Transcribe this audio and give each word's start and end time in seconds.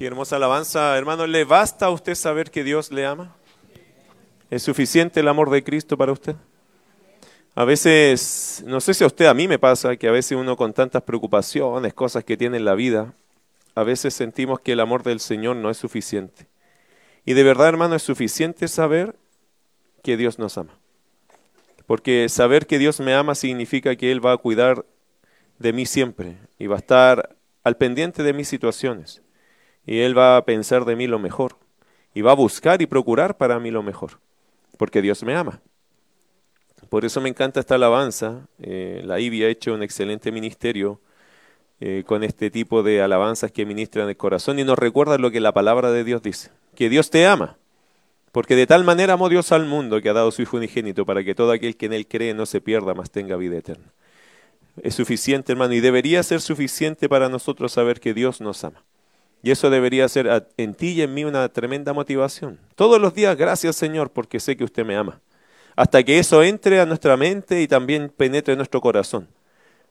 Qué 0.00 0.06
hermosa 0.06 0.36
alabanza, 0.36 0.96
hermano. 0.96 1.26
¿Le 1.26 1.44
basta 1.44 1.84
a 1.84 1.90
usted 1.90 2.14
saber 2.14 2.50
que 2.50 2.64
Dios 2.64 2.90
le 2.90 3.04
ama? 3.04 3.36
¿Es 4.48 4.62
suficiente 4.62 5.20
el 5.20 5.28
amor 5.28 5.50
de 5.50 5.62
Cristo 5.62 5.98
para 5.98 6.10
usted? 6.10 6.36
A 7.54 7.66
veces, 7.66 8.64
no 8.66 8.80
sé 8.80 8.94
si 8.94 9.04
a 9.04 9.08
usted, 9.08 9.26
a 9.26 9.34
mí 9.34 9.46
me 9.46 9.58
pasa 9.58 9.96
que 9.96 10.08
a 10.08 10.10
veces 10.10 10.38
uno 10.38 10.56
con 10.56 10.72
tantas 10.72 11.02
preocupaciones, 11.02 11.92
cosas 11.92 12.24
que 12.24 12.38
tiene 12.38 12.56
en 12.56 12.64
la 12.64 12.74
vida, 12.74 13.12
a 13.74 13.82
veces 13.82 14.14
sentimos 14.14 14.60
que 14.60 14.72
el 14.72 14.80
amor 14.80 15.02
del 15.02 15.20
Señor 15.20 15.56
no 15.56 15.68
es 15.68 15.76
suficiente. 15.76 16.46
Y 17.26 17.34
de 17.34 17.42
verdad, 17.42 17.68
hermano, 17.68 17.94
es 17.94 18.02
suficiente 18.02 18.68
saber 18.68 19.16
que 20.02 20.16
Dios 20.16 20.38
nos 20.38 20.56
ama. 20.56 20.72
Porque 21.84 22.26
saber 22.30 22.66
que 22.66 22.78
Dios 22.78 23.00
me 23.00 23.12
ama 23.12 23.34
significa 23.34 23.94
que 23.96 24.10
Él 24.10 24.24
va 24.24 24.32
a 24.32 24.38
cuidar 24.38 24.86
de 25.58 25.74
mí 25.74 25.84
siempre 25.84 26.38
y 26.58 26.68
va 26.68 26.76
a 26.76 26.78
estar 26.78 27.36
al 27.64 27.76
pendiente 27.76 28.22
de 28.22 28.32
mis 28.32 28.48
situaciones. 28.48 29.20
Y 29.90 30.02
Él 30.02 30.16
va 30.16 30.36
a 30.36 30.44
pensar 30.44 30.84
de 30.84 30.94
mí 30.94 31.08
lo 31.08 31.18
mejor. 31.18 31.56
Y 32.14 32.20
va 32.20 32.30
a 32.30 32.36
buscar 32.36 32.80
y 32.80 32.86
procurar 32.86 33.36
para 33.36 33.58
mí 33.58 33.72
lo 33.72 33.82
mejor. 33.82 34.20
Porque 34.78 35.02
Dios 35.02 35.24
me 35.24 35.34
ama. 35.34 35.62
Por 36.88 37.04
eso 37.04 37.20
me 37.20 37.28
encanta 37.28 37.58
esta 37.58 37.74
alabanza. 37.74 38.46
Eh, 38.60 39.02
la 39.04 39.18
IBI 39.18 39.42
ha 39.42 39.48
hecho 39.48 39.74
un 39.74 39.82
excelente 39.82 40.30
ministerio 40.30 41.00
eh, 41.80 42.04
con 42.06 42.22
este 42.22 42.52
tipo 42.52 42.84
de 42.84 43.02
alabanzas 43.02 43.50
que 43.50 43.66
ministran 43.66 44.08
el 44.08 44.16
corazón 44.16 44.60
y 44.60 44.64
nos 44.64 44.78
recuerda 44.78 45.18
lo 45.18 45.32
que 45.32 45.40
la 45.40 45.52
palabra 45.52 45.90
de 45.90 46.04
Dios 46.04 46.22
dice. 46.22 46.52
Que 46.76 46.88
Dios 46.88 47.10
te 47.10 47.26
ama. 47.26 47.56
Porque 48.30 48.54
de 48.54 48.68
tal 48.68 48.84
manera 48.84 49.14
amó 49.14 49.28
Dios 49.28 49.50
al 49.50 49.66
mundo 49.66 50.00
que 50.00 50.08
ha 50.08 50.12
dado 50.12 50.30
su 50.30 50.40
Hijo 50.40 50.58
unigénito 50.58 51.04
para 51.04 51.24
que 51.24 51.34
todo 51.34 51.50
aquel 51.50 51.76
que 51.76 51.86
en 51.86 51.94
él 51.94 52.06
cree 52.06 52.32
no 52.32 52.46
se 52.46 52.60
pierda, 52.60 52.94
mas 52.94 53.10
tenga 53.10 53.34
vida 53.34 53.56
eterna. 53.56 53.92
Es 54.84 54.94
suficiente, 54.94 55.50
hermano, 55.50 55.74
y 55.74 55.80
debería 55.80 56.22
ser 56.22 56.40
suficiente 56.40 57.08
para 57.08 57.28
nosotros 57.28 57.72
saber 57.72 57.98
que 57.98 58.14
Dios 58.14 58.40
nos 58.40 58.62
ama. 58.62 58.84
Y 59.42 59.50
eso 59.50 59.70
debería 59.70 60.08
ser 60.08 60.46
en 60.56 60.74
ti 60.74 60.88
y 60.92 61.02
en 61.02 61.14
mí 61.14 61.24
una 61.24 61.48
tremenda 61.48 61.92
motivación. 61.92 62.58
Todos 62.74 63.00
los 63.00 63.14
días, 63.14 63.36
gracias 63.36 63.76
Señor, 63.76 64.10
porque 64.10 64.40
sé 64.40 64.56
que 64.56 64.64
usted 64.64 64.84
me 64.84 64.96
ama. 64.96 65.20
Hasta 65.76 66.02
que 66.02 66.18
eso 66.18 66.42
entre 66.42 66.80
a 66.80 66.86
nuestra 66.86 67.16
mente 67.16 67.62
y 67.62 67.68
también 67.68 68.12
penetre 68.14 68.52
en 68.52 68.58
nuestro 68.58 68.80
corazón. 68.80 69.28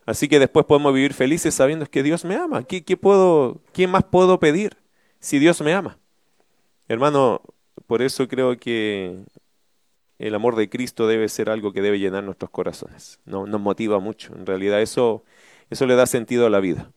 Así 0.06 0.28
que 0.28 0.40
después 0.40 0.66
podemos 0.66 0.94
vivir 0.94 1.14
felices 1.14 1.54
sabiendo 1.54 1.86
que 1.86 2.04
Dios 2.04 2.26
me 2.26 2.36
ama. 2.36 2.64
¿Qué, 2.64 2.84
qué 2.84 2.98
puedo, 2.98 3.60
¿Qué 3.74 3.88
más 3.88 4.04
puedo 4.04 4.40
pedir 4.40 4.78
si 5.20 5.40
Dios 5.40 5.62
me 5.62 5.74
ama? 5.74 5.98
Hermano, 6.88 7.42
por 7.88 8.02
eso 8.02 8.28
creo 8.28 8.58
que 8.58 9.18
el 10.20 10.36
amor 10.36 10.56
de 10.56 10.70
Cristo 10.70 11.08
debe 11.08 11.30
ser 11.30 11.50
algo 11.50 11.72
que 11.72 11.82
debe 11.82 11.98
llenar 11.98 12.24
nuestros 12.24 12.52
corazones. 12.52 13.20
No, 13.26 13.48
nos 13.48 13.62
motiva 13.62 14.00
mucho. 14.00 14.34
En 14.36 14.46
realidad 14.46 14.82
eso, 14.82 15.24
eso 15.70 15.86
le 15.86 15.96
da 15.96 16.06
sentido 16.06 16.46
a 16.46 16.50
la 16.50 16.60
vida. 16.60 16.92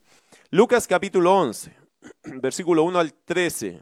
Lucas 0.50 0.86
capítulo 0.86 1.34
11, 1.34 1.72
versículo 2.24 2.82
1 2.84 2.98
al 2.98 3.12
13. 3.12 3.80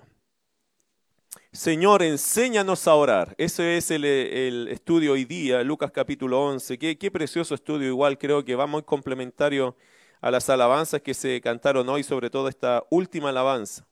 Señor, 1.53 2.03
enséñanos 2.03 2.87
a 2.87 2.95
orar. 2.95 3.35
Ese 3.39 3.77
es 3.77 3.91
el, 3.91 4.69
estudio 4.69 5.13
hoy 5.13 5.25
día, 5.25 5.63
Lucas 5.63 5.91
capítulo 5.91 6.41
11. 6.45 6.79
Qué, 6.79 6.97
qué 6.97 7.11
precioso 7.11 7.55
estudio, 7.55 7.89
igual 7.89 8.19
creo 8.19 8.45
que 8.45 8.55
va 8.55 8.67
muy 8.67 8.83
complementario 8.83 9.77
a 10.21 10.31
las 10.31 10.49
alabanzas 10.51 11.01
que 11.01 11.15
se 11.15 11.41
cantaron 11.41 11.89
hoy, 11.89 12.03
sobre 12.03 12.31
todo 12.31 12.49
esta 12.49 12.85
última 12.91 13.31
alabanza. 13.31 13.87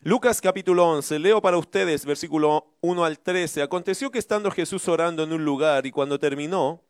Lucas 0.00 0.40
capítulo 0.40 0.88
11, 0.90 1.18
leo 1.18 1.40
para 1.40 1.58
ustedes 1.58 2.04
versículo 2.04 2.74
1 2.80 3.04
al 3.04 3.18
13. 3.18 3.62
Aconteció 3.62 4.10
que 4.10 4.18
estando 4.18 4.50
Jesús 4.50 4.88
orando 4.88 5.22
en 5.22 5.32
un 5.32 5.44
lugar 5.44 5.86
y 5.86 5.92
cuando 5.92 6.18
terminó, 6.18 6.82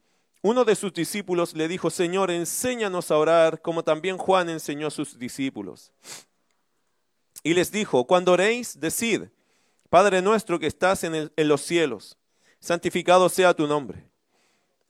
uno 0.42 0.64
de 0.64 0.74
sus 0.74 0.92
discípulos 0.92 1.54
le 1.54 1.68
dijo, 1.68 1.88
Señor, 1.88 2.30
enséñanos 2.30 3.10
a 3.10 3.16
orar 3.16 3.62
como 3.62 3.82
también 3.82 4.18
Juan 4.18 4.48
enseñó 4.48 4.88
a 4.88 4.90
sus 4.90 5.18
discípulos. 5.18 5.92
Y 7.44 7.54
les 7.54 7.70
dijo, 7.72 8.06
cuando 8.06 8.32
oréis, 8.32 8.78
decid, 8.78 9.24
Padre 9.88 10.20
nuestro 10.20 10.58
que 10.58 10.66
estás 10.66 11.04
en, 11.04 11.32
en 11.34 11.48
los 11.48 11.60
cielos, 11.62 12.18
santificado 12.60 13.28
sea 13.28 13.54
tu 13.54 13.66
nombre. 13.66 14.08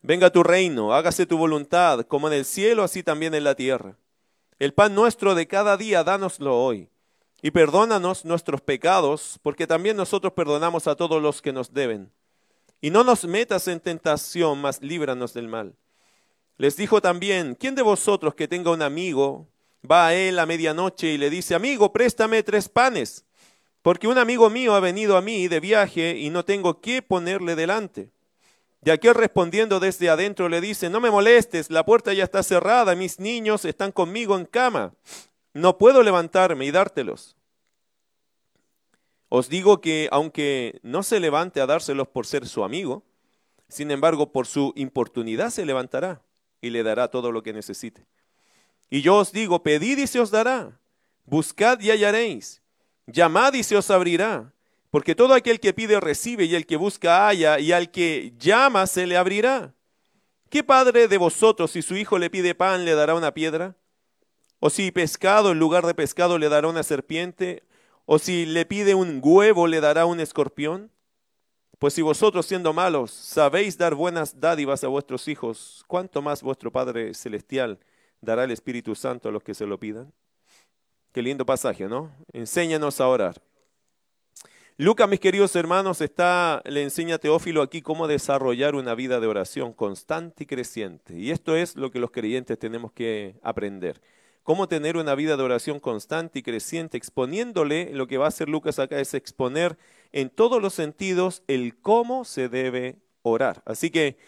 Venga 0.01 0.31
tu 0.31 0.43
reino, 0.43 0.93
hágase 0.93 1.27
tu 1.27 1.39
voluntad, 1.39 2.01
como 2.07 2.29
en 2.29 2.35
el 2.35 2.45
cielo, 2.45 2.83
así 2.83 3.03
también 3.03 3.35
en 3.35 3.45
la 3.45 3.55
tierra. 3.55 3.97
El 4.59 4.75
pan 4.75 4.95
nuestro 4.95 5.35
de 5.35 5.47
cada 5.47 5.77
día, 5.77 6.03
dánoslo 6.03 6.61
hoy 6.61 6.89
y 7.43 7.51
perdónanos 7.51 8.25
nuestros 8.25 8.61
pecados, 8.61 9.39
porque 9.43 9.67
también 9.67 9.97
nosotros 9.97 10.33
perdonamos 10.33 10.87
a 10.87 10.95
todos 10.95 11.21
los 11.21 11.43
que 11.43 11.53
nos 11.53 11.75
deben. 11.75 12.11
Y 12.83 12.91
no 12.91 13.03
nos 13.03 13.25
metas 13.25 13.67
en 13.69 13.81
tentación, 13.81 14.61
mas 14.61 14.83
líbranos 14.83 15.33
del 15.33 15.49
mal. 15.49 15.75
Les 16.59 16.77
dijo 16.77 17.01
también, 17.01 17.55
¿quién 17.55 17.75
de 17.75 17.81
vosotros 17.81 18.35
que 18.35 18.47
tenga 18.47 18.71
un 18.71 18.83
amigo 18.83 19.49
va 19.91 20.09
a 20.09 20.15
él 20.15 20.39
a 20.39 20.45
medianoche 20.45 21.15
y 21.15 21.17
le 21.17 21.31
dice, 21.31 21.55
amigo, 21.55 21.95
préstame 21.95 22.43
tres 22.43 22.69
panes, 22.69 23.25
porque 23.81 24.07
un 24.07 24.19
amigo 24.19 24.51
mío 24.51 24.75
ha 24.75 24.81
venido 24.81 25.17
a 25.17 25.23
mí 25.23 25.49
de 25.49 25.61
viaje 25.61 26.19
y 26.19 26.29
no 26.29 26.45
tengo 26.45 26.83
qué 26.83 27.01
ponerle 27.01 27.57
delante? 27.57 28.11
Y 28.85 28.91
aquel 28.91 29.15
respondiendo 29.15 29.81
desde 29.81 30.11
adentro 30.11 30.51
le 30.51 30.61
dice, 30.61 30.91
no 30.91 31.01
me 31.01 31.11
molestes, 31.11 31.71
la 31.71 31.87
puerta 31.87 32.13
ya 32.13 32.25
está 32.25 32.43
cerrada, 32.43 32.95
mis 32.95 33.19
niños 33.19 33.65
están 33.65 33.93
conmigo 33.93 34.37
en 34.37 34.45
cama 34.45 34.93
no 35.55 35.79
puedo 35.79 36.03
levantarme 36.03 36.65
y 36.65 36.71
dártelos. 36.71 37.37
Os 39.35 39.49
digo 39.49 39.81
que 39.81 40.11
aunque 40.13 40.79
no 40.83 41.03
se 41.03 41.19
levante 41.19 41.63
a 41.63 41.67
dárselos 41.67 42.07
por 42.07 42.27
ser 42.27 42.47
su 42.47 42.65
amigo, 42.65 43.03
sin 43.67 43.91
embargo 43.91 44.31
por 44.31 44.47
su 44.47 44.75
importunidad 44.77 45.49
se 45.49 45.65
levantará 45.65 46.21
y 46.61 46.69
le 46.69 46.83
dará 46.83 47.09
todo 47.09 47.33
lo 47.33 47.43
que 47.43 47.55
necesite. 47.55 48.07
Y 48.91 49.01
yo 49.01 49.17
os 49.17 49.33
digo, 49.33 49.63
pedid 49.63 49.97
y 49.97 50.07
se 50.07 50.21
os 50.21 50.31
dará, 50.31 50.79
buscad 51.25 51.81
y 51.81 51.91
hallaréis, 51.91 52.61
llamad 53.07 53.55
y 53.55 53.63
se 53.63 53.75
os 53.75 53.91
abrirá, 53.91 54.53
porque 54.91 55.15
todo 55.15 55.33
aquel 55.33 55.61
que 55.61 55.73
pide 55.73 55.99
recibe 55.99 56.45
y 56.45 56.55
el 56.55 56.67
que 56.67 56.77
busca 56.77 57.27
halla 57.27 57.59
y 57.59 57.73
al 57.73 57.91
que 57.91 58.35
llama 58.39 58.87
se 58.87 59.07
le 59.07 59.17
abrirá. 59.17 59.73
¿Qué 60.51 60.63
padre 60.63 61.09
de 61.09 61.17
vosotros 61.17 61.71
si 61.71 61.81
su 61.81 61.97
hijo 61.97 62.19
le 62.19 62.29
pide 62.29 62.55
pan 62.55 62.85
le 62.85 62.95
dará 62.95 63.15
una 63.15 63.33
piedra? 63.33 63.77
O 64.61 64.69
si 64.69 64.91
pescado 64.91 65.53
en 65.53 65.59
lugar 65.59 65.87
de 65.87 65.95
pescado 65.95 66.37
le 66.37 66.51
dará 66.51 66.69
una 66.69 66.83
serpiente, 66.83 67.65
o 68.05 68.19
si 68.19 68.47
le 68.47 68.67
pide 68.67 68.95
un 68.95 69.21
huevo 69.23 69.67
le 69.67 69.81
dará 69.81 70.07
un 70.07 70.21
escorpión. 70.21 70.91
Pues 71.79 71.95
si 71.95 72.03
vosotros 72.03 72.47
siendo 72.47 72.73
malos 72.73 73.11
sabéis 73.11 73.77
dar 73.77 73.95
buenas 73.95 74.39
dádivas 74.39 74.85
a 74.85 74.89
vuestros 74.89 75.27
hijos, 75.27 75.85
¿cuánto 75.89 76.23
más 76.23 76.43
vuestro 76.43 76.71
Padre 76.71 77.13
Celestial 77.13 77.81
dará 78.21 78.45
el 78.45 78.53
Espíritu 78.53 78.95
Santo 78.95 79.29
a 79.29 79.33
los 79.33 79.43
que 79.43 79.55
se 79.55 79.67
lo 79.67 79.79
pidan? 79.79 80.13
Qué 81.13 81.23
lindo 81.23 81.45
pasaje, 81.45 81.89
¿no? 81.89 82.13
Enséñanos 82.33 83.01
a 83.01 83.09
orar. 83.09 83.43
Lucas, 84.79 85.09
mis 85.09 85.21
queridos 85.21 85.55
hermanos, 85.57 86.01
está, 86.01 86.63
le 86.65 86.83
enseña 86.83 87.17
a 87.17 87.19
Teófilo 87.19 87.63
aquí 87.63 87.83
cómo 87.83 88.09
desarrollar 88.09 88.75
una 88.75 88.95
vida 88.95 89.21
de 89.21 89.27
oración 89.27 89.73
constante 89.73 90.45
y 90.45 90.47
creciente. 90.47 91.19
Y 91.19 91.31
esto 91.31 91.57
es 91.57 91.77
lo 91.77 91.91
que 91.91 91.99
los 91.99 92.11
creyentes 92.11 92.59
tenemos 92.59 92.93
que 92.93 93.35
aprender 93.43 94.01
cómo 94.43 94.69
tener 94.69 94.97
una 94.97 95.15
vida 95.15 95.37
de 95.37 95.43
oración 95.43 95.81
constante 95.81 96.41
y 96.41 96.43
creciente, 96.43 96.97
exponiéndole, 96.97 97.91
lo 97.93 98.07
que 98.07 98.19
va 98.19 98.27
a 98.27 98.29
hacer 98.29 98.49
Lucas 98.49 98.79
acá 98.79 98.99
es 98.99 99.15
exponer 99.15 99.79
en 100.13 100.31
todos 100.31 100.61
los 100.61 100.75
sentidos 100.75 101.43
el 101.47 101.79
cómo 101.81 102.25
se 102.25 102.49
debe 102.49 102.99
orar. 103.23 103.63
Así 103.65 103.91
que 103.91 104.19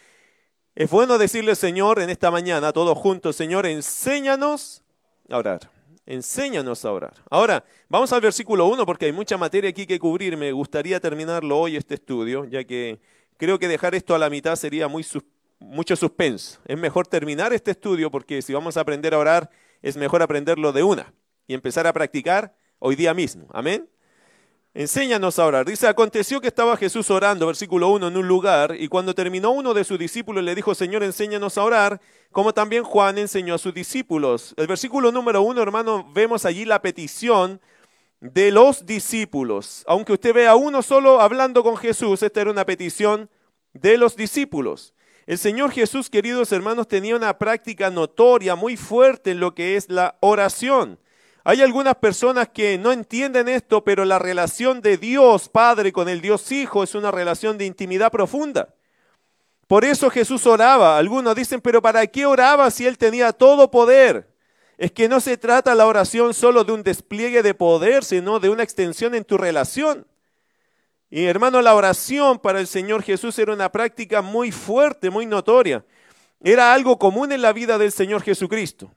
es 0.75 0.91
bueno 0.91 1.19
decirle, 1.19 1.55
Señor, 1.55 2.01
en 2.01 2.11
esta 2.11 2.31
mañana, 2.31 2.73
todos 2.73 2.97
juntos, 2.99 3.37
Señor, 3.37 3.67
enséñanos 3.67 4.83
a 5.29 5.39
orar. 5.39 5.71
Enséñanos 6.07 6.85
a 6.85 6.93
orar. 6.93 7.15
Ahora, 7.31 7.65
vamos 7.89 8.13
al 8.13 8.21
versículo 8.21 8.67
1 8.67 8.85
porque 8.85 9.07
hay 9.07 9.13
mucha 9.13 9.39
materia 9.39 9.71
aquí 9.71 9.87
que 9.87 9.99
cubrir. 9.99 10.37
Me 10.37 10.53
gustaría 10.53 11.01
terminarlo 11.01 11.59
hoy 11.59 11.77
este 11.77 11.95
estudio, 11.95 12.45
ya 12.45 12.65
que 12.65 13.01
creo 13.37 13.59
que 13.59 13.69
dejar 13.69 13.95
esto 13.95 14.15
a 14.15 14.19
la 14.19 14.29
mitad 14.29 14.57
sería 14.57 14.89
muy 14.89 15.05
mucho 15.61 15.97
suspenso. 15.97 16.59
Es 16.67 16.77
mejor 16.77 17.07
terminar 17.07 17.53
este 17.53 17.71
estudio 17.71 18.11
porque 18.11 18.43
si 18.43 18.53
vamos 18.53 18.77
a 18.77 18.81
aprender 18.81 19.15
a 19.15 19.19
orar 19.19 19.51
es 19.85 19.99
mejor 19.99 20.23
aprenderlo 20.23 20.73
de 20.73 20.83
una 20.83 21.13
y 21.47 21.53
empezar 21.53 21.87
a 21.87 21.93
practicar 21.93 22.57
hoy 22.79 22.97
día 22.97 23.13
mismo. 23.13 23.49
Amén. 23.53 23.87
Enséñanos 24.73 25.39
a 25.39 25.45
orar. 25.45 25.67
Dice, 25.67 25.87
aconteció 25.87 26.41
que 26.41 26.49
estaba 26.49 26.79
Jesús 26.79 27.11
orando, 27.11 27.47
versículo 27.47 27.91
1, 27.91 28.09
en 28.09 28.17
un 28.17 28.27
lugar, 28.27 28.75
y 28.79 28.89
cuando 28.89 29.15
terminó 29.15 29.51
uno 29.51 29.75
de 29.75 29.85
sus 29.85 29.99
discípulos 29.99 30.43
le 30.43 30.55
dijo, 30.55 30.75
Señor, 30.75 31.03
enséñanos 31.05 31.59
a 31.59 31.65
orar, 31.65 32.01
como 32.33 32.55
también 32.55 32.83
Juan 32.83 33.19
enseñó 33.19 33.55
a 33.55 33.59
sus 33.59 33.75
discípulos. 33.75 34.55
El 34.57 34.67
versículo 34.67 35.13
número 35.13 35.43
1, 35.43 35.61
hermano, 35.63 36.11
vemos 36.15 36.47
allí 36.47 36.65
la 36.65 36.81
petición 36.81 37.61
de 38.21 38.53
los 38.53 38.87
discípulos. 38.87 39.85
Aunque 39.87 40.15
usted 40.15 40.33
vea 40.33 40.57
uno 40.57 40.81
solo 40.81 41.21
hablando 41.21 41.63
con 41.63 41.77
Jesús, 41.77 42.23
esta 42.23 42.41
era 42.41 42.51
una 42.51 42.65
petición 42.65 43.29
de 43.75 43.99
los 43.99 44.17
discípulos. 44.17 44.95
El 45.27 45.39
Señor 45.39 45.71
Jesús, 45.71 46.11
queridos 46.11 46.53
hermanos, 46.53 46.89
tenía 46.89 47.17
una 47.17 47.39
práctica 47.39 47.91
notoria 47.91 48.55
muy 48.55 48.77
fuerte 48.77 49.31
en 49.31 49.41
lo 49.41 49.55
que 49.55 49.77
es 49.77 49.89
la 49.89 50.17
oración. 50.21 50.99
Hay 51.45 51.63
algunas 51.63 51.95
personas 51.97 52.49
que 52.49 52.79
no 52.79 52.93
entienden 52.93 53.49
esto, 53.49 53.85
pero 53.85 54.05
la 54.05 54.19
relación 54.19 54.81
de 54.81 54.97
Dios 54.97 55.49
Padre 55.49 55.93
con 55.93 56.09
el 56.09 56.21
Dios 56.21 56.51
Hijo 56.53 56.83
es 56.83 56.95
una 56.95 57.11
relación 57.11 57.59
de 57.59 57.67
intimidad 57.67 58.11
profunda. 58.11 58.75
Por 59.67 59.85
eso 59.85 60.11
Jesús 60.11 60.47
oraba. 60.47 60.99
Algunos 60.99 61.35
dicen, 61.35 61.61
pero 61.61 61.81
¿para 61.81 62.07
qué 62.07 62.27
oraba 62.27 62.71
si 62.71 62.87
él 62.87 62.99
tenía 62.99 63.33
todo 63.33 63.71
poder? 63.71 64.35
es 64.77 64.93
que 64.93 65.09
no 65.09 65.21
se 65.21 65.37
trata 65.37 65.75
la 65.75 65.87
oración 65.87 66.35
solo 66.35 66.65
de 66.65 66.73
un 66.73 66.83
despliegue 66.83 67.43
de 67.43 67.55
poder, 67.55 68.05
sino 68.05 68.41
de 68.41 68.49
una 68.49 68.63
extensión 68.63 69.15
en 69.15 69.25
tu 69.25 69.39
relación. 69.39 70.07
Y 71.17 71.27
hermano, 71.27 71.63
la 71.63 71.77
oración 71.77 72.41
para 72.41 72.59
el 72.59 72.67
Señor 72.67 73.05
Jesús 73.05 73.39
era 73.39 73.53
una 73.53 73.71
práctica 73.71 74.21
muy 74.21 74.51
fuerte, 74.51 75.11
muy 75.11 75.27
notoria. 75.27 75.85
Era 76.43 76.75
algo 76.75 76.99
común 76.99 77.31
en 77.31 77.41
la 77.41 77.53
vida 77.53 77.79
del 77.79 77.93
Señor 77.93 78.21
Jesucristo, 78.21 78.93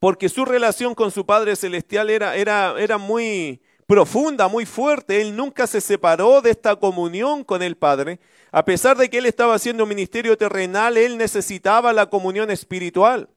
porque 0.00 0.30
su 0.30 0.46
relación 0.46 0.94
con 0.94 1.10
su 1.10 1.26
Padre 1.26 1.54
Celestial 1.54 2.08
era, 2.08 2.34
era, 2.34 2.76
era 2.78 2.96
muy 2.96 3.60
profunda, 3.86 4.48
muy 4.48 4.64
fuerte. 4.64 5.20
Él 5.20 5.36
nunca 5.36 5.66
se 5.66 5.82
separó 5.82 6.40
de 6.40 6.52
esta 6.52 6.76
comunión 6.76 7.44
con 7.44 7.62
el 7.62 7.76
Padre. 7.76 8.20
A 8.50 8.64
pesar 8.64 8.96
de 8.96 9.10
que 9.10 9.18
él 9.18 9.26
estaba 9.26 9.54
haciendo 9.54 9.82
un 9.82 9.90
ministerio 9.90 10.34
terrenal, 10.38 10.96
él 10.96 11.18
necesitaba 11.18 11.92
la 11.92 12.08
comunión 12.08 12.50
espiritual 12.50 13.28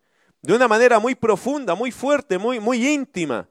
de 0.41 0.53
una 0.53 0.69
manera 0.69 0.97
muy 0.99 1.13
profunda, 1.13 1.75
muy 1.75 1.91
fuerte, 1.91 2.37
muy, 2.37 2.61
muy 2.61 2.87
íntima. 2.87 3.49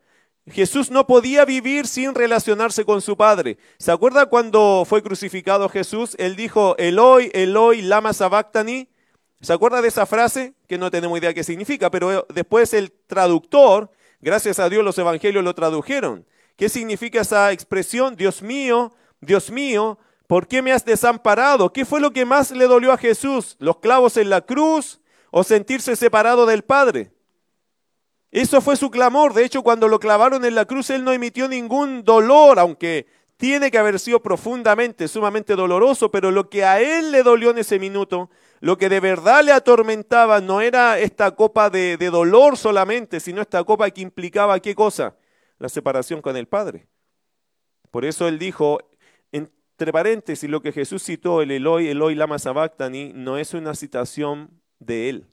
Jesús 0.51 0.91
no 0.91 1.07
podía 1.07 1.45
vivir 1.45 1.87
sin 1.87 2.15
relacionarse 2.15 2.85
con 2.85 3.01
su 3.01 3.17
Padre. 3.17 3.59
¿Se 3.79 3.93
acuerda 3.93 4.27
cuando 4.27 4.85
fue 4.87 5.03
crucificado 5.03 5.69
Jesús? 5.69 6.17
Él 6.19 6.37
dijo, 6.37 6.77
Eloi, 6.79 7.31
Eloi, 7.35 7.83
lama 7.83 8.13
sabactani. 8.13 8.89
¿Se 9.41 9.53
acuerda 9.53 9.81
de 9.81 9.89
esa 9.89 10.07
frase? 10.07 10.55
Que 10.69 10.77
no 10.79 10.91
tenemos 10.91 11.19
idea 11.19 11.33
qué 11.33 11.45
significa, 11.45 11.91
pero 11.91 12.27
después 12.35 12.75
el 12.75 12.93
traductor, 13.07 13.91
gracias 14.21 14.59
a 14.59 14.69
Dios 14.69 14.85
los 14.85 14.99
evangelios 14.99 15.43
lo 15.43 15.55
tradujeron. 15.55 16.27
¿Qué 16.57 16.69
significa 16.69 17.23
esa 17.23 17.53
expresión? 17.53 18.17
Dios 18.17 18.43
mío, 18.43 18.93
Dios 19.21 19.51
mío, 19.51 19.99
¿por 20.27 20.47
qué 20.47 20.61
me 20.61 20.73
has 20.73 20.85
desamparado? 20.85 21.73
¿Qué 21.73 21.85
fue 21.85 22.01
lo 22.01 22.13
que 22.13 22.27
más 22.27 22.51
le 22.51 22.67
dolió 22.67 22.93
a 22.93 22.99
Jesús? 22.99 23.57
¿Los 23.59 23.79
clavos 23.79 24.17
en 24.19 24.29
la 24.29 24.43
cruz 24.43 25.01
o 25.31 25.43
sentirse 25.43 25.97
separado 25.97 26.45
del 26.45 26.63
Padre? 26.63 27.13
Eso 28.31 28.61
fue 28.61 28.77
su 28.77 28.91
clamor. 28.91 29.35
De 29.35 29.45
hecho, 29.45 29.63
cuando 29.63 29.89
lo 29.89 29.99
clavaron 29.99 30.45
en 30.45 30.55
la 30.55 30.65
cruz, 30.65 30.91
él 30.91 31.05
no 31.05 31.13
emitió 31.13 31.49
ningún 31.49 32.05
dolor, 32.05 32.59
aunque 32.59 33.07
tiene 33.41 33.71
que 33.71 33.79
haber 33.79 33.99
sido 33.99 34.23
profundamente, 34.23 35.09
sumamente 35.09 35.57
doloroso, 35.57 36.11
pero 36.11 36.31
lo 36.31 36.51
que 36.51 36.63
a 36.63 36.81
él 36.81 37.11
le 37.11 37.23
dolió 37.23 37.51
en 37.51 37.59
ese 37.59 37.79
minuto, 37.79 38.29
lo 38.61 38.77
que 38.77 38.91
de 38.91 39.01
verdad 39.01 39.43
le 39.43 39.53
atormentaba, 39.53 40.43
no 40.43 40.61
era 40.61 40.99
esta 40.99 41.35
copa 41.35 41.71
de, 41.71 41.97
dolor 41.97 42.59
solamente, 42.59 43.19
sino 43.19 43.41
esta 43.41 43.65
copa 43.65 43.91
que 43.91 44.03
implicaba 44.03 44.61
qué 44.61 44.75
cosa? 44.75 45.17
La 45.59 45.71
separación 45.71 46.21
con 46.21 46.37
el 46.37 46.47
Padre. 46.47 46.87
Por 47.91 48.05
eso 48.05 48.29
él 48.29 48.39
dijo, 48.39 48.79
entre 49.33 49.91
paréntesis, 49.91 50.49
lo 50.49 50.61
que 50.61 50.73
Jesús 50.73 51.03
citó, 51.03 51.41
el 51.41 51.51
Eloi, 51.51 51.89
Eloi, 51.89 52.15
lama 52.15 52.39
sabactani, 52.39 53.13
no 53.15 53.39
es 53.39 53.55
una 53.55 53.75
citación 53.75 54.61
de 54.79 55.09
él, 55.09 55.27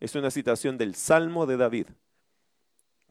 es 0.00 0.14
una 0.14 0.30
citación 0.30 0.78
del 0.78 0.94
Salmo 0.94 1.46
de 1.46 1.58
David, 1.58 1.86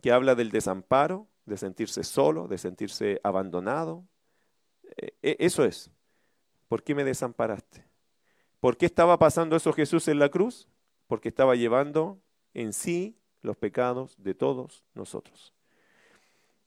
que 0.02 0.12
habla 0.12 0.36
del 0.36 0.50
desamparo, 0.50 1.28
de 1.46 1.58
sentirse 1.58 2.04
solo, 2.04 2.48
de 2.48 2.58
sentirse 2.58 3.22
abandonado. 3.24 4.06
E, 4.98 5.14
e, 5.22 5.38
eso 5.40 5.64
es. 5.64 5.92
¿Por 6.68 6.84
qué 6.84 6.96
me 6.96 7.04
desamparaste? 7.04 7.86
¿Por 8.60 8.76
qué 8.76 8.86
estaba 8.86 9.18
pasando 9.18 9.56
eso 9.56 9.72
Jesús 9.72 10.08
en 10.08 10.20
la 10.20 10.30
cruz? 10.30 10.68
Porque 11.08 11.30
estaba 11.30 11.56
llevando 11.56 12.20
en 12.54 12.74
sí 12.74 13.18
los 13.42 13.56
pecados 13.56 14.16
de 14.18 14.34
todos 14.34 14.84
nosotros. 14.94 15.54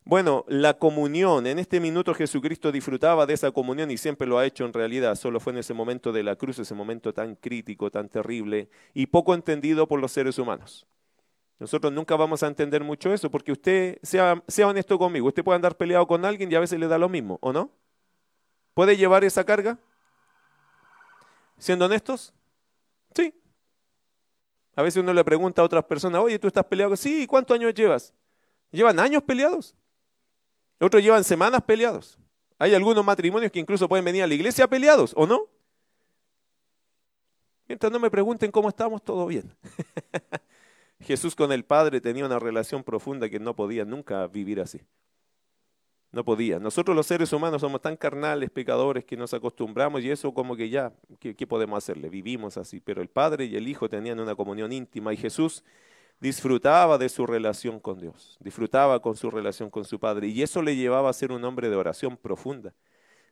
Bueno, 0.04 0.44
la 0.49 0.75
comunión, 0.75 1.46
en 1.46 1.60
este 1.60 1.78
minuto 1.78 2.12
Jesucristo 2.12 2.72
disfrutaba 2.72 3.25
de 3.25 3.34
esa 3.34 3.52
comunión 3.52 3.90
y 3.90 3.96
siempre 3.96 4.26
lo 4.26 4.37
ha 4.37 4.44
hecho 4.44 4.64
en 4.64 4.72
realidad, 4.72 5.14
solo 5.14 5.38
fue 5.38 5.52
en 5.52 5.60
ese 5.60 5.75
momento 5.75 6.10
de 6.12 6.25
la 6.25 6.34
cruz, 6.34 6.58
ese 6.58 6.75
momento 6.75 7.14
tan 7.14 7.37
crítico, 7.37 7.88
tan 7.88 8.08
terrible 8.08 8.69
y 8.94 9.06
poco 9.06 9.32
entendido 9.32 9.87
por 9.87 10.00
los 10.00 10.10
seres 10.10 10.38
humanos. 10.38 10.87
Nosotros 11.60 11.93
nunca 11.93 12.16
vamos 12.16 12.43
a 12.43 12.49
entender 12.49 12.82
mucho 12.82 13.12
eso 13.12 13.31
porque 13.31 13.52
usted, 13.52 14.00
sea, 14.02 14.43
sea 14.49 14.66
honesto 14.66 14.99
conmigo, 14.99 15.28
usted 15.28 15.44
puede 15.44 15.54
andar 15.56 15.76
peleado 15.76 16.05
con 16.08 16.25
alguien 16.25 16.50
y 16.50 16.56
a 16.56 16.60
veces 16.60 16.81
le 16.81 16.88
da 16.88 16.98
lo 16.98 17.08
mismo, 17.08 17.38
¿o 17.40 17.52
no? 17.52 17.70
¿Puede 18.75 18.96
llevar 18.96 19.22
esa 19.22 19.44
carga? 19.44 19.78
Siendo 21.58 21.84
honestos, 21.84 22.34
sí. 23.14 23.32
A 24.75 24.82
veces 24.82 25.00
uno 25.00 25.12
le 25.12 25.22
pregunta 25.22 25.62
a 25.62 25.64
otras 25.64 25.84
personas, 25.84 26.20
oye, 26.22 26.40
¿tú 26.40 26.48
estás 26.48 26.64
peleado? 26.64 26.96
Sí, 26.96 27.25
¿cuántos 27.28 27.55
años 27.55 27.72
llevas? 27.72 28.12
¿Llevan 28.72 28.98
años 28.98 29.22
peleados? 29.22 29.76
Otros 30.80 31.02
llevan 31.02 31.24
semanas 31.24 31.62
peleados. 31.62 32.19
Hay 32.58 32.74
algunos 32.74 33.04
matrimonios 33.04 33.50
que 33.50 33.58
incluso 33.58 33.88
pueden 33.88 34.04
venir 34.04 34.22
a 34.22 34.26
la 34.26 34.34
iglesia 34.34 34.69
peleados, 34.69 35.12
¿o 35.16 35.26
no? 35.26 35.48
Mientras 37.66 37.90
no 37.90 37.98
me 37.98 38.10
pregunten 38.10 38.50
cómo 38.50 38.69
estamos, 38.69 39.02
todo 39.02 39.26
bien. 39.26 39.54
Jesús 41.00 41.34
con 41.34 41.52
el 41.52 41.64
Padre 41.64 42.00
tenía 42.00 42.24
una 42.24 42.38
relación 42.38 42.84
profunda 42.84 43.28
que 43.28 43.40
no 43.40 43.56
podía 43.56 43.84
nunca 43.84 44.26
vivir 44.26 44.60
así. 44.60 44.80
No 46.12 46.24
podía. 46.24 46.58
Nosotros 46.58 46.94
los 46.94 47.06
seres 47.06 47.32
humanos 47.32 47.62
somos 47.62 47.80
tan 47.80 47.96
carnales, 47.96 48.50
pecadores, 48.50 49.04
que 49.04 49.16
nos 49.16 49.32
acostumbramos 49.32 50.02
y 50.02 50.10
eso 50.10 50.34
como 50.34 50.54
que 50.54 50.69
ya, 50.69 50.92
¿qué, 51.19 51.34
qué 51.34 51.46
podemos 51.46 51.78
hacerle? 51.78 52.10
Vivimos 52.10 52.58
así. 52.58 52.80
Pero 52.80 53.00
el 53.00 53.08
Padre 53.08 53.46
y 53.46 53.56
el 53.56 53.66
Hijo 53.66 53.88
tenían 53.88 54.20
una 54.20 54.34
comunión 54.34 54.70
íntima 54.72 55.14
y 55.14 55.16
Jesús 55.16 55.64
disfrutaba 56.22 56.98
de 56.98 57.08
su 57.08 57.26
relación 57.26 57.80
con 57.80 57.98
Dios, 57.98 58.38
disfrutaba 58.38 59.02
con 59.02 59.16
su 59.16 59.28
relación 59.28 59.69
con 59.69 59.84
su 59.84 59.98
Padre, 59.98 60.28
y 60.28 60.40
eso 60.40 60.62
le 60.62 60.76
llevaba 60.76 61.10
a 61.10 61.12
ser 61.12 61.32
un 61.32 61.44
hombre 61.44 61.69
de 61.69 61.74
oración 61.74 62.16
profunda. 62.16 62.72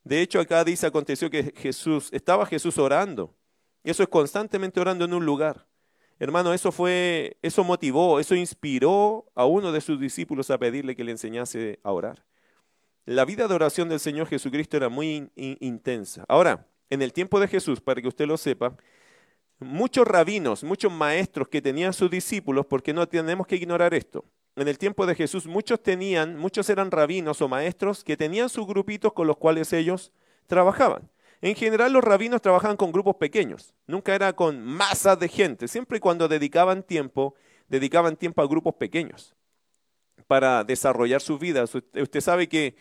De 0.02 0.20
hecho, 0.20 0.40
acá 0.40 0.64
dice, 0.64 0.88
aconteció 0.88 1.30
que 1.30 1.54
Jesús, 1.56 2.08
estaba 2.12 2.44
Jesús 2.46 2.78
orando, 2.78 3.32
eso 3.84 4.02
es 4.02 4.08
constantemente 4.08 4.80
orando 4.80 5.04
en 5.04 5.14
un 5.14 5.24
lugar. 5.24 5.68
Hermano, 6.18 6.52
eso 6.52 6.72
fue, 6.72 7.38
eso 7.42 7.62
motivó, 7.62 8.18
eso 8.18 8.34
inspiró 8.34 9.24
a 9.36 9.46
uno 9.46 9.70
de 9.70 9.80
sus 9.80 10.00
discípulos 10.00 10.50
a 10.50 10.58
pedirle 10.58 10.96
que 10.96 11.04
le 11.04 11.12
enseñase 11.12 11.78
a 11.84 11.92
orar. 11.92 12.24
La 13.06 13.24
vida 13.24 13.46
de 13.46 13.54
oración 13.54 13.88
del 13.88 14.00
Señor 14.00 14.26
Jesucristo 14.26 14.76
era 14.76 14.88
muy 14.88 15.30
intensa. 15.36 16.24
Ahora, 16.26 16.66
en 16.90 17.02
el 17.02 17.12
tiempo 17.12 17.38
de 17.38 17.46
Jesús, 17.46 17.80
para 17.80 18.02
que 18.02 18.08
usted 18.08 18.26
lo 18.26 18.36
sepa, 18.36 18.76
muchos 19.60 20.06
rabinos, 20.06 20.64
muchos 20.64 20.90
maestros 20.90 21.48
que 21.48 21.62
tenían 21.62 21.92
sus 21.92 22.10
discípulos, 22.10 22.66
porque 22.66 22.92
no 22.92 23.06
tenemos 23.08 23.46
que 23.46 23.56
ignorar 23.56 23.94
esto. 23.94 24.24
En 24.56 24.68
el 24.68 24.78
tiempo 24.78 25.06
de 25.06 25.14
Jesús 25.14 25.46
muchos 25.46 25.82
tenían, 25.82 26.36
muchos 26.36 26.68
eran 26.68 26.90
rabinos 26.90 27.40
o 27.40 27.48
maestros 27.48 28.02
que 28.02 28.16
tenían 28.16 28.48
sus 28.48 28.66
grupitos 28.66 29.12
con 29.12 29.26
los 29.26 29.36
cuales 29.36 29.72
ellos 29.72 30.12
trabajaban. 30.46 31.08
En 31.40 31.54
general 31.54 31.92
los 31.92 32.04
rabinos 32.04 32.42
trabajaban 32.42 32.76
con 32.76 32.92
grupos 32.92 33.16
pequeños, 33.16 33.72
nunca 33.86 34.14
era 34.14 34.32
con 34.34 34.62
masas 34.62 35.18
de 35.18 35.28
gente, 35.28 35.68
siempre 35.68 36.00
cuando 36.00 36.28
dedicaban 36.28 36.82
tiempo, 36.82 37.34
dedicaban 37.68 38.16
tiempo 38.16 38.42
a 38.42 38.46
grupos 38.46 38.74
pequeños 38.74 39.34
para 40.26 40.64
desarrollar 40.64 41.20
sus 41.20 41.40
vidas. 41.40 41.74
Usted 41.74 42.20
sabe 42.20 42.48
que 42.48 42.76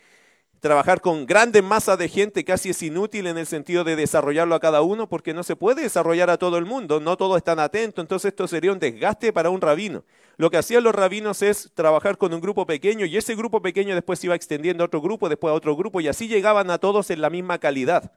trabajar 0.59 1.01
con 1.01 1.25
grandes 1.25 1.63
masas 1.63 1.97
de 1.97 2.09
gente 2.09 2.44
casi 2.44 2.69
es 2.69 2.83
inútil 2.83 3.28
en 3.28 3.37
el 3.37 3.45
sentido 3.45 3.83
de 3.83 3.95
desarrollarlo 3.95 4.56
a 4.56 4.59
cada 4.59 4.81
uno 4.81 5.07
porque 5.07 5.33
no 5.33 5.44
se 5.44 5.56
puede 5.56 5.83
desarrollar 5.83 6.30
a 6.30 6.37
todo 6.37 6.57
el 6.57 6.66
mundo, 6.66 6.99
no 6.99 7.18
todos 7.18 7.37
están 7.37 7.59
atentos, 7.59 8.04
entonces 8.04 8.30
esto 8.30 8.47
sería 8.47 8.71
un 8.71 8.80
desgaste 8.80 9.31
para 9.33 9.49
un 9.49 9.61
rabino. 9.61 10.04
Lo 10.37 10.49
que 10.49 10.57
hacían 10.57 10.83
los 10.83 10.95
rabinos 10.95 11.42
es 11.42 11.71
trabajar 11.73 12.18
con 12.18 12.33
un 12.33 12.42
grupo 12.42 12.66
pequeño 12.66 13.06
y 13.06 13.18
ese 13.18 13.35
grupo 13.35 13.61
pequeño 13.61 13.94
después 13.94 14.19
se 14.19 14.28
iba 14.28 14.35
extendiendo 14.35 14.83
a 14.83 14.87
otro 14.87 15.01
grupo, 15.01 15.30
después 15.30 15.51
a 15.51 15.56
otro 15.56 15.75
grupo 15.75 16.01
y 16.01 16.07
así 16.07 16.28
llegaban 16.28 16.69
a 16.71 16.78
todos 16.78 17.09
en 17.09 17.21
la 17.21 17.30
misma 17.30 17.57
calidad. 17.57 18.13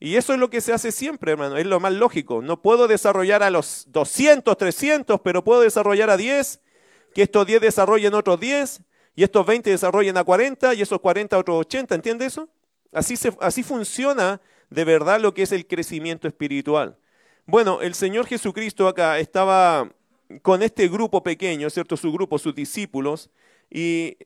Y 0.00 0.16
eso 0.16 0.32
es 0.32 0.40
lo 0.40 0.50
que 0.50 0.60
se 0.60 0.72
hace 0.72 0.90
siempre, 0.90 1.32
hermano, 1.32 1.56
es 1.56 1.66
lo 1.66 1.78
más 1.78 1.92
lógico. 1.92 2.42
No 2.42 2.60
puedo 2.60 2.88
desarrollar 2.88 3.42
a 3.42 3.50
los 3.50 3.84
200, 3.88 4.56
300, 4.56 5.20
pero 5.20 5.44
puedo 5.44 5.60
desarrollar 5.60 6.10
a 6.10 6.16
10, 6.16 6.60
que 7.14 7.22
estos 7.22 7.46
10 7.46 7.60
desarrollen 7.60 8.14
otros 8.14 8.40
10 8.40 8.82
y 9.14 9.24
estos 9.24 9.44
20 9.46 9.70
desarrollen 9.70 10.16
a 10.16 10.24
40 10.24 10.74
y 10.74 10.82
esos 10.82 11.00
40 11.00 11.36
a 11.36 11.38
otros 11.38 11.60
80, 11.60 11.94
¿entiende 11.94 12.26
eso? 12.26 12.48
Así, 12.92 13.16
se, 13.16 13.36
así 13.40 13.62
funciona 13.62 14.40
de 14.70 14.84
verdad 14.84 15.20
lo 15.20 15.34
que 15.34 15.42
es 15.42 15.52
el 15.52 15.66
crecimiento 15.66 16.28
espiritual. 16.28 16.96
Bueno, 17.46 17.80
el 17.82 17.94
Señor 17.94 18.26
Jesucristo 18.26 18.88
acá 18.88 19.18
estaba 19.18 19.90
con 20.42 20.62
este 20.62 20.88
grupo 20.88 21.22
pequeño, 21.22 21.68
¿cierto? 21.68 21.96
Su 21.96 22.12
grupo, 22.12 22.38
sus 22.38 22.54
discípulos, 22.54 23.30
y 23.70 24.16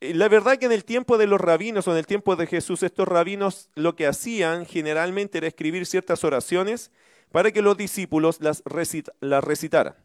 la 0.00 0.28
verdad 0.28 0.58
que 0.58 0.66
en 0.66 0.72
el 0.72 0.84
tiempo 0.84 1.18
de 1.18 1.26
los 1.26 1.40
rabinos 1.40 1.86
o 1.88 1.92
en 1.92 1.98
el 1.98 2.06
tiempo 2.06 2.36
de 2.36 2.46
Jesús, 2.46 2.82
estos 2.82 3.06
rabinos 3.06 3.70
lo 3.74 3.96
que 3.96 4.06
hacían 4.06 4.66
generalmente 4.66 5.38
era 5.38 5.46
escribir 5.46 5.86
ciertas 5.86 6.24
oraciones 6.24 6.90
para 7.30 7.50
que 7.50 7.62
los 7.62 7.76
discípulos 7.76 8.40
las, 8.40 8.62
las 9.20 9.44
recitaran. 9.44 9.96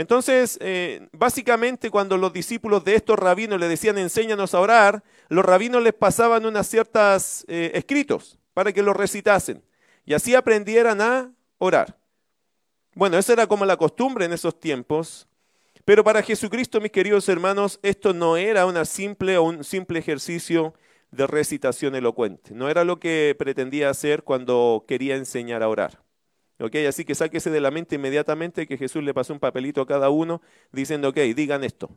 Entonces, 0.00 0.56
eh, 0.62 1.08
básicamente 1.12 1.90
cuando 1.90 2.16
los 2.16 2.32
discípulos 2.32 2.82
de 2.84 2.94
estos 2.94 3.18
rabinos 3.18 3.60
le 3.60 3.68
decían 3.68 3.98
enséñanos 3.98 4.54
a 4.54 4.60
orar, 4.60 5.04
los 5.28 5.44
rabinos 5.44 5.82
les 5.82 5.92
pasaban 5.92 6.46
unas 6.46 6.66
ciertas 6.68 7.44
eh, 7.48 7.72
escritos 7.74 8.38
para 8.54 8.72
que 8.72 8.82
los 8.82 8.96
recitasen 8.96 9.62
y 10.06 10.14
así 10.14 10.34
aprendieran 10.34 11.02
a 11.02 11.30
orar. 11.58 11.98
Bueno, 12.94 13.18
esa 13.18 13.34
era 13.34 13.46
como 13.46 13.66
la 13.66 13.76
costumbre 13.76 14.24
en 14.24 14.32
esos 14.32 14.58
tiempos, 14.58 15.28
pero 15.84 16.02
para 16.02 16.22
Jesucristo, 16.22 16.80
mis 16.80 16.92
queridos 16.92 17.28
hermanos, 17.28 17.78
esto 17.82 18.14
no 18.14 18.38
era 18.38 18.64
una 18.64 18.86
simple 18.86 19.36
o 19.36 19.42
un 19.42 19.64
simple 19.64 19.98
ejercicio 19.98 20.72
de 21.10 21.26
recitación 21.26 21.94
elocuente, 21.94 22.54
no 22.54 22.70
era 22.70 22.84
lo 22.84 22.98
que 22.98 23.36
pretendía 23.38 23.90
hacer 23.90 24.22
cuando 24.22 24.82
quería 24.88 25.16
enseñar 25.16 25.62
a 25.62 25.68
orar. 25.68 26.09
¿Ok? 26.60 26.76
Así 26.88 27.04
que 27.04 27.14
sáquese 27.14 27.50
de 27.50 27.60
la 27.60 27.70
mente 27.70 27.96
inmediatamente 27.96 28.66
que 28.66 28.76
Jesús 28.76 29.02
le 29.02 29.14
pasó 29.14 29.32
un 29.32 29.40
papelito 29.40 29.80
a 29.80 29.86
cada 29.86 30.10
uno 30.10 30.42
diciendo, 30.72 31.08
ok, 31.08 31.16
digan 31.34 31.64
esto. 31.64 31.90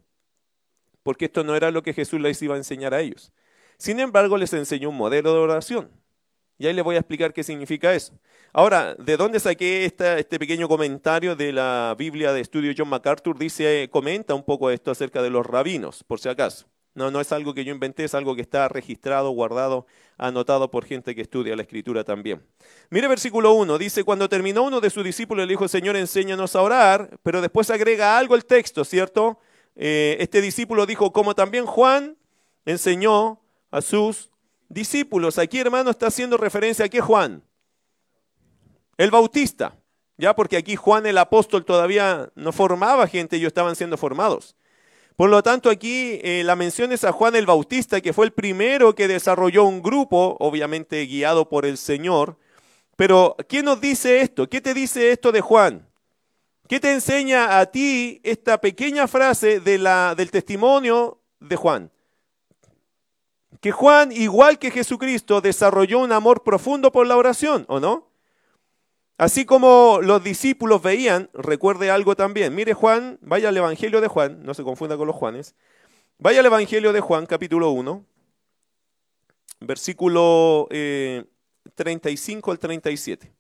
Porque 1.04 1.26
esto 1.26 1.44
no 1.44 1.56
era 1.56 1.70
lo 1.70 1.84
que 1.84 1.94
Jesús 1.94 2.20
les 2.22 2.42
iba 2.42 2.56
a 2.56 2.58
enseñar 2.58 2.94
a 2.94 3.02
ellos. 3.02 3.34
Sin 3.78 4.00
embargo, 4.00 4.38
les 4.38 4.54
enseñó 4.54 4.90
un 4.90 4.98
modelo 4.98 5.34
de 5.34 5.40
oración. 5.40 5.92
Y 6.58 6.68
ahí 6.68 6.74
les 6.74 6.84
voy 6.84 6.96
a 6.96 7.00
explicar 7.00 7.34
qué 7.34 7.44
significa 7.44 7.94
eso. 7.94 8.14
Ahora, 8.54 8.96
¿de 8.96 9.18
dónde 9.18 9.40
saqué 9.40 9.86
este 9.86 10.40
pequeño 10.40 10.70
comentario 10.70 11.36
de 11.36 11.52
la 11.52 11.96
Biblia 11.98 12.32
de 12.32 12.42
estudio 12.42 12.74
John 12.78 12.90
MacArthur? 12.90 13.38
Dice, 13.38 13.90
comenta 13.92 14.34
un 14.34 14.44
poco 14.44 14.70
esto 14.70 14.92
acerca 14.92 15.22
de 15.22 15.30
los 15.30 15.46
rabinos, 15.46 16.04
por 16.04 16.20
si 16.20 16.30
acaso. 16.30 16.68
No, 16.96 17.10
no 17.10 17.20
es 17.20 17.32
algo 17.32 17.54
que 17.56 17.66
yo 17.66 17.74
inventé, 17.74 18.04
es 18.04 18.14
algo 18.14 18.36
que 18.36 18.42
está 18.42 18.68
registrado, 18.68 19.32
guardado, 19.32 19.88
anotado 20.18 20.70
por 20.70 20.86
gente 20.86 21.16
que 21.16 21.22
estudia 21.22 21.56
la 21.56 21.64
escritura 21.64 22.04
también. 22.04 22.46
Mire 22.92 23.08
versículo 23.08 23.54
1, 23.54 23.78
dice, 23.80 24.04
cuando 24.04 24.30
terminó 24.30 24.64
uno 24.64 24.80
de 24.80 24.92
sus 24.92 25.04
discípulos 25.04 25.48
le 25.48 25.54
dijo, 25.54 25.68
Señor, 25.68 25.96
enséñanos 25.96 26.56
a 26.56 26.62
orar, 26.62 27.18
pero 27.24 27.42
después 27.42 27.72
agrega 27.72 28.18
algo 28.18 28.36
el 28.36 28.46
texto, 28.46 28.86
¿cierto? 28.86 29.40
Eh, 29.76 30.18
este 30.20 30.40
discípulo 30.40 30.86
dijo, 30.86 31.12
como 31.12 31.34
también 31.34 31.66
Juan 31.66 32.16
enseñó 32.66 33.42
a 33.72 33.82
sus 33.82 34.30
discípulos. 34.70 35.40
Aquí, 35.40 35.60
hermano, 35.60 35.90
está 35.90 36.08
haciendo 36.08 36.38
referencia 36.38 36.86
a 36.86 36.90
qué 36.90 37.02
Juan? 37.02 37.44
El 38.98 39.10
Bautista, 39.10 39.76
ya 40.18 40.36
porque 40.36 40.58
aquí 40.58 40.76
Juan 40.76 41.08
el 41.08 41.18
apóstol 41.18 41.66
todavía 41.66 42.30
no 42.36 42.52
formaba 42.52 43.08
gente, 43.08 43.38
ellos 43.38 43.48
estaban 43.48 43.76
siendo 43.76 43.98
formados. 43.98 44.56
Por 45.16 45.30
lo 45.30 45.44
tanto, 45.44 45.70
aquí 45.70 46.20
eh, 46.24 46.42
la 46.44 46.56
mención 46.56 46.92
es 46.92 47.04
a 47.04 47.12
Juan 47.12 47.36
el 47.36 47.46
Bautista, 47.46 48.02
que 48.02 48.14
fue 48.14 48.26
el 48.26 48.34
primero 48.34 48.96
que 48.96 49.08
desarrolló 49.08 49.64
un 49.64 49.84
grupo, 49.84 50.38
obviamente 50.40 51.06
guiado 51.06 51.50
por 51.50 51.66
el 51.66 51.78
Señor. 51.78 52.38
Pero, 52.96 53.36
¿qué 53.48 53.62
nos 53.62 53.80
dice 53.80 54.22
esto? 54.22 54.50
¿Qué 54.50 54.62
te 54.62 54.74
dice 54.74 55.12
esto 55.12 55.32
de 55.32 55.42
Juan? 55.42 55.88
¿Qué 56.68 56.80
te 56.80 56.92
enseña 56.92 57.60
a 57.60 57.66
ti 57.68 58.22
esta 58.24 58.60
pequeña 58.60 59.08
frase 59.08 59.60
del 59.60 60.32
testimonio 60.32 61.20
de 61.40 61.56
Juan? 61.56 61.92
Que 63.62 63.72
Juan, 63.72 64.12
igual 64.12 64.58
que 64.58 64.72
Jesucristo, 64.72 65.42
desarrolló 65.42 66.00
un 66.00 66.12
amor 66.12 66.44
profundo 66.44 66.92
por 66.92 67.06
la 67.06 67.18
oración, 67.18 67.66
¿o 67.68 67.80
no? 67.80 68.13
Así 69.18 69.46
como 69.46 70.00
los 70.02 70.24
discípulos 70.24 70.82
veían, 70.82 71.30
recuerde 71.34 71.92
algo 71.92 72.16
también. 72.16 72.56
Mire 72.56 72.74
Juan, 72.74 73.20
vaya 73.22 73.50
al 73.50 73.58
Evangelio 73.58 74.02
de 74.02 74.08
Juan, 74.08 74.44
no 74.44 74.54
se 74.54 74.64
confunda 74.64 74.98
con 74.98 75.08
los 75.08 75.16
Juanes. 75.16 75.56
Vaya 76.18 76.40
al 76.40 76.46
Evangelio 76.48 76.94
de 76.94 77.00
Juan, 77.00 77.26
capítulo 77.26 77.70
1, 77.72 78.06
versículo 79.60 80.68
35 80.70 80.72
eh, 80.72 82.54
al 82.54 82.60
37. 82.60 83.34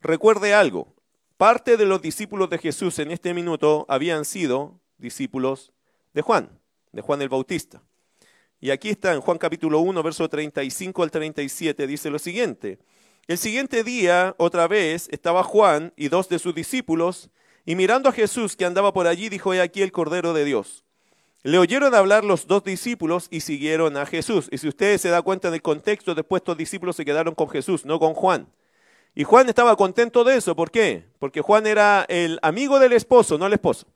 Recuerde 0.00 0.54
algo, 0.54 0.94
parte 1.36 1.76
de 1.76 1.84
los 1.84 2.00
discípulos 2.00 2.48
de 2.50 2.58
Jesús 2.58 2.98
en 2.98 3.10
este 3.10 3.34
minuto 3.34 3.84
habían 3.88 4.24
sido 4.24 4.80
discípulos 4.96 5.72
de 6.14 6.22
Juan, 6.22 6.60
de 6.92 7.02
Juan 7.02 7.20
el 7.20 7.28
Bautista. 7.28 7.82
Y 8.60 8.70
aquí 8.70 8.90
está 8.90 9.12
en 9.12 9.20
Juan 9.20 9.38
capítulo 9.38 9.80
1, 9.80 10.02
verso 10.02 10.28
35 10.28 11.02
al 11.02 11.10
37, 11.10 11.86
dice 11.86 12.10
lo 12.10 12.18
siguiente. 12.18 12.78
El 13.28 13.36
siguiente 13.36 13.84
día, 13.84 14.34
otra 14.38 14.66
vez, 14.68 15.06
estaba 15.10 15.42
Juan 15.42 15.92
y 15.96 16.08
dos 16.08 16.30
de 16.30 16.38
sus 16.38 16.54
discípulos, 16.54 17.28
y 17.66 17.76
mirando 17.76 18.08
a 18.08 18.12
Jesús 18.12 18.56
que 18.56 18.64
andaba 18.64 18.94
por 18.94 19.06
allí, 19.06 19.28
dijo, 19.28 19.52
he 19.52 19.60
aquí 19.60 19.82
el 19.82 19.92
Cordero 19.92 20.32
de 20.32 20.46
Dios. 20.46 20.82
Le 21.42 21.58
oyeron 21.58 21.94
hablar 21.94 22.24
los 22.24 22.46
dos 22.46 22.64
discípulos 22.64 23.28
y 23.30 23.40
siguieron 23.40 23.98
a 23.98 24.06
Jesús. 24.06 24.48
Y 24.50 24.56
si 24.56 24.66
ustedes 24.66 25.02
se 25.02 25.10
dan 25.10 25.22
cuenta 25.22 25.50
del 25.50 25.60
contexto, 25.60 26.14
después 26.14 26.40
estos 26.40 26.56
discípulos 26.56 26.96
se 26.96 27.04
quedaron 27.04 27.34
con 27.34 27.50
Jesús, 27.50 27.84
no 27.84 27.98
con 27.98 28.14
Juan. 28.14 28.48
Y 29.14 29.24
Juan 29.24 29.46
estaba 29.50 29.76
contento 29.76 30.24
de 30.24 30.36
eso. 30.36 30.56
¿Por 30.56 30.70
qué? 30.70 31.04
Porque 31.18 31.42
Juan 31.42 31.66
era 31.66 32.06
el 32.08 32.38
amigo 32.40 32.78
del 32.78 32.94
esposo, 32.94 33.36
no 33.36 33.46
el 33.46 33.52
esposo. 33.52 33.86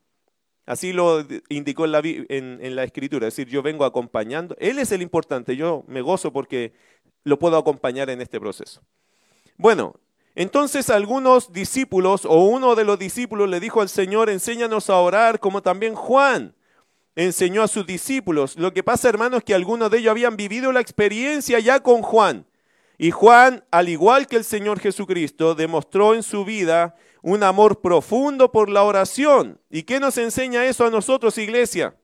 Así 0.67 0.93
lo 0.93 1.27
indicó 1.49 1.87
en 1.87 1.93
la, 1.93 2.03
en 2.05 2.77
la, 2.77 2.85
escritura. 2.85 3.29
Es 3.29 3.35
decir, 3.35 3.51
yo 3.51 3.63
vengo 3.63 3.87
acompañando. 3.87 4.55
Él 4.61 4.79
es 4.79 4.93
el 4.93 5.01
importante. 5.01 5.57
Yo 5.57 5.85
me 5.89 6.03
gozo 6.03 6.35
porque 6.35 6.75
lo 7.25 7.39
puedo 7.39 7.57
acompañar 7.57 8.11
en 8.11 8.21
este 8.21 8.39
proceso. 8.39 8.83
Bueno, 9.63 9.95
entonces 10.35 10.91
algunos 10.91 11.53
discípulos 11.53 12.25
o 12.25 12.47
uno 12.47 12.75
de 12.75 12.83
los 12.83 12.99
discípulos 12.99 13.49
le 13.49 13.61
dijo 13.61 13.81
al 13.81 13.89
Señor, 13.89 14.29
enséñanos 14.29 14.91
a 14.91 14.97
orar 14.97 15.39
como 15.39 15.63
también 15.63 15.95
Juan 15.95 16.57
enseñó 17.15 17.63
a 17.63 17.69
sus 17.69 17.87
discípulos. 17.87 18.57
Lo 18.57 18.73
que 18.73 18.83
pasa, 18.83 19.09
hermanos, 19.09 19.39
es 19.39 19.45
que 19.45 19.55
algunos 19.55 19.89
de 19.93 19.99
ellos 19.99 20.11
habían 20.11 20.37
vivido 20.37 20.73
la 20.73 20.81
experiencia 20.81 21.61
ya 21.61 21.79
con 21.79 22.03
Juan. 22.03 22.45
Y 22.99 23.13
Juan, 23.13 23.63
al 23.71 23.89
igual 23.89 24.27
que 24.27 24.35
el 24.35 24.43
Señor 24.43 24.81
Jesucristo, 24.81 25.55
demostró 25.55 26.17
en 26.17 26.25
su 26.25 26.45
vida 26.45 26.97
un 27.23 27.45
amor 27.45 27.83
profundo 27.83 28.51
por 28.51 28.69
la 28.69 28.83
oración. 28.83 29.61
¿Y 29.71 29.85
qué 29.85 30.01
nos 30.01 30.19
enseña 30.19 30.65
eso 30.65 30.85
a 30.87 30.91
nosotros, 30.91 31.39
iglesia? 31.39 31.95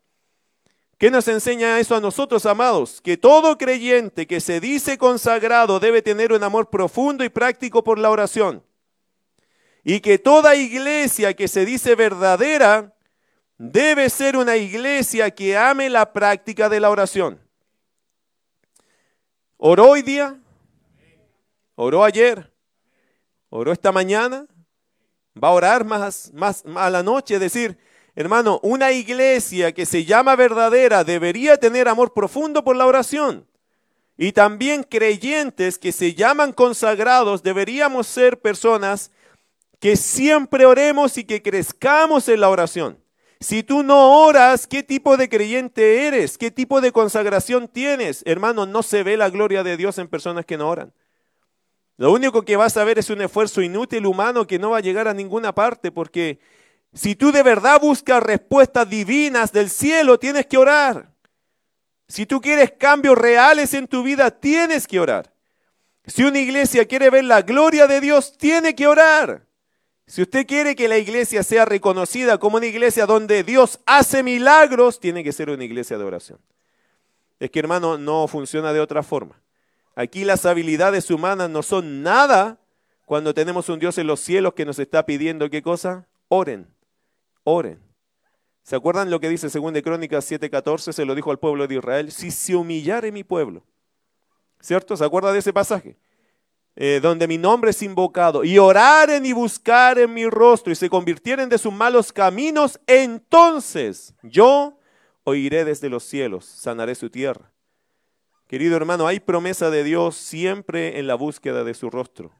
¿Qué 0.98 1.12
nos 1.12 1.28
enseña 1.28 1.78
eso 1.78 1.94
a 1.94 2.00
nosotros, 2.00 2.44
amados? 2.44 3.00
Que 3.00 3.16
todo 3.16 3.56
creyente 3.56 4.26
que 4.26 4.40
se 4.40 4.58
dice 4.58 4.98
consagrado 4.98 5.78
debe 5.78 6.02
tener 6.02 6.32
un 6.32 6.42
amor 6.42 6.70
profundo 6.70 7.22
y 7.22 7.28
práctico 7.28 7.84
por 7.84 8.00
la 8.00 8.10
oración. 8.10 8.64
Y 9.84 10.00
que 10.00 10.18
toda 10.18 10.56
iglesia 10.56 11.34
que 11.34 11.46
se 11.46 11.64
dice 11.64 11.94
verdadera 11.94 12.96
debe 13.58 14.10
ser 14.10 14.36
una 14.36 14.56
iglesia 14.56 15.30
que 15.30 15.56
ame 15.56 15.88
la 15.88 16.12
práctica 16.12 16.68
de 16.68 16.80
la 16.80 16.90
oración. 16.90 17.40
¿Oró 19.56 19.90
hoy 19.90 20.02
día? 20.02 20.36
¿Oró 21.76 22.04
ayer? 22.04 22.52
¿Oró 23.50 23.70
esta 23.70 23.92
mañana? 23.92 24.48
¿Va 25.40 25.48
a 25.48 25.52
orar 25.52 25.84
más, 25.84 26.32
más, 26.34 26.64
más 26.64 26.86
a 26.86 26.90
la 26.90 27.04
noche? 27.04 27.34
Es 27.34 27.40
decir, 27.40 27.78
Hermano, 28.18 28.58
una 28.64 28.90
iglesia 28.90 29.70
que 29.70 29.86
se 29.86 30.04
llama 30.04 30.34
verdadera 30.34 31.04
debería 31.04 31.56
tener 31.56 31.86
amor 31.86 32.12
profundo 32.12 32.64
por 32.64 32.74
la 32.74 32.84
oración. 32.84 33.46
Y 34.16 34.32
también 34.32 34.82
creyentes 34.82 35.78
que 35.78 35.92
se 35.92 36.16
llaman 36.16 36.52
consagrados 36.52 37.44
deberíamos 37.44 38.08
ser 38.08 38.40
personas 38.40 39.12
que 39.78 39.94
siempre 39.94 40.66
oremos 40.66 41.16
y 41.16 41.22
que 41.22 41.42
crezcamos 41.42 42.28
en 42.28 42.40
la 42.40 42.48
oración. 42.48 42.98
Si 43.38 43.62
tú 43.62 43.84
no 43.84 44.24
oras, 44.24 44.66
¿qué 44.66 44.82
tipo 44.82 45.16
de 45.16 45.28
creyente 45.28 46.08
eres? 46.08 46.38
¿Qué 46.38 46.50
tipo 46.50 46.80
de 46.80 46.90
consagración 46.90 47.68
tienes? 47.68 48.24
Hermano, 48.26 48.66
no 48.66 48.82
se 48.82 49.04
ve 49.04 49.16
la 49.16 49.30
gloria 49.30 49.62
de 49.62 49.76
Dios 49.76 49.96
en 49.98 50.08
personas 50.08 50.44
que 50.44 50.58
no 50.58 50.68
oran. 50.68 50.92
Lo 51.98 52.10
único 52.10 52.42
que 52.42 52.56
vas 52.56 52.76
a 52.76 52.82
ver 52.82 52.98
es 52.98 53.10
un 53.10 53.20
esfuerzo 53.20 53.62
inútil 53.62 54.06
humano 54.06 54.48
que 54.48 54.58
no 54.58 54.70
va 54.70 54.78
a 54.78 54.80
llegar 54.80 55.06
a 55.06 55.14
ninguna 55.14 55.54
parte 55.54 55.92
porque 55.92 56.40
si 56.94 57.14
tú 57.14 57.32
de 57.32 57.42
verdad 57.42 57.80
buscas 57.80 58.22
respuestas 58.22 58.88
divinas 58.88 59.52
del 59.52 59.70
cielo, 59.70 60.18
tienes 60.18 60.46
que 60.46 60.58
orar. 60.58 61.10
Si 62.08 62.24
tú 62.24 62.40
quieres 62.40 62.72
cambios 62.72 63.18
reales 63.18 63.74
en 63.74 63.86
tu 63.86 64.02
vida, 64.02 64.30
tienes 64.30 64.86
que 64.86 64.98
orar. 64.98 65.32
Si 66.06 66.24
una 66.24 66.38
iglesia 66.38 66.86
quiere 66.86 67.10
ver 67.10 67.24
la 67.24 67.42
gloria 67.42 67.86
de 67.86 68.00
Dios, 68.00 68.36
tiene 68.38 68.74
que 68.74 68.86
orar. 68.86 69.46
Si 70.06 70.22
usted 70.22 70.46
quiere 70.46 70.74
que 70.74 70.88
la 70.88 70.96
iglesia 70.96 71.42
sea 71.42 71.66
reconocida 71.66 72.38
como 72.38 72.56
una 72.56 72.64
iglesia 72.64 73.04
donde 73.04 73.44
Dios 73.44 73.78
hace 73.84 74.22
milagros, 74.22 75.00
tiene 75.00 75.22
que 75.22 75.32
ser 75.32 75.50
una 75.50 75.64
iglesia 75.64 75.98
de 75.98 76.04
oración. 76.04 76.38
Es 77.38 77.50
que 77.50 77.58
hermano, 77.58 77.98
no 77.98 78.26
funciona 78.26 78.72
de 78.72 78.80
otra 78.80 79.02
forma. 79.02 79.38
Aquí 79.94 80.24
las 80.24 80.46
habilidades 80.46 81.10
humanas 81.10 81.50
no 81.50 81.62
son 81.62 82.02
nada 82.02 82.58
cuando 83.04 83.34
tenemos 83.34 83.68
un 83.68 83.78
Dios 83.78 83.98
en 83.98 84.06
los 84.06 84.20
cielos 84.20 84.54
que 84.54 84.64
nos 84.64 84.78
está 84.78 85.04
pidiendo 85.04 85.50
qué 85.50 85.60
cosa? 85.60 86.06
Oren 86.28 86.77
oren. 87.44 87.82
¿Se 88.62 88.76
acuerdan 88.76 89.10
lo 89.10 89.18
que 89.20 89.28
dice 89.28 89.48
2 89.48 89.72
de 89.72 89.82
Crónicas 89.82 90.30
7:14? 90.30 90.92
Se 90.92 91.04
lo 91.04 91.14
dijo 91.14 91.30
al 91.30 91.38
pueblo 91.38 91.66
de 91.66 91.76
Israel, 91.76 92.12
si 92.12 92.30
se 92.30 92.54
humillare 92.54 93.10
mi 93.10 93.24
pueblo. 93.24 93.64
¿Cierto? 94.60 94.96
¿Se 94.96 95.04
acuerda 95.04 95.32
de 95.32 95.38
ese 95.38 95.52
pasaje? 95.52 95.96
Eh, 96.80 97.00
donde 97.02 97.26
mi 97.26 97.38
nombre 97.38 97.70
es 97.70 97.82
invocado, 97.82 98.44
y 98.44 98.56
oraren 98.56 99.26
y 99.26 99.32
buscaren 99.32 100.14
mi 100.14 100.26
rostro 100.26 100.72
y 100.72 100.76
se 100.76 100.88
convirtieren 100.88 101.48
de 101.48 101.58
sus 101.58 101.72
malos 101.72 102.12
caminos, 102.12 102.78
entonces 102.86 104.14
yo 104.22 104.78
oiré 105.24 105.64
desde 105.64 105.88
los 105.88 106.04
cielos, 106.04 106.44
sanaré 106.44 106.94
su 106.94 107.10
tierra. 107.10 107.50
Querido 108.46 108.76
hermano, 108.76 109.08
hay 109.08 109.18
promesa 109.18 109.70
de 109.70 109.82
Dios 109.82 110.14
siempre 110.14 111.00
en 111.00 111.08
la 111.08 111.16
búsqueda 111.16 111.64
de 111.64 111.74
su 111.74 111.90
rostro. 111.90 112.32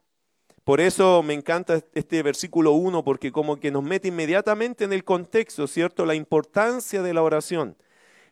Por 0.68 0.82
eso 0.82 1.22
me 1.22 1.32
encanta 1.32 1.80
este 1.94 2.22
versículo 2.22 2.72
1, 2.72 3.02
porque 3.02 3.32
como 3.32 3.58
que 3.58 3.70
nos 3.70 3.82
mete 3.82 4.08
inmediatamente 4.08 4.84
en 4.84 4.92
el 4.92 5.02
contexto, 5.02 5.66
¿cierto? 5.66 6.04
La 6.04 6.14
importancia 6.14 7.00
de 7.00 7.14
la 7.14 7.22
oración. 7.22 7.74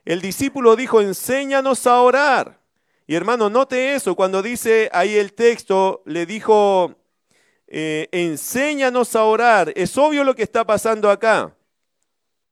El 0.05 0.21
discípulo 0.21 0.77
dijo, 0.77 1.01
enséñanos 1.01 1.87
a 1.87 1.99
orar. 2.03 2.61
Y 3.07 3.15
hermano, 3.15 3.49
note 3.49 3.95
eso, 3.95 4.15
cuando 4.17 4.43
dice 4.43 4.91
ahí 4.93 5.15
el 5.15 5.33
texto, 5.33 6.03
le 6.05 6.27
dijo, 6.27 6.97
eh, 7.69 8.11
enséñanos 8.13 9.17
a 9.17 9.25
orar. 9.25 9.73
Es 9.75 9.97
obvio 9.97 10.23
lo 10.23 10.35
que 10.35 10.43
está 10.43 10.67
pasando 10.67 11.09
acá. 11.09 11.57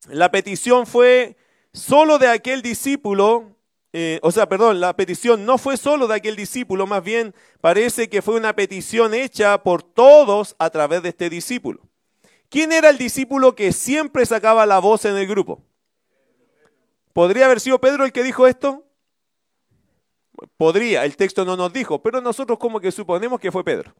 La 0.09 0.31
petición 0.31 0.87
fue 0.87 1.37
solo 1.75 2.19
de 2.19 2.29
aquel 2.29 2.63
discípulo 2.63 3.54
eh, 3.97 4.19
o 4.23 4.33
sea, 4.33 4.49
perdón, 4.49 4.81
la 4.81 4.97
petición 4.97 5.47
no 5.47 5.57
fue 5.57 5.77
solo 5.77 6.09
de 6.09 6.17
aquel 6.17 6.35
discípulo, 6.35 6.85
más 6.85 7.05
bien 7.05 7.33
parece 7.61 8.09
que 8.09 8.23
fue 8.23 8.35
una 8.35 8.57
petición 8.57 9.15
hecha 9.15 9.63
por 9.63 9.85
todos 9.85 10.57
a 10.59 10.69
través 10.71 11.01
de 11.05 11.11
este 11.11 11.31
discípulo. 11.31 11.81
¿Quién 12.49 12.73
era 12.73 12.91
el 12.91 12.99
discípulo 12.99 13.55
que 13.55 13.71
siempre 13.71 14.27
sacaba 14.27 14.67
la 14.67 14.81
voz 14.81 15.05
en 15.05 15.17
el 15.17 15.29
grupo? 15.29 15.63
¿Podría 17.13 17.45
haber 17.45 17.61
sido 17.61 17.81
Pedro 17.81 18.05
el 18.05 18.11
que 18.11 18.25
dijo 18.25 18.49
esto? 18.49 18.85
Podría, 20.57 21.05
el 21.05 21.17
texto 21.17 21.45
no 21.45 21.57
nos 21.57 21.73
dijo, 21.73 22.03
pero 22.03 22.21
nosotros 22.21 22.59
como 22.59 22.81
que 22.81 22.91
suponemos 22.91 23.39
que 23.39 23.53
fue 23.53 23.63
Pedro, 23.63 23.95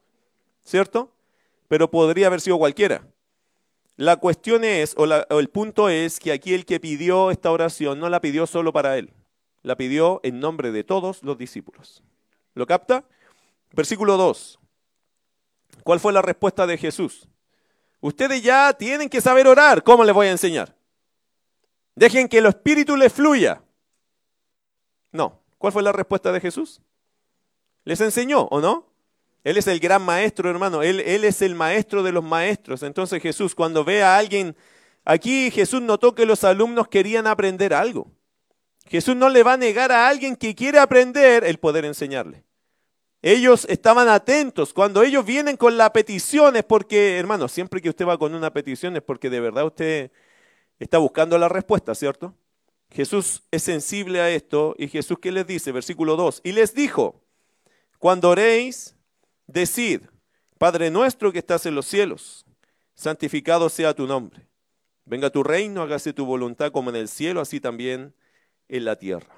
¿cierto? 0.65 1.13
Pero 1.69 1.89
podría 1.89 2.27
haber 2.27 2.41
sido 2.41 2.59
cualquiera. 2.59 3.07
La 3.95 4.17
cuestión 4.17 4.65
es, 4.65 4.97
o, 4.97 5.05
el 5.39 5.51
punto 5.51 5.89
es, 5.89 6.19
que 6.19 6.33
aquí 6.33 6.53
el 6.53 6.67
que 6.67 6.81
pidió 6.81 7.31
esta 7.31 7.53
oración 7.53 8.01
no 8.01 8.09
la 8.09 8.21
pidió 8.21 8.49
solo 8.49 8.73
para 8.73 8.99
él, 8.99 9.15
la 9.65 9.77
pidió 9.77 10.21
en 10.23 10.39
nombre 10.39 10.71
de 10.71 10.85
todos 10.85 11.23
los 11.25 11.37
discípulos. 11.37 12.05
¿Lo 12.55 12.67
capta? 12.67 13.05
Versículo 13.73 14.17
2. 14.17 14.61
¿Cuál 15.83 15.99
fue 15.99 16.13
la 16.13 16.23
respuesta 16.23 16.67
de 16.67 16.79
Jesús? 16.79 17.27
Ustedes 18.01 18.43
ya 18.43 18.75
tienen 18.75 19.09
que 19.09 19.23
saber 19.23 19.49
orar. 19.49 19.83
¿Cómo 19.83 20.05
les 20.05 20.15
voy 20.15 20.27
a 20.27 20.33
enseñar? 20.33 20.77
Dejen 21.95 22.29
que 22.29 22.39
el 22.39 22.47
Espíritu 22.47 22.95
les 22.95 23.13
fluya. 23.13 23.63
No. 25.11 25.41
¿Cuál 25.57 25.73
fue 25.73 25.83
la 25.83 25.93
respuesta 25.93 26.31
de 26.31 26.41
Jesús? 26.41 26.83
Les 27.85 28.01
enseñó, 28.03 28.43
¿o 28.51 28.61
no? 28.61 28.87
Él 29.45 29.57
es 29.57 29.67
el 29.67 29.81
gran 29.81 30.03
maestro, 30.03 30.51
hermano. 30.51 30.83
Él, 30.83 31.01
él 31.01 31.25
es 31.25 31.41
el 31.41 31.55
maestro 31.55 32.03
de 32.03 32.13
los 32.13 32.23
maestros. 32.23 32.83
Entonces 32.83 33.23
Jesús, 33.23 33.55
cuando 33.55 33.83
ve 33.83 34.03
a 34.03 34.19
alguien, 34.19 34.55
aquí 35.07 35.51
Jesús 35.51 35.81
notó 35.81 36.15
que 36.15 36.27
los 36.27 36.45
alumnos 36.45 36.89
querían 36.89 37.27
aprender 37.27 37.73
algo. 37.73 38.11
Jesús 38.87 39.17
no 39.17 39.29
le 39.29 39.43
va 39.43 39.55
a 39.55 39.57
negar 39.57 39.93
a 39.93 40.09
alguien 40.09 40.37
que 40.37 40.55
quiere 40.55 40.79
aprender 40.79 41.45
el 41.45 41.59
poder 41.59 41.85
enseñarle. 41.85 42.45
Ellos 43.23 43.67
estaban 43.71 44.09
atentos. 44.09 44.75
Cuando 44.75 45.03
ellos 45.03 45.25
vienen 45.25 45.57
con 45.57 45.79
la 45.79 45.93
petición 45.93 46.57
es 46.57 46.65
porque, 46.65 47.19
hermano, 47.19 47.49
siempre 47.49 47.81
que 47.81 47.89
usted 47.89 48.07
va 48.07 48.19
con 48.19 48.35
una 48.35 48.53
petición 48.53 48.97
es 48.97 49.03
porque 49.03 49.31
de 49.31 49.41
verdad 49.41 49.65
usted 49.65 50.11
está 50.79 50.99
buscando 50.99 51.39
la 51.39 51.49
respuesta, 51.49 51.95
¿cierto? 51.95 52.35
Jesús 52.91 53.43
es 53.51 53.63
sensible 53.63 54.21
a 54.21 54.31
esto 54.31 54.75
y 54.79 54.89
Jesús, 54.89 55.19
¿qué 55.21 55.33
les 55.33 55.47
dice? 55.47 55.73
Versículo 55.73 56.17
2. 56.17 56.43
Y 56.45 56.53
les 56.53 56.75
dijo, 56.75 57.23
cuando 57.99 58.29
oréis, 58.29 58.95
Decid, 59.47 60.03
Padre 60.59 60.91
nuestro 60.91 61.33
que 61.33 61.39
estás 61.39 61.67
en 61.67 61.75
los 61.75 61.87
cielos, 61.87 62.47
santificado 62.95 63.69
sea 63.69 63.95
tu 63.95 64.07
nombre. 64.07 64.47
Venga 65.05 65.31
tu 65.31 65.43
reino, 65.43 65.83
hágase 65.83 66.13
tu 66.13 66.25
voluntad 66.25 66.73
como 66.73 66.91
en 66.91 66.97
el 66.97 67.09
cielo, 67.09 67.41
así 67.41 67.61
también 67.61 68.15
en 68.69 68.85
la 68.85 68.97
tierra. 68.97 69.35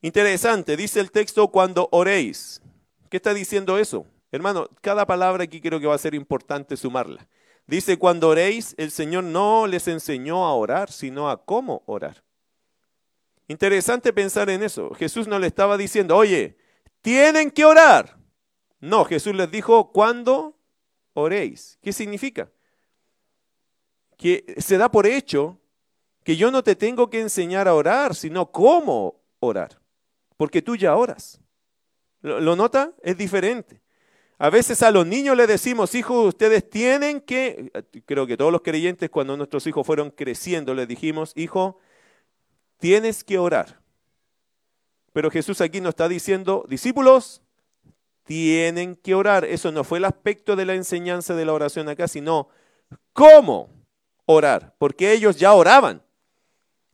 Interesante, 0.00 0.76
dice 0.76 1.00
el 1.00 1.10
texto 1.10 1.48
cuando 1.48 1.88
oréis. 1.92 2.62
¿Qué 3.10 3.16
está 3.16 3.34
diciendo 3.34 3.78
eso? 3.78 4.06
Hermano, 4.30 4.68
cada 4.80 5.06
palabra 5.06 5.44
aquí 5.44 5.60
creo 5.60 5.80
que 5.80 5.86
va 5.86 5.94
a 5.94 5.98
ser 5.98 6.14
importante 6.14 6.76
sumarla. 6.76 7.26
Dice, 7.66 7.98
cuando 7.98 8.28
oréis, 8.28 8.74
el 8.78 8.90
Señor 8.90 9.24
no 9.24 9.66
les 9.66 9.88
enseñó 9.88 10.46
a 10.46 10.54
orar, 10.54 10.90
sino 10.90 11.30
a 11.30 11.44
cómo 11.44 11.82
orar. 11.86 12.22
Interesante 13.46 14.12
pensar 14.12 14.48
en 14.50 14.62
eso. 14.62 14.94
Jesús 14.94 15.26
no 15.26 15.38
le 15.38 15.46
estaba 15.46 15.76
diciendo, 15.76 16.16
oye, 16.16 16.56
tienen 17.02 17.50
que 17.50 17.64
orar. 17.64 18.18
No, 18.80 19.04
Jesús 19.04 19.34
les 19.34 19.50
dijo, 19.50 19.90
cuando 19.92 20.58
oréis. 21.14 21.78
¿Qué 21.82 21.92
significa? 21.92 22.50
Que 24.16 24.54
se 24.58 24.78
da 24.78 24.90
por 24.90 25.06
hecho 25.06 25.58
que 26.28 26.36
yo 26.36 26.50
no 26.50 26.62
te 26.62 26.76
tengo 26.76 27.08
que 27.08 27.22
enseñar 27.22 27.68
a 27.68 27.74
orar, 27.74 28.14
sino 28.14 28.52
cómo 28.52 29.24
orar, 29.40 29.80
porque 30.36 30.60
tú 30.60 30.76
ya 30.76 30.94
oras. 30.94 31.40
¿Lo, 32.20 32.54
nota? 32.54 32.92
Es 33.02 33.16
diferente. 33.16 33.80
A 34.36 34.50
veces 34.50 34.82
a 34.82 34.90
los 34.90 35.06
niños 35.06 35.38
les 35.38 35.48
decimos, 35.48 35.94
hijos, 35.94 36.26
ustedes 36.26 36.68
tienen 36.68 37.22
que, 37.22 37.72
creo 38.04 38.26
que 38.26 38.36
todos 38.36 38.52
los 38.52 38.60
creyentes 38.60 39.08
cuando 39.08 39.38
nuestros 39.38 39.66
hijos 39.66 39.86
fueron 39.86 40.10
creciendo 40.10 40.74
les 40.74 40.86
dijimos, 40.86 41.32
hijo, 41.34 41.78
tienes 42.76 43.24
que 43.24 43.38
orar. 43.38 43.80
Pero 45.14 45.30
Jesús 45.30 45.62
aquí 45.62 45.80
nos 45.80 45.92
está 45.92 46.08
diciendo, 46.08 46.66
discípulos, 46.68 47.40
tienen 48.24 48.96
que 48.96 49.14
orar. 49.14 49.46
Eso 49.46 49.72
no 49.72 49.82
fue 49.82 49.96
el 49.96 50.04
aspecto 50.04 50.56
de 50.56 50.66
la 50.66 50.74
enseñanza 50.74 51.34
de 51.34 51.46
la 51.46 51.54
oración 51.54 51.88
acá, 51.88 52.06
sino 52.06 52.50
cómo 53.14 53.70
orar, 54.26 54.74
porque 54.76 55.12
ellos 55.12 55.38
ya 55.38 55.54
oraban. 55.54 56.02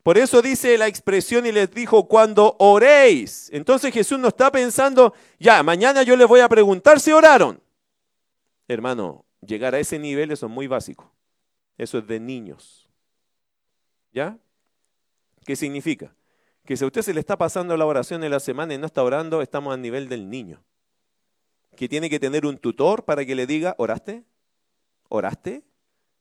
Por 0.04 0.18
eso 0.18 0.40
dice 0.40 0.78
la 0.78 0.86
expresión 0.86 1.46
y 1.46 1.50
les 1.50 1.68
dijo, 1.72 2.06
cuando 2.06 2.54
oréis. 2.60 3.50
Entonces 3.52 3.92
Jesús 3.92 4.18
no 4.20 4.28
está 4.28 4.52
pensando, 4.52 5.14
ya, 5.40 5.64
mañana 5.64 6.04
yo 6.04 6.14
les 6.14 6.28
voy 6.28 6.40
a 6.40 6.48
preguntar 6.48 7.00
si 7.00 7.10
oraron. 7.10 7.60
Hermano, 8.68 9.24
llegar 9.40 9.74
a 9.74 9.80
ese 9.80 9.98
nivel 9.98 10.30
eso 10.30 10.46
es 10.46 10.52
muy 10.52 10.68
básico. 10.68 11.10
Eso 11.76 11.98
es 11.98 12.06
de 12.06 12.20
niños. 12.20 12.88
¿Ya? 14.12 14.38
¿Qué 15.44 15.56
significa? 15.56 16.14
Que 16.64 16.76
si 16.76 16.84
a 16.84 16.86
usted 16.86 17.02
se 17.02 17.12
le 17.14 17.20
está 17.20 17.36
pasando 17.36 17.76
la 17.76 17.86
oración 17.86 18.22
en 18.22 18.30
la 18.30 18.38
semana 18.40 18.74
y 18.74 18.78
no 18.78 18.86
está 18.86 19.02
orando, 19.02 19.42
estamos 19.42 19.74
a 19.74 19.76
nivel 19.76 20.08
del 20.08 20.30
niño 20.30 20.62
que 21.74 21.88
tiene 21.88 22.08
que 22.08 22.20
tener 22.20 22.46
un 22.46 22.58
tutor 22.58 23.04
para 23.04 23.24
que 23.24 23.34
le 23.34 23.46
diga, 23.46 23.74
¿oraste? 23.78 24.24
¿Oraste? 25.08 25.64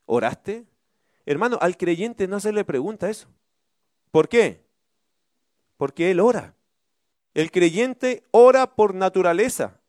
¿Oraste? 0.05 0.65
Hermano, 1.25 1.57
al 1.61 1.77
creyente 1.77 2.27
no 2.27 2.39
se 2.39 2.51
le 2.51 2.65
pregunta 2.65 3.09
eso. 3.09 3.27
¿Por 4.13 4.29
qué? 4.29 4.63
Porque 5.75 6.11
él 6.11 6.19
ora. 6.19 6.53
El 7.33 7.49
creyente 7.49 8.23
ora 8.29 8.75
por 8.75 8.93
naturaleza. 8.93 9.81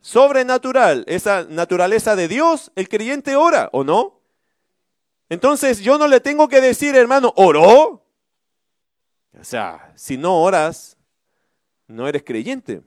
Sobrenatural, 0.00 1.04
esa 1.06 1.44
naturaleza 1.44 2.16
de 2.16 2.26
Dios, 2.26 2.72
el 2.74 2.88
creyente 2.88 3.36
ora, 3.36 3.70
¿o 3.72 3.84
no? 3.84 4.20
Entonces 5.28 5.78
yo 5.78 5.96
no 5.96 6.08
le 6.08 6.18
tengo 6.18 6.48
que 6.48 6.60
decir, 6.60 6.96
hermano, 6.96 7.32
¿oró? 7.36 8.04
O 9.38 9.44
sea, 9.44 9.92
si 9.94 10.16
no 10.16 10.42
oras, 10.42 10.96
no 11.86 12.08
eres 12.08 12.24
creyente. 12.24 12.82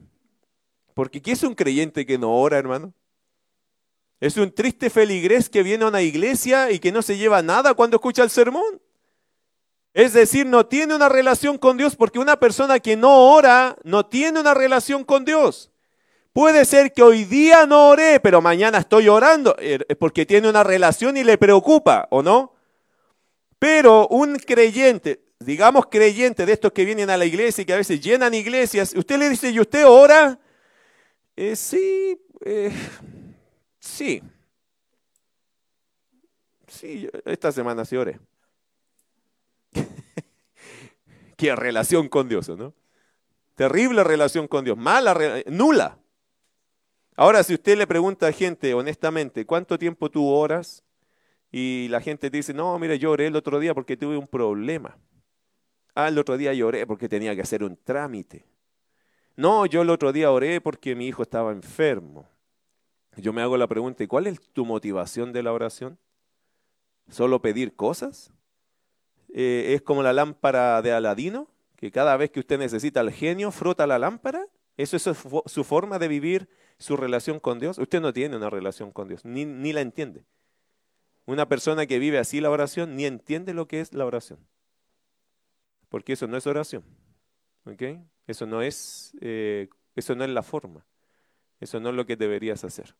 Porque 0.92 1.22
¿qué 1.22 1.32
es 1.32 1.42
un 1.42 1.54
creyente 1.54 2.04
que 2.04 2.18
no 2.18 2.36
ora, 2.36 2.58
hermano? 2.58 2.92
Es 4.20 4.36
un 4.36 4.52
triste 4.52 4.90
feligrés 4.90 5.48
que 5.48 5.62
viene 5.62 5.84
a 5.84 5.88
una 5.88 6.02
iglesia 6.02 6.70
y 6.70 6.80
que 6.80 6.92
no 6.92 7.00
se 7.00 7.16
lleva 7.16 7.40
nada 7.40 7.72
cuando 7.72 7.96
escucha 7.96 8.22
el 8.22 8.28
sermón. 8.28 8.82
Es 9.96 10.12
decir, 10.12 10.44
no 10.44 10.66
tiene 10.66 10.94
una 10.94 11.08
relación 11.08 11.56
con 11.56 11.78
Dios 11.78 11.96
porque 11.96 12.18
una 12.18 12.38
persona 12.38 12.80
que 12.80 12.98
no 12.98 13.32
ora 13.32 13.78
no 13.82 14.04
tiene 14.04 14.38
una 14.38 14.52
relación 14.52 15.04
con 15.04 15.24
Dios. 15.24 15.70
Puede 16.34 16.66
ser 16.66 16.92
que 16.92 17.02
hoy 17.02 17.24
día 17.24 17.64
no 17.64 17.88
oré, 17.88 18.20
pero 18.20 18.42
mañana 18.42 18.76
estoy 18.76 19.08
orando, 19.08 19.56
eh, 19.58 19.78
porque 19.98 20.26
tiene 20.26 20.50
una 20.50 20.62
relación 20.62 21.16
y 21.16 21.24
le 21.24 21.38
preocupa, 21.38 22.08
¿o 22.10 22.22
no? 22.22 22.52
Pero 23.58 24.06
un 24.08 24.36
creyente, 24.36 25.22
digamos 25.38 25.86
creyente 25.86 26.44
de 26.44 26.52
estos 26.52 26.72
que 26.72 26.84
vienen 26.84 27.08
a 27.08 27.16
la 27.16 27.24
iglesia 27.24 27.62
y 27.62 27.64
que 27.64 27.72
a 27.72 27.78
veces 27.78 27.98
llenan 27.98 28.34
iglesias, 28.34 28.92
usted 28.94 29.18
le 29.18 29.30
dice, 29.30 29.48
¿y 29.48 29.60
usted 29.60 29.86
ora? 29.86 30.38
Eh, 31.36 31.56
sí, 31.56 32.20
eh, 32.44 32.70
sí. 33.80 34.22
Sí, 36.68 37.08
esta 37.24 37.50
semana 37.50 37.86
sí 37.86 37.96
oré. 37.96 38.20
Qué 41.36 41.54
relación 41.54 42.08
con 42.08 42.28
Dios, 42.28 42.48
¿no? 42.48 42.74
Terrible 43.54 44.04
relación 44.04 44.48
con 44.48 44.64
Dios, 44.64 44.76
mala, 44.76 45.16
nula. 45.46 45.98
Ahora, 47.14 47.42
si 47.42 47.54
usted 47.54 47.78
le 47.78 47.86
pregunta 47.86 48.26
a 48.26 48.32
gente 48.32 48.74
honestamente, 48.74 49.46
¿cuánto 49.46 49.78
tiempo 49.78 50.10
tú 50.10 50.26
oras? 50.26 50.84
Y 51.50 51.88
la 51.88 52.00
gente 52.00 52.30
te 52.30 52.36
dice, 52.36 52.52
no, 52.52 52.78
mire, 52.78 52.98
yo 52.98 53.12
oré 53.12 53.28
el 53.28 53.36
otro 53.36 53.58
día 53.58 53.72
porque 53.74 53.96
tuve 53.96 54.18
un 54.18 54.26
problema. 54.26 54.98
Ah, 55.94 56.08
el 56.08 56.18
otro 56.18 56.36
día 56.36 56.52
lloré 56.52 56.86
porque 56.86 57.08
tenía 57.08 57.34
que 57.34 57.40
hacer 57.40 57.64
un 57.64 57.76
trámite. 57.76 58.44
No, 59.36 59.64
yo 59.64 59.80
el 59.80 59.88
otro 59.88 60.12
día 60.12 60.30
oré 60.30 60.60
porque 60.60 60.94
mi 60.94 61.06
hijo 61.06 61.22
estaba 61.22 61.52
enfermo. 61.52 62.28
Yo 63.16 63.32
me 63.32 63.40
hago 63.40 63.56
la 63.56 63.66
pregunta, 63.66 64.04
¿y 64.04 64.06
cuál 64.06 64.26
es 64.26 64.38
tu 64.52 64.66
motivación 64.66 65.32
de 65.32 65.42
la 65.42 65.54
oración? 65.54 65.98
¿Solo 67.08 67.40
pedir 67.40 67.74
cosas? 67.74 68.30
Eh, 69.32 69.74
¿Es 69.74 69.82
como 69.82 70.02
la 70.02 70.12
lámpara 70.12 70.80
de 70.82 70.92
Aladino? 70.92 71.48
Que 71.76 71.90
cada 71.90 72.16
vez 72.16 72.30
que 72.30 72.40
usted 72.40 72.58
necesita 72.58 73.00
el 73.00 73.12
genio, 73.12 73.50
frota 73.50 73.86
la 73.86 73.98
lámpara. 73.98 74.46
¿Eso 74.76 74.96
es 74.96 75.02
su, 75.46 75.64
forma 75.64 75.98
de 75.98 76.08
vivir 76.08 76.48
su 76.78 76.96
relación 76.96 77.40
con 77.40 77.58
Dios? 77.58 77.78
Usted 77.78 78.00
no 78.00 78.12
tiene 78.12 78.36
una 78.36 78.50
relación 78.50 78.92
con 78.92 79.08
Dios, 79.08 79.24
ni, 79.24 79.44
ni 79.44 79.72
la 79.72 79.80
entiende. 79.80 80.24
Una 81.24 81.48
persona 81.48 81.86
que 81.86 81.98
vive 81.98 82.18
así 82.18 82.40
la 82.40 82.50
oración 82.50 82.94
ni 82.94 83.04
entiende 83.04 83.54
lo 83.54 83.66
que 83.66 83.80
es 83.80 83.92
la 83.92 84.04
oración. 84.04 84.38
Porque 85.88 86.12
eso 86.12 86.26
no 86.26 86.36
es 86.36 86.46
oración. 86.46 86.84
¿Okay? 87.64 88.00
Eso 88.26 88.46
no 88.46 88.62
es, 88.62 89.12
eh, 89.20 89.68
eso 89.94 90.14
no 90.14 90.24
es 90.24 90.30
la 90.30 90.42
forma. 90.42 90.84
Eso 91.60 91.80
no 91.80 91.90
es 91.90 91.94
lo 91.94 92.06
que 92.06 92.16
deberías 92.16 92.64
hacer. 92.64 92.94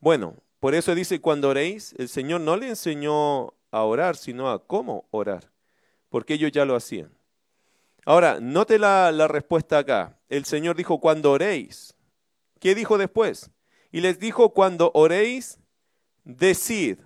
Bueno, 0.00 0.36
por 0.60 0.74
eso 0.74 0.94
dice, 0.94 1.20
cuando 1.20 1.48
oréis, 1.48 1.94
el 1.98 2.08
Señor 2.08 2.40
no 2.40 2.56
le 2.56 2.68
enseñó 2.68 3.54
a 3.70 3.82
orar, 3.82 4.16
sino 4.16 4.50
a 4.50 4.66
cómo 4.66 5.08
orar, 5.10 5.50
porque 6.08 6.34
ellos 6.34 6.52
ya 6.52 6.64
lo 6.64 6.76
hacían. 6.76 7.10
Ahora, 8.04 8.38
note 8.40 8.78
la, 8.78 9.12
la 9.12 9.28
respuesta 9.28 9.78
acá. 9.78 10.18
El 10.28 10.44
Señor 10.44 10.76
dijo, 10.76 11.00
cuando 11.00 11.32
oréis. 11.32 11.94
¿Qué 12.60 12.74
dijo 12.74 12.98
después? 12.98 13.50
Y 13.92 14.00
les 14.00 14.18
dijo, 14.18 14.54
cuando 14.54 14.90
oréis, 14.94 15.58
decid. 16.24 16.98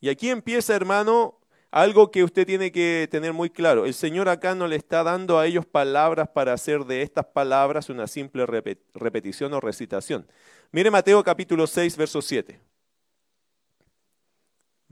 Y 0.00 0.08
aquí 0.08 0.30
empieza, 0.30 0.74
hermano, 0.74 1.38
algo 1.72 2.10
que 2.10 2.22
usted 2.22 2.46
tiene 2.46 2.70
que 2.70 3.08
tener 3.10 3.32
muy 3.32 3.48
claro. 3.48 3.86
El 3.86 3.94
Señor 3.94 4.28
acá 4.28 4.54
no 4.54 4.68
le 4.68 4.76
está 4.76 5.02
dando 5.02 5.38
a 5.38 5.46
ellos 5.46 5.64
palabras 5.64 6.28
para 6.28 6.52
hacer 6.52 6.84
de 6.84 7.00
estas 7.00 7.24
palabras 7.24 7.88
una 7.88 8.06
simple 8.06 8.44
repetición 8.46 9.54
o 9.54 9.60
recitación. 9.60 10.26
Mire 10.70 10.90
Mateo 10.90 11.24
capítulo 11.24 11.66
6, 11.66 11.96
verso 11.96 12.20
7. 12.20 12.60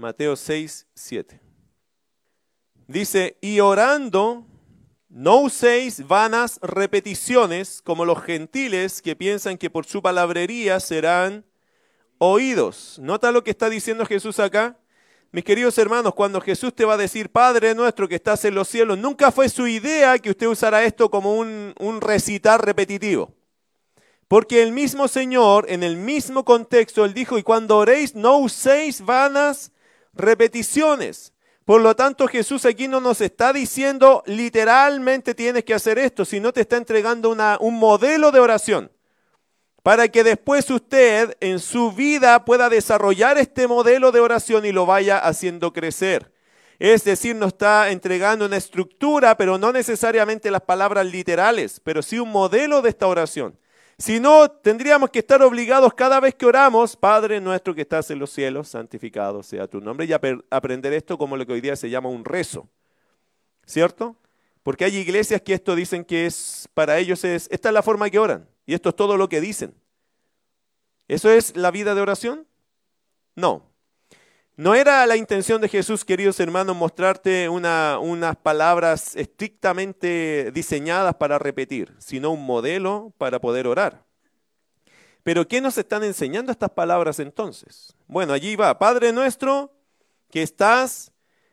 Mateo 0.00 0.34
6, 0.34 0.86
7. 0.94 1.40
Dice, 2.88 3.36
y 3.42 3.60
orando, 3.60 4.46
no 5.10 5.40
uséis 5.42 6.06
vanas 6.08 6.58
repeticiones 6.62 7.82
como 7.82 8.04
los 8.04 8.22
gentiles 8.22 9.02
que 9.02 9.14
piensan 9.14 9.58
que 9.58 9.70
por 9.70 9.84
su 9.84 10.02
palabrería 10.02 10.80
serán 10.80 11.44
oídos. 12.18 12.98
¿Nota 12.98 13.30
lo 13.30 13.44
que 13.44 13.50
está 13.50 13.68
diciendo 13.68 14.06
Jesús 14.06 14.40
acá? 14.40 14.78
Mis 15.32 15.44
queridos 15.44 15.76
hermanos, 15.78 16.14
cuando 16.14 16.40
Jesús 16.40 16.74
te 16.74 16.84
va 16.84 16.94
a 16.94 16.96
decir, 16.96 17.30
Padre 17.30 17.74
nuestro 17.74 18.08
que 18.08 18.16
estás 18.16 18.44
en 18.46 18.54
los 18.54 18.68
cielos, 18.68 18.98
nunca 18.98 19.30
fue 19.30 19.48
su 19.48 19.68
idea 19.68 20.18
que 20.18 20.30
usted 20.30 20.46
usara 20.46 20.82
esto 20.82 21.10
como 21.10 21.34
un, 21.34 21.74
un 21.78 22.00
recitar 22.00 22.64
repetitivo. 22.64 23.34
Porque 24.26 24.62
el 24.62 24.72
mismo 24.72 25.08
Señor, 25.08 25.66
en 25.68 25.82
el 25.82 25.96
mismo 25.96 26.44
contexto, 26.44 27.04
Él 27.04 27.12
dijo, 27.12 27.36
y 27.36 27.42
cuando 27.42 27.76
oréis, 27.76 28.14
no 28.14 28.38
uséis 28.38 29.02
vanas 29.02 29.72
repeticiones. 30.12 31.32
Por 31.64 31.80
lo 31.80 31.94
tanto, 31.94 32.26
Jesús 32.26 32.64
aquí 32.64 32.88
no 32.88 33.00
nos 33.00 33.20
está 33.20 33.52
diciendo 33.52 34.22
literalmente 34.26 35.34
tienes 35.34 35.64
que 35.64 35.74
hacer 35.74 35.98
esto, 35.98 36.24
sino 36.24 36.52
te 36.52 36.62
está 36.62 36.76
entregando 36.76 37.30
un 37.60 37.78
modelo 37.78 38.32
de 38.32 38.40
oración 38.40 38.90
para 39.82 40.08
que 40.08 40.24
después 40.24 40.68
usted 40.70 41.36
en 41.40 41.58
su 41.58 41.92
vida 41.92 42.44
pueda 42.44 42.68
desarrollar 42.68 43.38
este 43.38 43.66
modelo 43.66 44.12
de 44.12 44.20
oración 44.20 44.64
y 44.66 44.72
lo 44.72 44.86
vaya 44.86 45.18
haciendo 45.18 45.72
crecer. 45.72 46.32
Es 46.78 47.04
decir, 47.04 47.36
nos 47.36 47.48
está 47.48 47.90
entregando 47.90 48.46
una 48.46 48.56
estructura, 48.56 49.36
pero 49.36 49.58
no 49.58 49.72
necesariamente 49.72 50.50
las 50.50 50.62
palabras 50.62 51.06
literales, 51.06 51.80
pero 51.84 52.02
sí 52.02 52.18
un 52.18 52.30
modelo 52.30 52.82
de 52.82 52.90
esta 52.90 53.06
oración. 53.06 53.58
Si 54.00 54.18
no, 54.18 54.50
tendríamos 54.50 55.10
que 55.10 55.18
estar 55.18 55.42
obligados 55.42 55.92
cada 55.92 56.20
vez 56.20 56.34
que 56.34 56.46
oramos, 56.46 56.96
Padre 56.96 57.38
nuestro 57.38 57.74
que 57.74 57.82
estás 57.82 58.10
en 58.10 58.18
los 58.18 58.30
cielos, 58.30 58.68
santificado 58.68 59.42
sea 59.42 59.66
tu 59.66 59.78
nombre, 59.78 60.06
y 60.06 60.12
aprender 60.48 60.94
esto 60.94 61.18
como 61.18 61.36
lo 61.36 61.44
que 61.44 61.52
hoy 61.52 61.60
día 61.60 61.76
se 61.76 61.90
llama 61.90 62.08
un 62.08 62.24
rezo. 62.24 62.66
¿Cierto? 63.66 64.16
Porque 64.62 64.86
hay 64.86 64.96
iglesias 64.96 65.42
que 65.42 65.52
esto 65.52 65.74
dicen 65.74 66.02
que 66.06 66.24
es 66.24 66.66
para 66.72 66.96
ellos 66.98 67.24
es 67.24 67.46
esta 67.50 67.68
es 67.68 67.74
la 67.74 67.82
forma 67.82 68.08
que 68.08 68.18
oran. 68.18 68.48
Y 68.64 68.72
esto 68.72 68.88
es 68.88 68.96
todo 68.96 69.18
lo 69.18 69.28
que 69.28 69.42
dicen. 69.42 69.74
¿Eso 71.06 71.28
es 71.28 71.54
la 71.54 71.70
vida 71.70 71.94
de 71.94 72.00
oración? 72.00 72.46
No. 73.36 73.69
No 74.60 74.74
era 74.74 75.06
la 75.06 75.16
intención 75.16 75.58
de 75.62 75.70
Jesús, 75.70 76.04
queridos 76.04 76.38
hermanos, 76.38 76.76
mostrarte 76.76 77.48
unas 77.48 78.36
palabras 78.42 79.16
estrictamente 79.16 80.50
diseñadas 80.52 81.14
para 81.14 81.38
repetir, 81.38 81.94
sino 81.98 82.30
un 82.30 82.44
modelo 82.44 83.14
para 83.16 83.40
poder 83.40 83.66
orar. 83.66 84.04
Pero 85.22 85.48
¿qué 85.48 85.62
nos 85.62 85.78
están 85.78 86.04
enseñando 86.04 86.52
estas 86.52 86.68
palabras 86.68 87.20
entonces? 87.20 87.96
Bueno, 88.06 88.34
allí 88.34 88.54
va, 88.54 88.78
Padre 88.78 89.14
nuestro 89.14 89.72
que 90.30 90.42
estás 90.42 91.10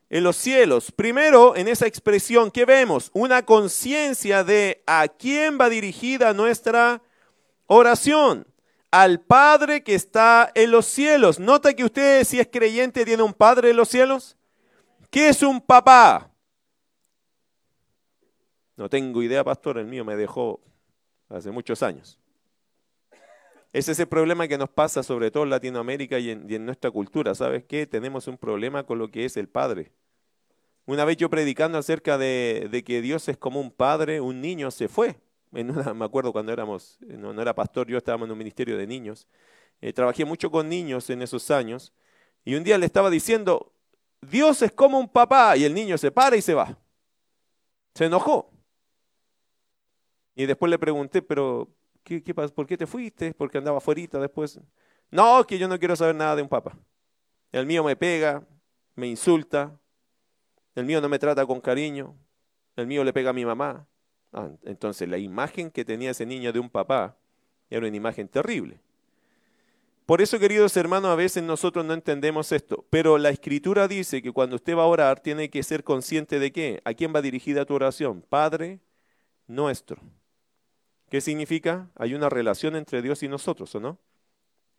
en 0.09 0.25
los 0.25 0.35
cielos. 0.35 0.91
Primero, 0.91 1.55
en 1.55 1.69
esa 1.69 1.87
expresión, 1.87 2.51
¿qué 2.51 2.65
vemos? 2.65 3.09
Una 3.13 3.45
conciencia 3.45 4.43
de 4.43 4.83
a 4.85 5.07
quién 5.07 5.57
va 5.57 5.69
dirigida 5.69 6.33
nuestra 6.33 7.01
Oración 7.67 8.45
al 8.91 9.19
Padre 9.19 9.83
que 9.83 9.95
está 9.95 10.51
en 10.55 10.71
los 10.71 10.85
cielos. 10.85 11.39
Nota 11.39 11.73
que 11.73 11.83
usted, 11.83 12.23
si 12.23 12.39
es 12.39 12.47
creyente, 12.47 13.05
tiene 13.05 13.23
un 13.23 13.33
Padre 13.33 13.71
en 13.71 13.77
los 13.77 13.89
cielos. 13.89 14.37
¿Qué 15.09 15.29
es 15.29 15.41
un 15.43 15.61
papá? 15.61 16.31
No 18.75 18.89
tengo 18.89 19.23
idea, 19.23 19.43
pastor, 19.43 19.77
el 19.77 19.87
mío 19.87 20.05
me 20.05 20.15
dejó 20.15 20.61
hace 21.29 21.51
muchos 21.51 21.81
años. 21.81 22.19
Ese 23.73 23.91
es 23.91 23.99
el 23.99 24.07
problema 24.07 24.47
que 24.47 24.57
nos 24.57 24.69
pasa 24.69 25.03
sobre 25.03 25.29
todo 25.29 25.43
en 25.43 25.49
Latinoamérica 25.49 26.19
y 26.19 26.31
en, 26.31 26.65
nuestra 26.65 26.89
cultura. 26.91 27.35
¿Sabes 27.35 27.63
qué? 27.65 27.85
Tenemos 27.85 28.27
un 28.27 28.37
problema 28.37 28.83
con 28.83 28.97
lo 28.97 29.11
que 29.11 29.25
es 29.25 29.37
el 29.37 29.47
Padre. 29.47 29.91
Una 30.85 31.03
vez 31.03 31.17
yo 31.17 31.29
predicando 31.29 31.77
acerca 31.77 32.17
de, 32.17 32.69
de 32.71 32.83
que 32.83 33.01
Dios 33.01 33.27
es 33.27 33.37
como 33.37 33.59
un 33.59 33.71
padre, 33.71 34.21
un 34.21 34.39
niño 34.39 34.71
se 34.71 34.87
fue 34.87 35.17
me 35.51 36.05
acuerdo 36.05 36.31
cuando 36.31 36.51
éramos, 36.51 36.97
no, 37.01 37.41
era 37.41 37.53
pastor, 37.53 37.87
yo 37.87 37.97
estábamos 37.97 38.27
en 38.27 38.31
un 38.31 38.37
ministerio 38.37 38.77
de 38.77 38.87
niños. 38.87 39.27
Eh, 39.81 39.93
trabajé 39.93 40.25
mucho 40.25 40.51
con 40.51 40.67
niños 40.69 41.09
en 41.09 41.21
esos 41.21 41.51
años. 41.51 41.93
Y 42.43 42.55
un 42.55 42.63
día 42.63 42.77
le 42.77 42.85
estaba 42.85 43.09
diciendo, 43.09 43.73
Dios 44.21 44.61
es 44.61 44.71
como 44.71 44.99
un 44.99 45.09
papá. 45.09 45.55
Y 45.57 45.65
el 45.65 45.73
niño 45.73 45.97
se 45.97 46.11
para 46.11 46.35
y 46.35 46.41
se 46.41 46.53
va. 46.53 46.77
Se 47.93 48.05
enojó. 48.05 48.51
Y 50.35 50.45
después 50.45 50.69
le 50.69 50.77
pregunté, 50.79 51.21
pero 51.21 51.69
¿qué, 52.03 52.23
qué, 52.23 52.33
¿por 52.33 52.67
qué 52.67 52.77
te 52.77 52.85
fuiste? 52.85 53.33
Porque 53.33 53.57
andaba 53.57 53.77
afuera 53.77 54.19
después. 54.19 54.59
No, 55.09 55.45
que 55.45 55.57
yo 55.57 55.67
no 55.67 55.79
quiero 55.79 55.95
saber 55.95 56.15
nada 56.15 56.35
de 56.35 56.41
un 56.41 56.49
papá. 56.49 56.77
El 57.51 57.65
mío 57.65 57.83
me 57.83 57.95
pega, 57.95 58.45
me 58.95 59.07
insulta. 59.07 59.79
El 60.75 60.85
mío 60.85 61.01
no 61.01 61.09
me 61.09 61.17
trata 61.17 61.45
con 61.45 61.59
cariño. 61.59 62.15
El 62.75 62.87
mío 62.87 63.03
le 63.03 63.13
pega 63.13 63.31
a 63.31 63.33
mi 63.33 63.45
mamá. 63.45 63.87
Ah, 64.33 64.49
entonces 64.63 65.07
la 65.07 65.17
imagen 65.17 65.71
que 65.71 65.85
tenía 65.85 66.11
ese 66.11 66.25
niño 66.25 66.51
de 66.51 66.59
un 66.59 66.69
papá 66.69 67.17
era 67.69 67.87
una 67.87 67.95
imagen 67.95 68.27
terrible. 68.27 68.79
Por 70.05 70.21
eso, 70.21 70.39
queridos 70.39 70.77
hermanos, 70.77 71.11
a 71.11 71.15
veces 71.15 71.43
nosotros 71.43 71.83
no 71.83 71.93
entendemos 71.93 72.51
esto, 72.51 72.85
pero 72.89 73.17
la 73.17 73.29
escritura 73.29 73.87
dice 73.87 74.21
que 74.21 74.31
cuando 74.31 74.55
usted 74.55 74.77
va 74.77 74.83
a 74.83 74.87
orar 74.87 75.19
tiene 75.19 75.49
que 75.49 75.63
ser 75.63 75.83
consciente 75.83 76.39
de 76.39 76.51
qué, 76.51 76.81
a 76.85 76.93
quién 76.93 77.13
va 77.13 77.21
dirigida 77.21 77.65
tu 77.65 77.73
oración, 77.73 78.23
Padre 78.29 78.79
nuestro. 79.47 80.01
¿Qué 81.09 81.21
significa? 81.21 81.89
Hay 81.95 82.13
una 82.13 82.29
relación 82.29 82.75
entre 82.75 83.01
Dios 83.01 83.23
y 83.23 83.27
nosotros, 83.27 83.73
¿o 83.75 83.79
no? 83.79 83.97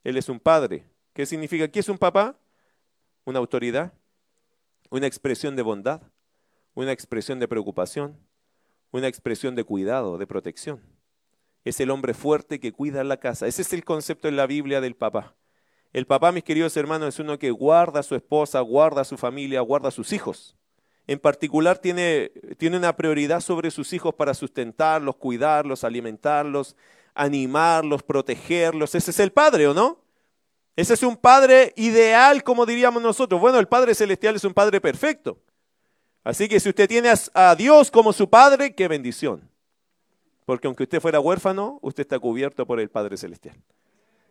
Él 0.03 0.15
es 0.15 0.29
un 0.29 0.39
padre. 0.39 0.85
¿Qué 1.13 1.25
significa? 1.25 1.67
¿Qué 1.67 1.79
es 1.79 1.89
un 1.89 1.97
papá? 1.97 2.37
Una 3.25 3.39
autoridad, 3.39 3.93
una 4.89 5.07
expresión 5.07 5.55
de 5.55 5.63
bondad, 5.63 6.01
una 6.75 6.91
expresión 6.91 7.39
de 7.39 7.47
preocupación, 7.47 8.15
una 8.91 9.07
expresión 9.07 9.55
de 9.55 9.63
cuidado, 9.63 10.17
de 10.17 10.27
protección. 10.27 10.81
Es 11.65 11.79
el 11.79 11.91
hombre 11.91 12.13
fuerte 12.13 12.59
que 12.59 12.71
cuida 12.71 13.03
la 13.03 13.17
casa. 13.17 13.47
Ese 13.47 13.61
es 13.61 13.73
el 13.73 13.83
concepto 13.83 14.27
en 14.27 14.35
la 14.35 14.47
Biblia 14.47 14.81
del 14.81 14.95
papá. 14.95 15.35
El 15.91 16.05
papá, 16.05 16.31
mis 16.31 16.43
queridos 16.43 16.77
hermanos, 16.77 17.09
es 17.09 17.19
uno 17.19 17.39
que 17.39 17.51
guarda 17.51 17.99
a 17.99 18.03
su 18.03 18.15
esposa, 18.15 18.59
guarda 18.61 19.01
a 19.01 19.05
su 19.05 19.17
familia, 19.17 19.61
guarda 19.61 19.89
a 19.89 19.91
sus 19.91 20.13
hijos. 20.13 20.55
En 21.07 21.19
particular 21.19 21.79
tiene, 21.79 22.31
tiene 22.57 22.77
una 22.77 22.95
prioridad 22.95 23.41
sobre 23.41 23.71
sus 23.71 23.93
hijos 23.93 24.13
para 24.13 24.35
sustentarlos, 24.35 25.15
cuidarlos, 25.15 25.83
alimentarlos, 25.83 26.75
animarlos, 27.15 28.03
protegerlos. 28.03 28.93
Ese 28.93 29.09
es 29.09 29.19
el 29.19 29.31
padre, 29.31 29.67
¿o 29.67 29.73
no? 29.73 30.03
Ese 30.75 30.93
es 30.93 31.03
un 31.03 31.17
padre 31.17 31.73
ideal, 31.75 32.43
como 32.43 32.65
diríamos 32.65 33.01
nosotros. 33.01 33.41
Bueno, 33.41 33.59
el 33.59 33.67
Padre 33.67 33.95
Celestial 33.95 34.35
es 34.37 34.45
un 34.45 34.53
padre 34.53 34.79
perfecto. 34.79 35.37
Así 36.23 36.47
que 36.47 36.59
si 36.59 36.69
usted 36.69 36.87
tiene 36.87 37.11
a 37.33 37.55
Dios 37.55 37.91
como 37.91 38.13
su 38.13 38.29
Padre, 38.29 38.75
qué 38.75 38.87
bendición. 38.87 39.49
Porque 40.45 40.67
aunque 40.67 40.83
usted 40.83 41.01
fuera 41.01 41.19
huérfano, 41.19 41.79
usted 41.81 42.01
está 42.01 42.19
cubierto 42.19 42.65
por 42.65 42.79
el 42.79 42.89
Padre 42.89 43.17
Celestial. 43.17 43.55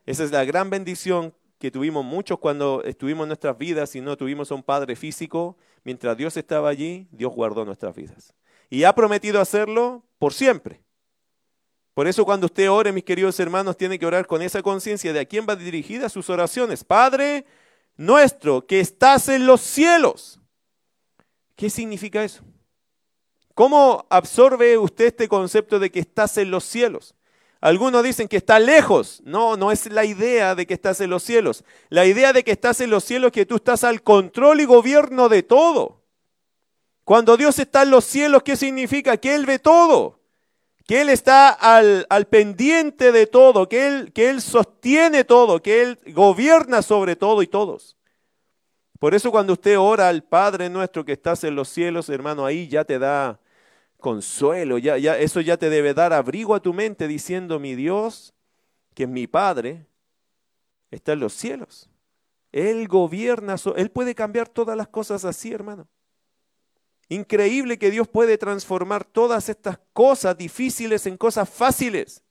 Esa 0.04 0.24
es 0.24 0.30
la 0.30 0.44
gran 0.44 0.70
bendición 0.70 1.34
que 1.58 1.70
tuvimos 1.70 2.04
muchos 2.04 2.38
cuando 2.38 2.82
estuvimos 2.84 3.24
en 3.24 3.28
nuestras 3.28 3.58
vidas 3.58 3.94
y 3.94 4.00
no 4.00 4.16
tuvimos 4.16 4.50
a 4.50 4.54
un 4.54 4.62
Padre 4.62 4.96
físico. 4.96 5.56
Mientras 5.84 6.16
Dios 6.16 6.36
estaba 6.36 6.68
allí, 6.68 7.08
Dios 7.10 7.32
guardó 7.32 7.64
nuestras 7.64 7.94
vidas. 7.94 8.34
Y 8.70 8.84
ha 8.84 8.94
prometido 8.94 9.40
hacerlo 9.40 10.04
por 10.18 10.34
siempre. 10.34 10.82
Por 11.94 12.06
eso 12.06 12.24
cuando 12.24 12.46
usted 12.46 12.70
ore, 12.70 12.92
mis 12.92 13.02
queridos 13.02 13.40
hermanos, 13.40 13.76
tiene 13.76 13.98
que 13.98 14.06
orar 14.06 14.26
con 14.26 14.40
esa 14.40 14.62
conciencia 14.62 15.12
de 15.12 15.20
a 15.20 15.24
quién 15.24 15.46
va 15.48 15.56
dirigida 15.56 16.08
sus 16.08 16.30
oraciones. 16.30 16.84
Padre 16.84 17.44
nuestro 17.96 18.66
que 18.66 18.78
estás 18.78 19.28
en 19.28 19.46
los 19.46 19.60
cielos. 19.60 20.40
¿Qué 21.58 21.70
significa 21.70 22.22
eso? 22.22 22.44
¿Cómo 23.52 24.06
absorbe 24.10 24.78
usted 24.78 25.06
este 25.06 25.26
concepto 25.26 25.80
de 25.80 25.90
que 25.90 25.98
estás 25.98 26.38
en 26.38 26.52
los 26.52 26.62
cielos? 26.62 27.16
Algunos 27.60 28.04
dicen 28.04 28.28
que 28.28 28.36
está 28.36 28.60
lejos. 28.60 29.20
No, 29.24 29.56
no 29.56 29.72
es 29.72 29.90
la 29.90 30.04
idea 30.04 30.54
de 30.54 30.68
que 30.68 30.74
estás 30.74 31.00
en 31.00 31.10
los 31.10 31.24
cielos. 31.24 31.64
La 31.88 32.06
idea 32.06 32.32
de 32.32 32.44
que 32.44 32.52
estás 32.52 32.80
en 32.80 32.90
los 32.90 33.02
cielos 33.02 33.30
es 33.30 33.32
que 33.32 33.44
tú 33.44 33.56
estás 33.56 33.82
al 33.82 34.04
control 34.04 34.60
y 34.60 34.66
gobierno 34.66 35.28
de 35.28 35.42
todo. 35.42 36.04
Cuando 37.02 37.36
Dios 37.36 37.58
está 37.58 37.82
en 37.82 37.90
los 37.90 38.04
cielos, 38.04 38.44
¿qué 38.44 38.54
significa? 38.54 39.16
Que 39.16 39.34
Él 39.34 39.44
ve 39.44 39.58
todo. 39.58 40.20
Que 40.86 41.00
Él 41.00 41.08
está 41.08 41.48
al, 41.48 42.06
al 42.08 42.28
pendiente 42.28 43.10
de 43.10 43.26
todo. 43.26 43.68
Que 43.68 43.88
él, 43.88 44.12
que 44.12 44.30
él 44.30 44.42
sostiene 44.42 45.24
todo. 45.24 45.60
Que 45.60 45.82
Él 45.82 45.98
gobierna 46.14 46.82
sobre 46.82 47.16
todo 47.16 47.42
y 47.42 47.48
todos. 47.48 47.97
Por 48.98 49.14
eso 49.14 49.30
cuando 49.30 49.52
usted 49.52 49.78
ora 49.78 50.08
al 50.08 50.24
Padre 50.24 50.68
nuestro 50.68 51.04
que 51.04 51.12
estás 51.12 51.44
en 51.44 51.54
los 51.54 51.68
cielos, 51.68 52.08
hermano, 52.08 52.44
ahí 52.44 52.68
ya 52.68 52.84
te 52.84 52.98
da, 52.98 53.40
consuelo, 53.98 54.78
ya, 54.78 54.96
ya, 54.98 55.18
eso 55.18 55.40
ya 55.40 55.56
te 55.56 55.70
debe 55.70 55.94
dar 55.94 56.12
abrigo 56.12 56.54
a 56.54 56.60
tu 56.60 56.72
mente 56.72 57.06
diciendo, 57.06 57.58
mi 57.58 57.74
Dios, 57.74 58.34
que 58.94 59.04
es 59.04 59.08
mi 59.08 59.26
Padre, 59.26 59.86
está 60.90 61.12
en 61.12 61.20
los 61.20 61.34
cielos. 61.34 61.90
Él 62.52 62.88
gobierna, 62.88 63.56
Él 63.76 63.90
puede 63.90 64.14
cambiar 64.14 64.48
todas 64.48 64.76
las 64.76 64.88
cosas 64.88 65.24
así, 65.24 65.52
hermano. 65.52 65.86
Increíble 67.08 67.78
que 67.78 67.90
Dios 67.90 68.08
puede 68.08 68.38
transformar 68.38 69.04
todas 69.04 69.48
estas 69.48 69.78
cosas 69.92 70.36
difíciles 70.36 71.06
en 71.06 71.16
cosas 71.16 71.48
fáciles. 71.48 72.22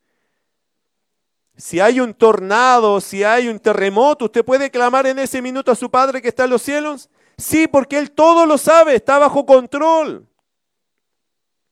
Si 1.57 1.79
hay 1.79 1.99
un 1.99 2.13
tornado, 2.13 3.01
si 3.01 3.23
hay 3.23 3.47
un 3.47 3.59
terremoto, 3.59 4.25
¿usted 4.25 4.45
puede 4.45 4.69
clamar 4.69 5.07
en 5.07 5.17
ese 5.17 5.41
minuto 5.41 5.71
a 5.71 5.75
su 5.75 5.89
Padre 5.89 6.21
que 6.21 6.27
está 6.27 6.43
en 6.43 6.51
los 6.51 6.61
cielos? 6.61 7.09
Sí, 7.35 7.67
porque 7.67 7.97
Él 7.97 8.11
todo 8.11 8.45
lo 8.45 8.59
sabe, 8.59 8.95
está 8.95 9.17
bajo 9.17 9.45
control. 9.45 10.27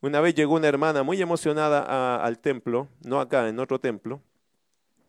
Una 0.01 0.21
vez 0.21 0.33
llegó 0.33 0.55
una 0.55 0.67
hermana 0.67 1.03
muy 1.03 1.21
emocionada 1.21 2.17
al 2.17 2.39
templo, 2.39 2.87
no 3.03 3.19
acá, 3.19 3.47
en 3.47 3.59
otro 3.59 3.79
templo, 3.79 4.21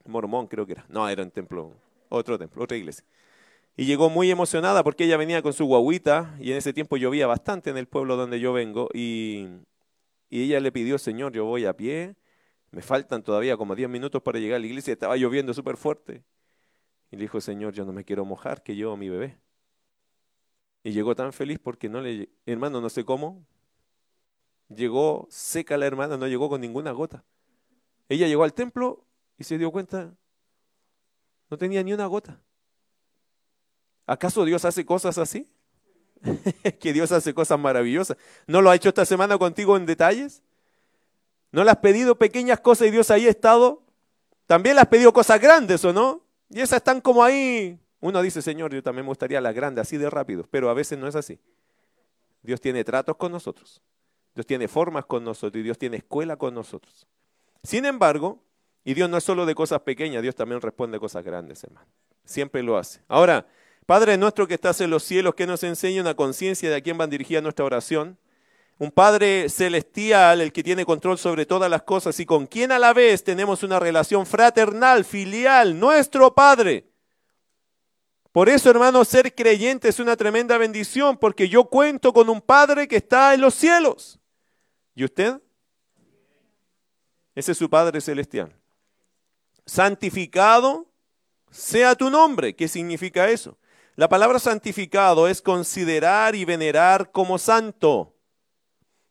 mormón 0.05 0.47
creo 0.47 0.67
que 0.67 0.73
era, 0.73 0.87
no, 0.89 1.09
era 1.09 1.23
un 1.23 1.31
templo, 1.31 1.73
otro 2.09 2.39
templo, 2.39 2.63
otra 2.63 2.77
iglesia. 2.77 3.05
Y 3.77 3.85
llegó 3.85 4.09
muy 4.09 4.31
emocionada 4.31 4.83
porque 4.85 5.05
ella 5.05 5.17
venía 5.17 5.43
con 5.43 5.53
su 5.53 5.67
guaguita 5.67 6.35
y 6.41 6.53
en 6.53 6.59
ese 6.59 6.73
tiempo 6.73 6.97
llovía 6.97 7.27
bastante 7.27 7.71
en 7.71 7.77
el 7.77 7.87
pueblo 7.87 8.17
donde 8.17 8.41
yo 8.41 8.53
vengo 8.53 8.89
y, 8.95 9.49
y 10.31 10.45
ella 10.45 10.61
le 10.61 10.73
pidió, 10.73 10.99
Señor, 10.99 11.33
yo 11.33 11.45
voy 11.45 11.67
a 11.67 11.75
pie, 11.75 12.17
me 12.77 12.83
faltan 12.83 13.23
todavía 13.23 13.57
como 13.57 13.75
10 13.75 13.89
minutos 13.89 14.21
para 14.21 14.39
llegar 14.39 14.57
a 14.57 14.59
la 14.59 14.67
iglesia, 14.67 14.93
estaba 14.93 15.17
lloviendo 15.17 15.55
súper 15.55 15.79
fuerte. 15.79 16.23
Y 17.11 17.17
le 17.17 17.23
dijo, 17.23 17.41
Señor, 17.41 17.73
yo 17.73 17.87
no 17.87 17.93
me 17.95 18.05
quiero 18.05 18.27
mojar, 18.27 18.63
que 18.63 18.77
yo 18.77 18.95
mi 18.99 19.09
bebé. 19.09 19.39
Y 20.85 20.93
llegó 20.93 21.17
tan 21.17 21.33
feliz 21.33 21.59
porque 21.59 21.89
no 21.89 22.03
le, 22.03 22.29
hermano, 22.45 22.83
no 22.83 22.91
sé 22.91 23.03
cómo, 23.03 23.47
llegó 24.69 25.27
seca 25.31 25.79
la 25.79 25.87
hermana, 25.87 26.19
no 26.19 26.27
llegó 26.29 26.51
con 26.51 26.61
ninguna 26.61 26.91
gota. 26.91 27.25
Ella 28.11 28.27
llegó 28.29 28.45
al 28.45 28.53
templo 28.53 29.07
y 29.39 29.45
se 29.45 29.57
dio 29.57 29.73
cuenta, 29.73 30.15
no 31.49 31.57
tenía 31.57 31.83
ni 31.83 31.95
una 31.95 32.05
gota. 32.05 32.43
¿Acaso 34.05 34.45
Dios 34.45 34.67
hace 34.67 34.85
cosas 34.85 35.17
así? 35.17 35.51
que 36.79 36.93
Dios 36.93 37.11
hace 37.11 37.33
cosas 37.33 37.59
maravillosas. 37.59 38.19
¿No 38.47 38.61
lo 38.61 38.69
ha 38.69 38.75
hecho 38.75 38.91
esta 38.91 39.07
semana 39.07 39.39
contigo 39.39 39.79
en 39.79 39.87
detalles? 39.87 40.43
¿No 41.57 41.65
le 41.65 41.71
has 41.71 41.79
pedido 41.79 42.19
pequeñas 42.19 42.61
cosas 42.61 42.89
y 42.89 42.91
Dios 42.91 43.11
ahí 43.11 43.27
ha 43.27 43.31
estado? 43.31 43.83
También 44.45 44.75
le 44.75 44.83
has 44.83 44.89
pedido 44.89 45.11
cosas 45.11 45.41
grandes, 45.41 45.83
¿o 45.87 45.93
no? 45.95 46.21
Y 46.51 46.61
esas 46.61 46.77
están 46.77 47.01
como 47.01 47.25
ahí. 47.25 47.81
Uno 47.99 48.21
dice, 48.21 48.43
Señor, 48.43 48.75
yo 48.75 48.83
también 48.83 49.07
me 49.07 49.09
gustaría 49.09 49.41
las 49.41 49.55
grandes, 49.55 49.81
así 49.81 49.97
de 49.97 50.11
rápido, 50.11 50.47
pero 50.51 50.69
a 50.69 50.75
veces 50.75 50.99
no 50.99 51.09
es 51.09 51.17
así. 51.17 51.41
Dios 52.43 52.61
tiene 52.61 52.85
tratos 52.85 53.17
con 53.17 53.33
nosotros. 53.33 53.81
Dios 54.35 54.45
tiene 54.45 54.69
formas 54.69 55.07
con 55.07 55.25
nosotros 55.25 55.59
y 55.59 55.63
Dios 55.63 55.79
tiene 55.79 55.97
escuela 55.97 56.37
con 56.37 56.53
nosotros. 56.53 57.07
Sin 57.63 57.87
embargo, 57.87 58.39
y 58.85 58.93
Dios 58.93 59.09
no 59.09 59.17
es 59.17 59.25
solo 59.25 59.47
de 59.47 59.55
cosas 59.55 59.81
pequeñas, 59.81 60.21
Dios 60.21 60.35
también 60.35 60.61
responde 60.61 61.01
cosas 61.01 61.25
grandes, 61.25 61.65
hermano. 61.65 61.89
Siempre 62.27 62.63
lo 62.63 62.77
hace. 62.77 63.01
Ahora, 63.09 63.47
Padre 63.87 64.19
nuestro 64.19 64.47
que 64.47 64.53
estás 64.53 64.83
en 64.83 64.91
los 64.91 65.05
cielos, 65.05 65.35
que 65.35 65.47
nos 65.47 65.63
enseñe 65.63 66.03
una 66.03 66.13
conciencia 66.13 66.69
de 66.69 66.77
a 66.77 66.83
quién 66.83 66.99
van 66.99 67.09
dirigida 67.09 67.41
nuestra 67.41 67.65
oración. 67.65 68.19
Un 68.79 68.91
Padre 68.91 69.49
celestial, 69.49 70.41
el 70.41 70.53
que 70.53 70.63
tiene 70.63 70.85
control 70.85 71.17
sobre 71.19 71.47
todas 71.47 71.71
las 71.71 71.83
cosas 71.83 72.21
y 72.21 72.27
con 72.27 72.47
quien 72.47 72.73
a 72.73 72.79
la 72.79 72.93
vez 72.93 73.25
tenemos 73.25 73.63
una 73.63 73.79
relación 73.79 74.27
fraternal, 74.27 75.05
filial, 75.05 75.79
nuestro 75.79 76.35
Padre. 76.35 76.91
Por 78.33 78.51
eso, 78.51 78.69
hermano, 78.69 79.03
ser 79.07 79.35
creyente 79.35 79.89
es 79.89 79.99
una 79.99 80.15
tremenda 80.15 80.59
bendición, 80.59 81.17
porque 81.17 81.49
yo 81.49 81.65
cuento 81.65 82.13
con 82.13 82.29
un 82.29 82.43
Padre 82.43 82.87
que 82.87 82.97
está 82.97 83.33
en 83.33 83.41
los 83.41 83.55
cielos. 83.55 84.19
¿Y 84.95 85.05
usted? 85.05 85.41
Ese 87.35 87.53
es 87.53 87.59
su 87.59 87.71
Padre 87.71 88.03
celestial. 88.03 88.55
Santificado 89.65 90.87
sea 91.51 91.95
tu 91.95 92.11
nombre. 92.11 92.55
¿Qué 92.55 92.69
significa 92.69 93.31
eso? 93.31 93.57
La 93.95 94.11
palabra 94.11 94.39
santificado 94.39 95.29
es 95.29 95.41
considerar 95.41 96.35
y 96.35 96.45
venerar 96.45 97.11
como 97.13 97.39
santo. 97.39 98.16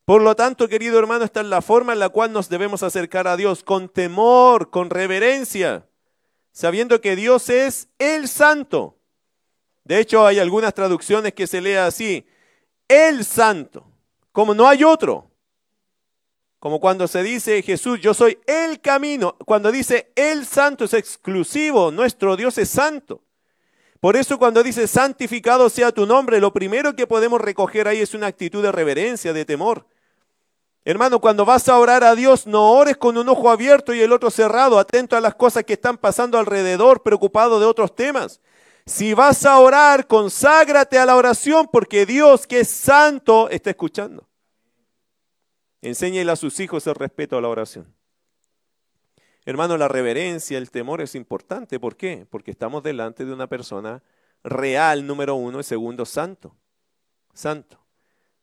Por 0.05 0.21
lo 0.21 0.35
tanto, 0.35 0.69
querido 0.69 0.99
hermano, 0.99 1.25
esta 1.25 1.41
es 1.41 1.47
la 1.47 1.63
forma 1.63 1.93
en 1.93 1.99
la 1.99 2.09
cual 2.09 2.31
nos 2.31 2.47
debemos 2.47 2.83
acercar 2.83 3.27
a 3.27 3.35
Dios, 3.35 3.63
con 3.63 3.89
temor, 3.89 4.69
con 4.69 4.91
reverencia, 4.91 5.87
sabiendo 6.51 7.01
que 7.01 7.15
Dios 7.15 7.49
es 7.49 7.89
el 7.97 8.27
santo. 8.27 8.99
De 9.83 9.99
hecho, 9.99 10.25
hay 10.25 10.37
algunas 10.37 10.75
traducciones 10.75 11.33
que 11.33 11.47
se 11.47 11.59
lee 11.59 11.73
así, 11.73 12.25
el 12.87 13.25
santo, 13.25 13.83
como 14.31 14.53
no 14.53 14.67
hay 14.67 14.83
otro. 14.83 15.31
Como 16.59 16.79
cuando 16.79 17.07
se 17.07 17.21
dice 17.23 17.61
Jesús, 17.61 17.99
yo 17.99 18.13
soy 18.13 18.39
el 18.47 18.81
camino. 18.81 19.35
Cuando 19.45 19.71
dice 19.71 20.11
el 20.15 20.45
santo 20.47 20.85
es 20.85 20.93
exclusivo, 20.93 21.91
nuestro 21.91 22.35
Dios 22.35 22.57
es 22.57 22.69
santo. 22.69 23.21
Por 23.99 24.15
eso 24.15 24.39
cuando 24.39 24.63
dice 24.63 24.87
santificado 24.87 25.69
sea 25.69 25.91
tu 25.91 26.05
nombre, 26.07 26.39
lo 26.39 26.53
primero 26.53 26.95
que 26.95 27.05
podemos 27.05 27.39
recoger 27.39 27.87
ahí 27.87 28.01
es 28.01 28.13
una 28.13 28.27
actitud 28.27 28.63
de 28.63 28.71
reverencia, 28.71 29.31
de 29.33 29.45
temor. 29.45 29.85
Hermano, 30.87 31.19
cuando 31.19 31.45
vas 31.45 31.67
a 31.67 31.79
orar 31.79 32.03
a 32.03 32.13
Dios, 32.13 32.45
no 32.45 32.71
ores 32.73 32.95
con 32.95 33.17
un 33.17 33.27
ojo 33.27 33.49
abierto 33.49 33.91
y 33.95 34.01
el 34.01 34.13
otro 34.13 34.29
cerrado, 34.29 34.77
atento 34.77 35.17
a 35.17 35.21
las 35.21 35.33
cosas 35.33 35.63
que 35.63 35.73
están 35.73 35.97
pasando 35.97 36.37
alrededor, 36.37 37.01
preocupado 37.01 37.59
de 37.59 37.65
otros 37.65 37.95
temas. 37.95 38.39
Si 38.85 39.15
vas 39.15 39.47
a 39.47 39.57
orar, 39.57 40.05
conságrate 40.05 40.99
a 40.99 41.07
la 41.07 41.15
oración 41.15 41.67
porque 41.71 42.05
Dios, 42.05 42.45
que 42.45 42.59
es 42.59 42.69
santo, 42.69 43.49
está 43.49 43.71
escuchando. 43.71 44.27
Enséñale 45.81 46.31
a 46.31 46.35
sus 46.35 46.59
hijos 46.59 46.85
el 46.85 46.93
respeto 46.93 47.35
a 47.35 47.41
la 47.41 47.49
oración. 47.49 47.91
Hermano, 49.43 49.77
la 49.77 49.87
reverencia, 49.87 50.59
el 50.59 50.69
temor 50.69 51.01
es 51.01 51.15
importante. 51.15 51.79
¿Por 51.79 51.95
qué? 51.95 52.27
Porque 52.29 52.51
estamos 52.51 52.83
delante 52.83 53.25
de 53.25 53.33
una 53.33 53.47
persona 53.47 54.03
real, 54.43 55.07
número 55.07 55.33
uno, 55.33 55.59
y 55.59 55.63
segundo, 55.63 56.05
santo. 56.05 56.55
Santo. 57.33 57.79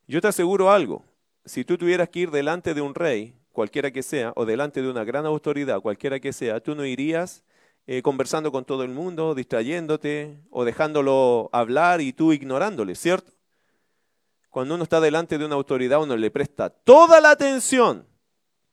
Yo 0.07 0.19
te 0.19 0.27
aseguro 0.27 0.69
algo. 0.69 1.05
Si 1.45 1.65
tú 1.65 1.77
tuvieras 1.77 2.09
que 2.09 2.19
ir 2.19 2.31
delante 2.31 2.73
de 2.73 2.81
un 2.81 2.95
rey, 2.95 3.35
cualquiera 3.51 3.91
que 3.91 4.03
sea, 4.03 4.33
o 4.35 4.45
delante 4.45 4.81
de 4.81 4.89
una 4.89 5.03
gran 5.03 5.25
autoridad, 5.25 5.81
cualquiera 5.81 6.19
que 6.19 6.33
sea, 6.33 6.59
tú 6.59 6.75
no 6.75 6.85
irías 6.85 7.43
eh, 7.85 8.01
conversando 8.01 8.51
con 8.51 8.65
todo 8.65 8.83
el 8.83 8.89
mundo, 8.89 9.35
distrayéndote 9.35 10.39
o 10.49 10.63
dejándolo 10.63 11.49
hablar 11.51 12.01
y 12.01 12.13
tú 12.13 12.33
ignorándole, 12.33 12.95
¿cierto? 12.95 13.31
Cuando 14.49 14.75
uno 14.75 14.83
está 14.83 15.01
delante 15.01 15.37
de 15.37 15.45
una 15.45 15.55
autoridad, 15.55 16.01
uno 16.01 16.15
le 16.15 16.31
presta 16.31 16.69
toda 16.69 17.19
la 17.19 17.31
atención 17.31 18.05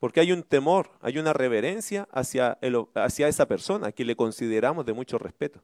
porque 0.00 0.20
hay 0.20 0.32
un 0.32 0.42
temor, 0.42 0.90
hay 1.02 1.18
una 1.18 1.34
reverencia 1.34 2.08
hacia, 2.10 2.58
hacia 2.94 3.28
esa 3.28 3.46
persona 3.46 3.92
que 3.92 4.06
le 4.06 4.16
consideramos 4.16 4.86
de 4.86 4.94
mucho 4.94 5.18
respeto. 5.18 5.62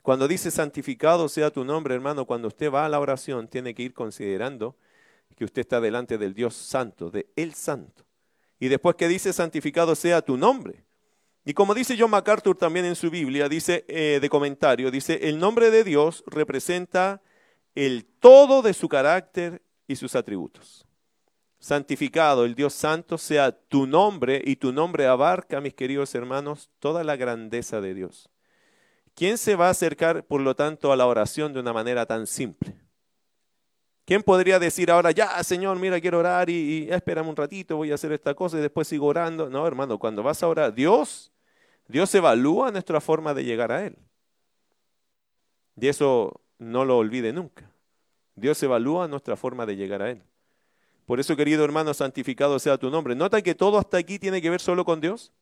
Cuando 0.00 0.28
dice 0.28 0.50
santificado 0.52 1.28
sea 1.28 1.50
tu 1.50 1.64
nombre, 1.64 1.94
hermano, 1.94 2.24
cuando 2.24 2.48
usted 2.48 2.72
va 2.72 2.86
a 2.86 2.88
la 2.88 3.00
oración, 3.00 3.48
tiene 3.48 3.74
que 3.74 3.82
ir 3.82 3.94
considerando 3.94 4.76
que 5.36 5.44
usted 5.44 5.60
está 5.60 5.80
delante 5.80 6.18
del 6.18 6.34
Dios 6.34 6.54
santo, 6.54 7.10
de 7.10 7.28
el 7.36 7.54
santo. 7.54 8.04
Y 8.58 8.68
después 8.68 8.96
que 8.96 9.08
dice 9.08 9.32
santificado 9.32 9.94
sea 9.94 10.22
tu 10.22 10.36
nombre. 10.36 10.84
Y 11.44 11.54
como 11.54 11.74
dice 11.74 11.96
John 11.98 12.10
MacArthur 12.10 12.56
también 12.56 12.84
en 12.86 12.94
su 12.94 13.10
Biblia, 13.10 13.48
dice 13.48 13.84
eh, 13.88 14.18
de 14.20 14.28
comentario, 14.28 14.90
dice, 14.90 15.28
el 15.28 15.38
nombre 15.38 15.70
de 15.70 15.82
Dios 15.82 16.22
representa 16.26 17.20
el 17.74 18.04
todo 18.04 18.62
de 18.62 18.74
su 18.74 18.88
carácter 18.88 19.62
y 19.88 19.96
sus 19.96 20.14
atributos 20.14 20.86
santificado, 21.62 22.44
el 22.44 22.56
Dios 22.56 22.74
santo, 22.74 23.16
sea 23.16 23.52
tu 23.52 23.86
nombre 23.86 24.42
y 24.44 24.56
tu 24.56 24.72
nombre 24.72 25.06
abarca, 25.06 25.60
mis 25.60 25.74
queridos 25.74 26.12
hermanos, 26.16 26.68
toda 26.80 27.04
la 27.04 27.14
grandeza 27.14 27.80
de 27.80 27.94
Dios. 27.94 28.28
¿Quién 29.14 29.38
se 29.38 29.54
va 29.54 29.68
a 29.68 29.70
acercar, 29.70 30.24
por 30.24 30.40
lo 30.40 30.56
tanto, 30.56 30.90
a 30.90 30.96
la 30.96 31.06
oración 31.06 31.52
de 31.52 31.60
una 31.60 31.72
manera 31.72 32.04
tan 32.04 32.26
simple? 32.26 32.74
¿Quién 34.12 34.22
podría 34.22 34.58
decir 34.58 34.90
ahora, 34.90 35.10
ya, 35.10 35.42
Señor, 35.42 35.78
mira, 35.78 35.98
quiero 35.98 36.18
orar 36.18 36.50
y, 36.50 36.84
y 36.84 36.90
espérame 36.90 37.30
un 37.30 37.34
ratito, 37.34 37.78
voy 37.78 37.92
a 37.92 37.94
hacer 37.94 38.12
esta 38.12 38.34
cosa 38.34 38.58
y 38.58 38.60
después 38.60 38.86
sigo 38.86 39.06
orando? 39.06 39.48
No, 39.48 39.66
hermano, 39.66 39.98
cuando 39.98 40.22
vas 40.22 40.42
a 40.42 40.48
orar, 40.48 40.74
Dios, 40.74 41.32
Dios 41.88 42.14
evalúa 42.14 42.70
nuestra 42.70 43.00
forma 43.00 43.32
de 43.32 43.42
llegar 43.42 43.72
a 43.72 43.86
Él. 43.86 43.96
Y 45.80 45.88
eso 45.88 46.42
no 46.58 46.84
lo 46.84 46.98
olvide 46.98 47.32
nunca. 47.32 47.70
Dios 48.34 48.62
evalúa 48.62 49.08
nuestra 49.08 49.34
forma 49.34 49.64
de 49.64 49.76
llegar 49.76 50.02
a 50.02 50.10
Él. 50.10 50.22
Por 51.06 51.18
eso, 51.18 51.34
querido 51.34 51.64
hermano, 51.64 51.94
santificado 51.94 52.58
sea 52.58 52.76
tu 52.76 52.90
nombre. 52.90 53.14
Nota 53.14 53.40
que 53.40 53.54
todo 53.54 53.78
hasta 53.78 53.96
aquí 53.96 54.18
tiene 54.18 54.42
que 54.42 54.50
ver 54.50 54.60
solo 54.60 54.84
con 54.84 55.00
Dios. 55.00 55.32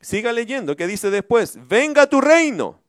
Siga 0.00 0.32
leyendo, 0.32 0.74
¿qué 0.74 0.86
dice 0.86 1.10
después? 1.10 1.58
Venga 1.68 2.06
tu 2.06 2.22
reino, 2.22 2.80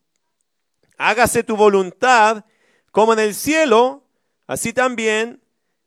hágase 0.97 1.43
tu 1.43 1.57
voluntad, 1.57 2.45
como 2.91 3.11
en 3.11 3.19
el 3.19 3.35
cielo, 3.35 4.00
así 4.51 4.73
también 4.73 5.41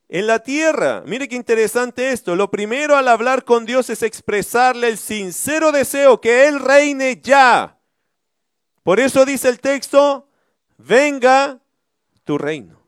en 0.08 0.26
la 0.26 0.38
tierra. 0.38 1.02
Mire 1.06 1.28
qué 1.28 1.36
interesante 1.36 2.12
esto. 2.12 2.34
Lo 2.34 2.50
primero 2.50 2.96
al 2.96 3.08
hablar 3.08 3.44
con 3.44 3.66
Dios 3.66 3.90
es 3.90 4.02
expresarle 4.02 4.88
el 4.88 4.96
sincero 4.96 5.70
deseo 5.70 6.18
que 6.18 6.48
Él 6.48 6.58
reine 6.60 7.20
ya. 7.22 7.78
Por 8.82 9.00
eso 9.00 9.26
dice 9.26 9.50
el 9.50 9.60
texto, 9.60 10.28
venga 10.78 11.60
tu 12.24 12.38
reino. 12.38 12.80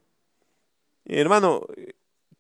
Hermano, 1.04 1.66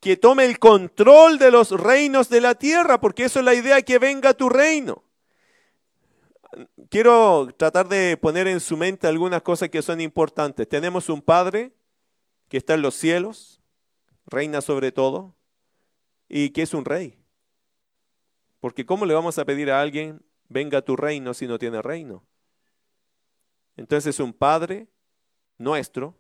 que 0.00 0.16
tome 0.16 0.46
el 0.46 0.58
control 0.58 1.38
de 1.38 1.50
los 1.50 1.72
reinos 1.72 2.30
de 2.30 2.40
la 2.40 2.54
tierra, 2.54 3.00
porque 3.00 3.24
eso 3.24 3.40
es 3.40 3.44
la 3.44 3.54
idea, 3.54 3.82
que 3.82 3.98
venga 3.98 4.32
tu 4.32 4.48
reino. 4.48 5.04
Quiero 6.88 7.48
tratar 7.58 7.86
de 7.86 8.16
poner 8.16 8.48
en 8.48 8.60
su 8.60 8.78
mente 8.78 9.06
algunas 9.06 9.42
cosas 9.42 9.68
que 9.68 9.82
son 9.82 10.00
importantes. 10.00 10.66
Tenemos 10.66 11.10
un 11.10 11.20
Padre 11.20 11.75
que 12.48 12.56
está 12.56 12.74
en 12.74 12.82
los 12.82 12.94
cielos, 12.94 13.60
reina 14.26 14.60
sobre 14.60 14.92
todo, 14.92 15.34
y 16.28 16.50
que 16.50 16.62
es 16.62 16.74
un 16.74 16.84
rey. 16.84 17.18
Porque 18.60 18.86
¿cómo 18.86 19.06
le 19.06 19.14
vamos 19.14 19.38
a 19.38 19.44
pedir 19.44 19.70
a 19.70 19.80
alguien, 19.80 20.22
venga 20.48 20.82
tu 20.82 20.96
reino 20.96 21.34
si 21.34 21.46
no 21.46 21.58
tiene 21.58 21.82
reino? 21.82 22.24
Entonces 23.76 24.18
un 24.20 24.32
Padre 24.32 24.88
nuestro 25.58 26.16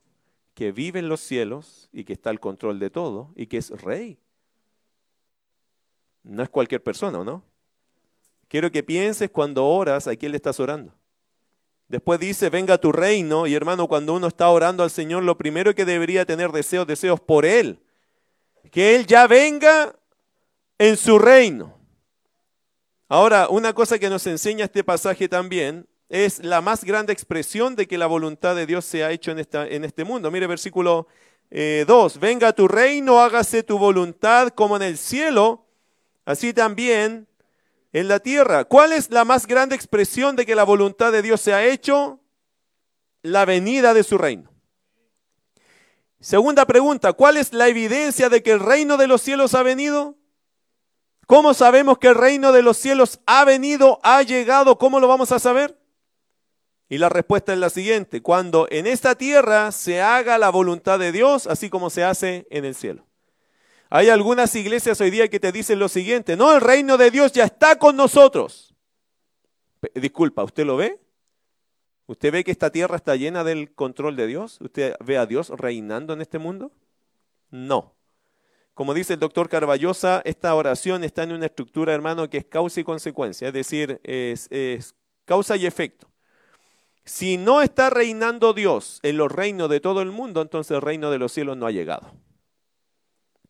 que 0.54 0.72
vive 0.72 0.98
en 0.98 1.08
los 1.08 1.20
cielos 1.20 1.88
y 1.92 2.04
que 2.04 2.12
está 2.12 2.30
al 2.30 2.40
control 2.40 2.78
de 2.78 2.90
todo 2.90 3.32
y 3.36 3.46
que 3.46 3.58
es 3.58 3.70
rey. 3.70 4.18
No 6.22 6.42
es 6.42 6.48
cualquier 6.48 6.82
persona, 6.82 7.22
¿no? 7.22 7.44
Quiero 8.48 8.70
que 8.70 8.82
pienses 8.82 9.30
cuando 9.30 9.66
oras 9.66 10.06
a 10.06 10.16
quién 10.16 10.32
le 10.32 10.36
estás 10.36 10.58
orando. 10.60 10.94
Después 11.88 12.18
dice, 12.18 12.50
venga 12.50 12.78
tu 12.78 12.92
reino. 12.92 13.46
Y 13.46 13.54
hermano, 13.54 13.86
cuando 13.86 14.14
uno 14.14 14.26
está 14.26 14.48
orando 14.48 14.82
al 14.82 14.90
Señor, 14.90 15.22
lo 15.22 15.38
primero 15.38 15.74
que 15.74 15.84
debería 15.84 16.24
tener 16.24 16.50
deseos, 16.50 16.86
deseos 16.86 17.20
por 17.20 17.44
Él. 17.46 17.80
Que 18.70 18.96
Él 18.96 19.06
ya 19.06 19.26
venga 19.26 19.94
en 20.78 20.96
su 20.96 21.18
reino. 21.18 21.76
Ahora, 23.08 23.48
una 23.48 23.72
cosa 23.72 23.98
que 23.98 24.10
nos 24.10 24.26
enseña 24.26 24.64
este 24.64 24.82
pasaje 24.82 25.28
también 25.28 25.86
es 26.08 26.44
la 26.44 26.60
más 26.60 26.84
grande 26.84 27.12
expresión 27.12 27.76
de 27.76 27.86
que 27.86 27.98
la 27.98 28.06
voluntad 28.06 28.56
de 28.56 28.66
Dios 28.66 28.84
se 28.84 29.04
ha 29.04 29.12
hecho 29.12 29.30
en, 29.30 29.38
esta, 29.38 29.66
en 29.66 29.84
este 29.84 30.04
mundo. 30.04 30.30
Mire 30.30 30.46
versículo 30.48 31.06
2, 31.50 31.50
eh, 31.50 32.18
venga 32.20 32.52
tu 32.52 32.66
reino, 32.66 33.20
hágase 33.20 33.62
tu 33.62 33.78
voluntad 33.78 34.48
como 34.48 34.76
en 34.76 34.82
el 34.82 34.98
cielo, 34.98 35.64
así 36.24 36.52
también 36.52 37.28
en 37.96 38.08
la 38.08 38.20
tierra. 38.20 38.66
¿Cuál 38.66 38.92
es 38.92 39.10
la 39.10 39.24
más 39.24 39.46
grande 39.46 39.74
expresión 39.74 40.36
de 40.36 40.44
que 40.44 40.54
la 40.54 40.64
voluntad 40.64 41.12
de 41.12 41.22
Dios 41.22 41.40
se 41.40 41.54
ha 41.54 41.64
hecho? 41.64 42.20
La 43.22 43.46
venida 43.46 43.94
de 43.94 44.02
su 44.02 44.18
reino. 44.18 44.52
Segunda 46.20 46.66
pregunta, 46.66 47.14
¿cuál 47.14 47.38
es 47.38 47.54
la 47.54 47.68
evidencia 47.68 48.28
de 48.28 48.42
que 48.42 48.50
el 48.52 48.60
reino 48.60 48.98
de 48.98 49.06
los 49.06 49.22
cielos 49.22 49.54
ha 49.54 49.62
venido? 49.62 50.14
¿Cómo 51.26 51.54
sabemos 51.54 51.96
que 51.96 52.08
el 52.08 52.16
reino 52.16 52.52
de 52.52 52.60
los 52.60 52.76
cielos 52.76 53.20
ha 53.24 53.46
venido, 53.46 53.98
ha 54.02 54.20
llegado? 54.22 54.76
¿Cómo 54.76 55.00
lo 55.00 55.08
vamos 55.08 55.32
a 55.32 55.38
saber? 55.38 55.80
Y 56.90 56.98
la 56.98 57.08
respuesta 57.08 57.54
es 57.54 57.58
la 57.58 57.70
siguiente, 57.70 58.20
cuando 58.20 58.68
en 58.70 58.86
esta 58.86 59.14
tierra 59.14 59.72
se 59.72 60.02
haga 60.02 60.36
la 60.36 60.50
voluntad 60.50 60.98
de 60.98 61.12
Dios, 61.12 61.46
así 61.46 61.70
como 61.70 61.88
se 61.88 62.04
hace 62.04 62.46
en 62.50 62.66
el 62.66 62.74
cielo. 62.74 63.05
Hay 63.88 64.08
algunas 64.08 64.54
iglesias 64.56 65.00
hoy 65.00 65.10
día 65.10 65.28
que 65.28 65.38
te 65.38 65.52
dicen 65.52 65.78
lo 65.78 65.88
siguiente, 65.88 66.36
no, 66.36 66.54
el 66.54 66.60
reino 66.60 66.96
de 66.96 67.10
Dios 67.10 67.32
ya 67.32 67.44
está 67.44 67.78
con 67.78 67.96
nosotros. 67.96 68.74
Disculpa, 69.94 70.42
¿usted 70.42 70.66
lo 70.66 70.76
ve? 70.76 70.98
¿Usted 72.06 72.32
ve 72.32 72.44
que 72.44 72.50
esta 72.50 72.70
tierra 72.70 72.96
está 72.96 73.16
llena 73.16 73.44
del 73.44 73.72
control 73.74 74.16
de 74.16 74.26
Dios? 74.26 74.58
¿Usted 74.60 74.94
ve 75.04 75.18
a 75.18 75.26
Dios 75.26 75.50
reinando 75.50 76.12
en 76.12 76.20
este 76.20 76.38
mundo? 76.38 76.72
No. 77.50 77.94
Como 78.74 78.92
dice 78.92 79.14
el 79.14 79.20
doctor 79.20 79.48
Carballosa, 79.48 80.20
esta 80.24 80.54
oración 80.54 81.02
está 81.04 81.22
en 81.22 81.32
una 81.32 81.46
estructura, 81.46 81.94
hermano, 81.94 82.28
que 82.28 82.38
es 82.38 82.44
causa 82.44 82.80
y 82.80 82.84
consecuencia, 82.84 83.48
es 83.48 83.54
decir, 83.54 84.00
es, 84.04 84.48
es 84.50 84.94
causa 85.24 85.56
y 85.56 85.66
efecto. 85.66 86.08
Si 87.04 87.36
no 87.36 87.62
está 87.62 87.88
reinando 87.88 88.52
Dios 88.52 88.98
en 89.02 89.16
los 89.16 89.30
reinos 89.30 89.70
de 89.70 89.80
todo 89.80 90.02
el 90.02 90.10
mundo, 90.10 90.42
entonces 90.42 90.72
el 90.72 90.82
reino 90.82 91.10
de 91.10 91.18
los 91.18 91.32
cielos 91.32 91.56
no 91.56 91.66
ha 91.66 91.70
llegado. 91.70 92.12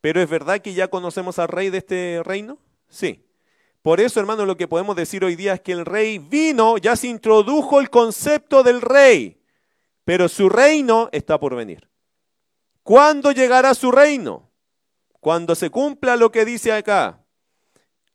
Pero 0.00 0.20
es 0.20 0.28
verdad 0.28 0.60
que 0.60 0.74
ya 0.74 0.88
conocemos 0.88 1.38
al 1.38 1.48
rey 1.48 1.70
de 1.70 1.78
este 1.78 2.22
reino? 2.24 2.58
Sí. 2.88 3.26
Por 3.82 4.00
eso, 4.00 4.18
hermano, 4.18 4.46
lo 4.46 4.56
que 4.56 4.66
podemos 4.66 4.96
decir 4.96 5.24
hoy 5.24 5.36
día 5.36 5.54
es 5.54 5.60
que 5.60 5.72
el 5.72 5.84
rey 5.84 6.18
vino, 6.18 6.76
ya 6.76 6.96
se 6.96 7.06
introdujo 7.06 7.78
el 7.80 7.88
concepto 7.88 8.64
del 8.64 8.80
rey, 8.80 9.40
pero 10.04 10.28
su 10.28 10.48
reino 10.48 11.08
está 11.12 11.38
por 11.38 11.54
venir. 11.54 11.88
¿Cuándo 12.82 13.30
llegará 13.30 13.74
su 13.74 13.92
reino? 13.92 14.50
Cuando 15.20 15.54
se 15.54 15.70
cumpla 15.70 16.16
lo 16.16 16.32
que 16.32 16.44
dice 16.44 16.72
acá. 16.72 17.24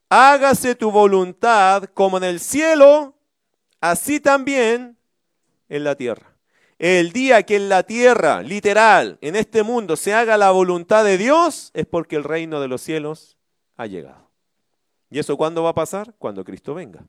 Hágase 0.10 0.76
tu 0.76 0.91
voluntad 0.91 1.86
como 1.94 2.17
en 2.17 2.26
el 2.26 2.41
cielo, 2.41 3.17
así 3.80 4.20
también 4.20 4.98
en 5.70 5.84
la 5.86 5.96
tierra. 5.96 6.31
El 6.82 7.12
día 7.12 7.44
que 7.44 7.58
en 7.58 7.70
la 7.70 7.84
tierra, 7.84 8.41
literal, 8.41 9.20
en 9.22 9.36
este 9.36 9.62
mundo, 9.62 9.96
se 9.96 10.15
haga 10.15 10.36
la 10.36 10.50
voluntad 10.50 11.06
de 11.06 11.20
Dios, 11.20 11.70
es 11.76 11.86
porque 11.86 12.15
el 12.15 12.24
reino 12.24 12.60
de 12.60 12.67
los 12.67 12.82
cielos 12.82 13.38
ha 13.78 13.86
llegado. 13.86 14.32
¿Y 15.12 15.20
eso 15.20 15.38
cuándo 15.38 15.62
va 15.62 15.70
a 15.70 15.76
pasar? 15.76 16.15
Cuando 16.17 16.44
Cristo 16.44 16.74
venga. 16.74 17.06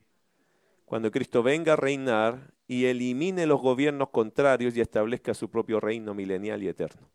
Cuando 0.85 1.11
Cristo 1.11 1.42
venga 1.42 1.72
a 1.72 1.76
reinar 1.76 2.52
y 2.68 2.85
elimine 2.85 3.46
los 3.46 3.62
gobiernos 3.62 4.11
contrarios 4.11 4.76
y 4.76 4.82
establezca 4.82 5.32
su 5.32 5.48
propio 5.48 5.80
reino 5.80 6.12
milenial 6.12 6.62
y 6.62 6.68
eterno. 6.68 7.08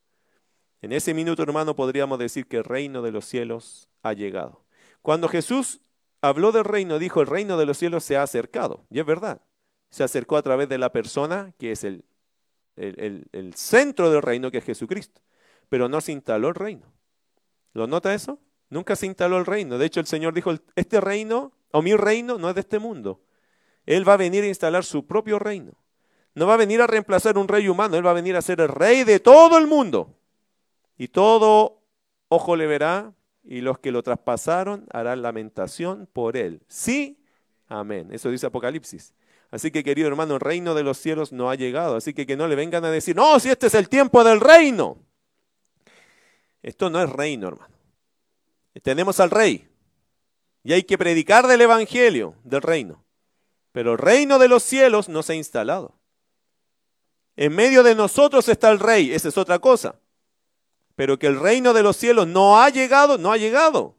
En 0.82 0.94
ese 0.94 1.14
minuto, 1.14 1.44
hermano, 1.44 1.76
podríamos 1.76 2.18
decir 2.18 2.48
que 2.48 2.58
el 2.58 2.64
reino 2.64 3.04
de 3.04 3.12
los 3.12 3.26
cielos 3.26 3.88
ha 4.02 4.14
llegado. 4.14 4.66
Cuando 5.04 5.28
Jesús 5.28 5.82
habló 6.22 6.52
del 6.52 6.64
reino, 6.64 6.98
dijo, 6.98 7.22
el 7.22 7.28
reino 7.28 7.56
de 7.56 7.68
los 7.68 7.78
cielos 7.78 8.04
se 8.04 8.18
ha 8.18 8.24
acercado. 8.24 8.88
Y 8.90 9.00
es 9.00 9.06
verdad 9.06 9.44
se 9.90 10.04
acercó 10.04 10.38
a 10.38 10.42
través 10.42 10.68
de 10.70 10.78
la 10.78 10.92
persona 10.92 11.54
que 11.58 11.72
es 11.72 11.84
el, 11.84 12.04
el, 12.78 13.54
centro 13.56 14.10
del 14.12 14.22
reino, 14.22 14.52
que 14.52 14.60
es 14.60 14.64
Jesucristo. 14.64 15.22
Pero 15.70 15.90
no 15.90 16.00
se 16.02 16.12
instaló 16.12 16.50
el 16.50 16.56
reino. 16.56 16.94
¿Lo 17.74 17.88
nota 17.88 18.14
eso? 18.14 18.40
Nunca 18.70 18.96
se 18.96 19.06
instaló 19.06 19.38
el 19.38 19.46
reino. 19.46 19.78
De 19.78 19.86
hecho, 19.86 20.00
el 20.00 20.08
Señor 20.08 20.34
dijo, 20.34 20.54
este 20.76 21.02
reino, 21.02 21.52
o 21.72 21.82
mi 21.82 21.96
reino, 21.96 22.38
no 22.38 22.50
es 22.50 22.56
de 22.56 22.62
este 22.62 22.80
mundo. 22.80 23.22
Él 23.86 24.08
va 24.08 24.14
a 24.14 24.18
venir 24.18 24.44
a 24.44 24.48
instalar 24.48 24.84
su 24.84 25.06
propio 25.06 25.40
reino. 25.40 25.74
No 26.36 26.46
va 26.46 26.54
a 26.54 26.58
venir 26.58 26.82
a 26.82 26.88
reemplazar 26.88 27.38
un 27.38 27.48
rey 27.48 27.68
humano, 27.68 27.98
Él 27.98 28.06
va 28.06 28.12
a 28.12 28.14
venir 28.14 28.36
a 28.36 28.42
ser 28.42 28.62
el 28.62 28.68
rey 28.68 29.04
de 29.04 29.20
todo 29.20 29.58
el 29.58 29.66
mundo. 29.68 30.16
Y 30.98 31.08
todo 31.08 31.82
ojo 32.30 32.56
le 32.56 32.68
verá, 32.68 33.14
y 33.44 33.62
los 33.62 33.80
que 33.80 33.92
lo 33.92 34.04
traspasaron 34.04 34.86
harán 34.92 35.22
lamentación 35.22 36.08
por 36.12 36.36
Él. 36.36 36.62
Sí, 36.68 37.18
amén. 37.68 38.10
Eso 38.12 38.30
dice 38.30 38.46
Apocalipsis. 38.46 39.14
Así 39.50 39.72
que, 39.72 39.84
querido 39.84 40.08
hermano, 40.08 40.36
el 40.36 40.40
reino 40.42 40.76
de 40.76 40.84
los 40.84 40.98
cielos 40.98 41.32
no 41.32 41.50
ha 41.50 41.56
llegado. 41.56 41.96
Así 41.96 42.14
que 42.14 42.26
que 42.26 42.36
no 42.36 42.48
le 42.48 42.56
vengan 42.56 42.84
a 42.86 42.92
decir, 42.92 43.16
no, 43.16 43.40
si 43.40 43.50
este 43.50 43.68
es 43.68 43.74
el 43.74 43.88
tiempo 43.90 44.24
del 44.24 44.40
reino. 44.40 44.98
Esto 46.62 46.90
no 46.90 47.02
es 47.02 47.10
reino, 47.10 47.48
hermano. 47.48 47.74
Tenemos 48.84 49.20
al 49.20 49.32
rey. 49.32 49.68
Y 50.64 50.74
hay 50.74 50.84
que 50.84 50.98
predicar 50.98 51.48
del 51.48 51.62
evangelio, 51.62 52.36
del 52.44 52.62
reino. 52.62 53.04
Pero 53.72 53.94
el 53.94 53.98
reino 53.98 54.38
de 54.38 54.48
los 54.48 54.64
cielos 54.64 55.08
no 55.08 55.24
se 55.24 55.34
ha 55.34 55.36
instalado. 55.36 55.98
En 57.36 57.56
medio 57.56 57.84
de 57.84 57.96
nosotros 57.96 58.50
está 58.50 58.70
el 58.70 58.80
rey, 58.80 59.14
esa 59.14 59.30
es 59.30 59.38
otra 59.38 59.60
cosa. 59.60 59.96
Pero 60.96 61.20
que 61.20 61.28
el 61.28 61.40
reino 61.40 61.74
de 61.74 61.84
los 61.84 61.96
cielos 61.96 62.28
no 62.28 62.60
ha 62.60 62.70
llegado, 62.70 63.18
no 63.18 63.32
ha 63.32 63.38
llegado. 63.38 63.96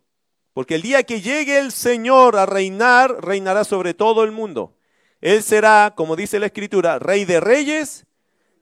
Porque 0.52 0.74
el 0.74 0.82
día 0.82 1.04
que 1.04 1.20
llegue 1.20 1.58
el 1.58 1.70
Señor 1.70 2.36
a 2.36 2.46
reinar, 2.46 3.24
reinará 3.24 3.62
sobre 3.62 3.94
todo 3.94 4.24
el 4.24 4.32
mundo. 4.32 4.74
Él 5.20 5.42
será, 5.42 5.94
como 5.96 6.16
dice 6.16 6.38
la 6.38 6.46
escritura, 6.46 6.98
rey 6.98 7.24
de 7.24 7.40
reyes 7.40 8.06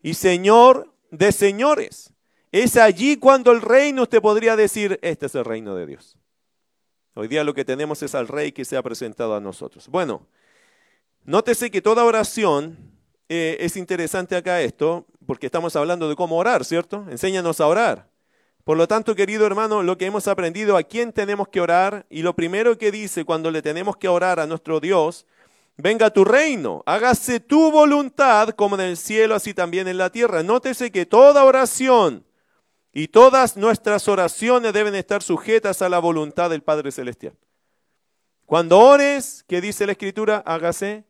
y 0.03 0.15
señor 0.15 0.93
de 1.11 1.33
señores. 1.33 2.13
Es 2.53 2.77
allí 2.77 3.17
cuando 3.17 3.53
el 3.53 3.61
reino 3.61 4.03
usted 4.03 4.23
podría 4.23 4.57
decir, 4.57 4.99
este 5.03 5.27
es 5.27 5.35
el 5.35 5.45
reino 5.45 5.75
de 5.75 5.87
Dios. 5.87 6.17
Hoy 7.15 7.29
día 7.29 7.45
lo 7.45 7.55
que 7.55 7.65
tenemos 7.65 8.03
es 8.03 8.15
al 8.15 8.29
rey 8.29 8.53
que 8.53 8.65
se 8.65 8.77
ha 8.77 8.83
presentado 8.83 9.35
a 9.35 9.41
nosotros. 9.41 9.89
Bueno, 9.89 10.27
nótese 11.25 11.71
que 11.71 11.83
toda 11.83 12.05
oración 12.05 12.77
eh, 13.29 13.57
es 13.61 13.77
interesante 13.77 14.37
acá 14.37 14.61
esto, 14.61 15.07
porque 15.27 15.47
estamos 15.47 15.77
hablando 15.77 16.09
de 16.09 16.17
cómo 16.17 16.37
orar, 16.37 16.65
¿cierto? 16.65 17.07
Enséñanos 17.11 17.61
a 17.61 17.67
orar. 17.67 18.09
Por 18.65 18.77
lo 18.77 18.89
tanto, 18.89 19.15
querido 19.15 19.47
hermano, 19.47 19.83
lo 19.83 19.97
que 19.97 20.07
hemos 20.07 20.29
aprendido, 20.29 20.77
a 20.77 20.83
quién 20.83 21.13
tenemos 21.13 21.49
que 21.49 21.61
orar, 21.61 22.07
y 22.11 22.23
lo 22.23 22.35
primero 22.35 22.79
que 22.79 22.91
dice 22.91 23.25
cuando 23.25 23.51
le 23.51 23.63
tenemos 23.63 23.97
que 23.97 24.09
orar 24.09 24.41
a 24.41 24.47
nuestro 24.47 24.81
Dios, 24.81 25.27
venga 25.77 26.11
tu 26.11 26.25
reino, 26.25 26.83
hágase 26.87 27.41
tu 27.41 27.71
voluntad 27.71 28.51
como 28.51 28.77
en 28.77 28.83
el 28.83 28.97
cielo, 28.97 29.35
así 29.35 29.55
también 29.55 29.89
en 29.89 29.99
la 29.99 30.11
tierra. 30.11 30.43
Nótese 30.43 30.91
que 30.91 31.07
toda 31.07 31.45
oración 31.45 32.27
y 32.93 33.09
todas 33.09 33.57
nuestras 33.57 34.09
oraciones 34.09 34.73
deben 34.73 34.95
estar 34.95 35.23
sujetas 35.23 35.83
a 35.83 35.89
la 35.89 35.99
voluntad 35.99 36.51
del 36.51 36.63
Padre 36.63 36.93
Celestial. 36.93 37.37
Cuando 38.47 38.79
ores, 38.79 39.45
¿qué 39.49 39.61
dice 39.61 39.87
la 39.87 39.93
Escritura? 39.93 40.43
Hágase 40.47 41.05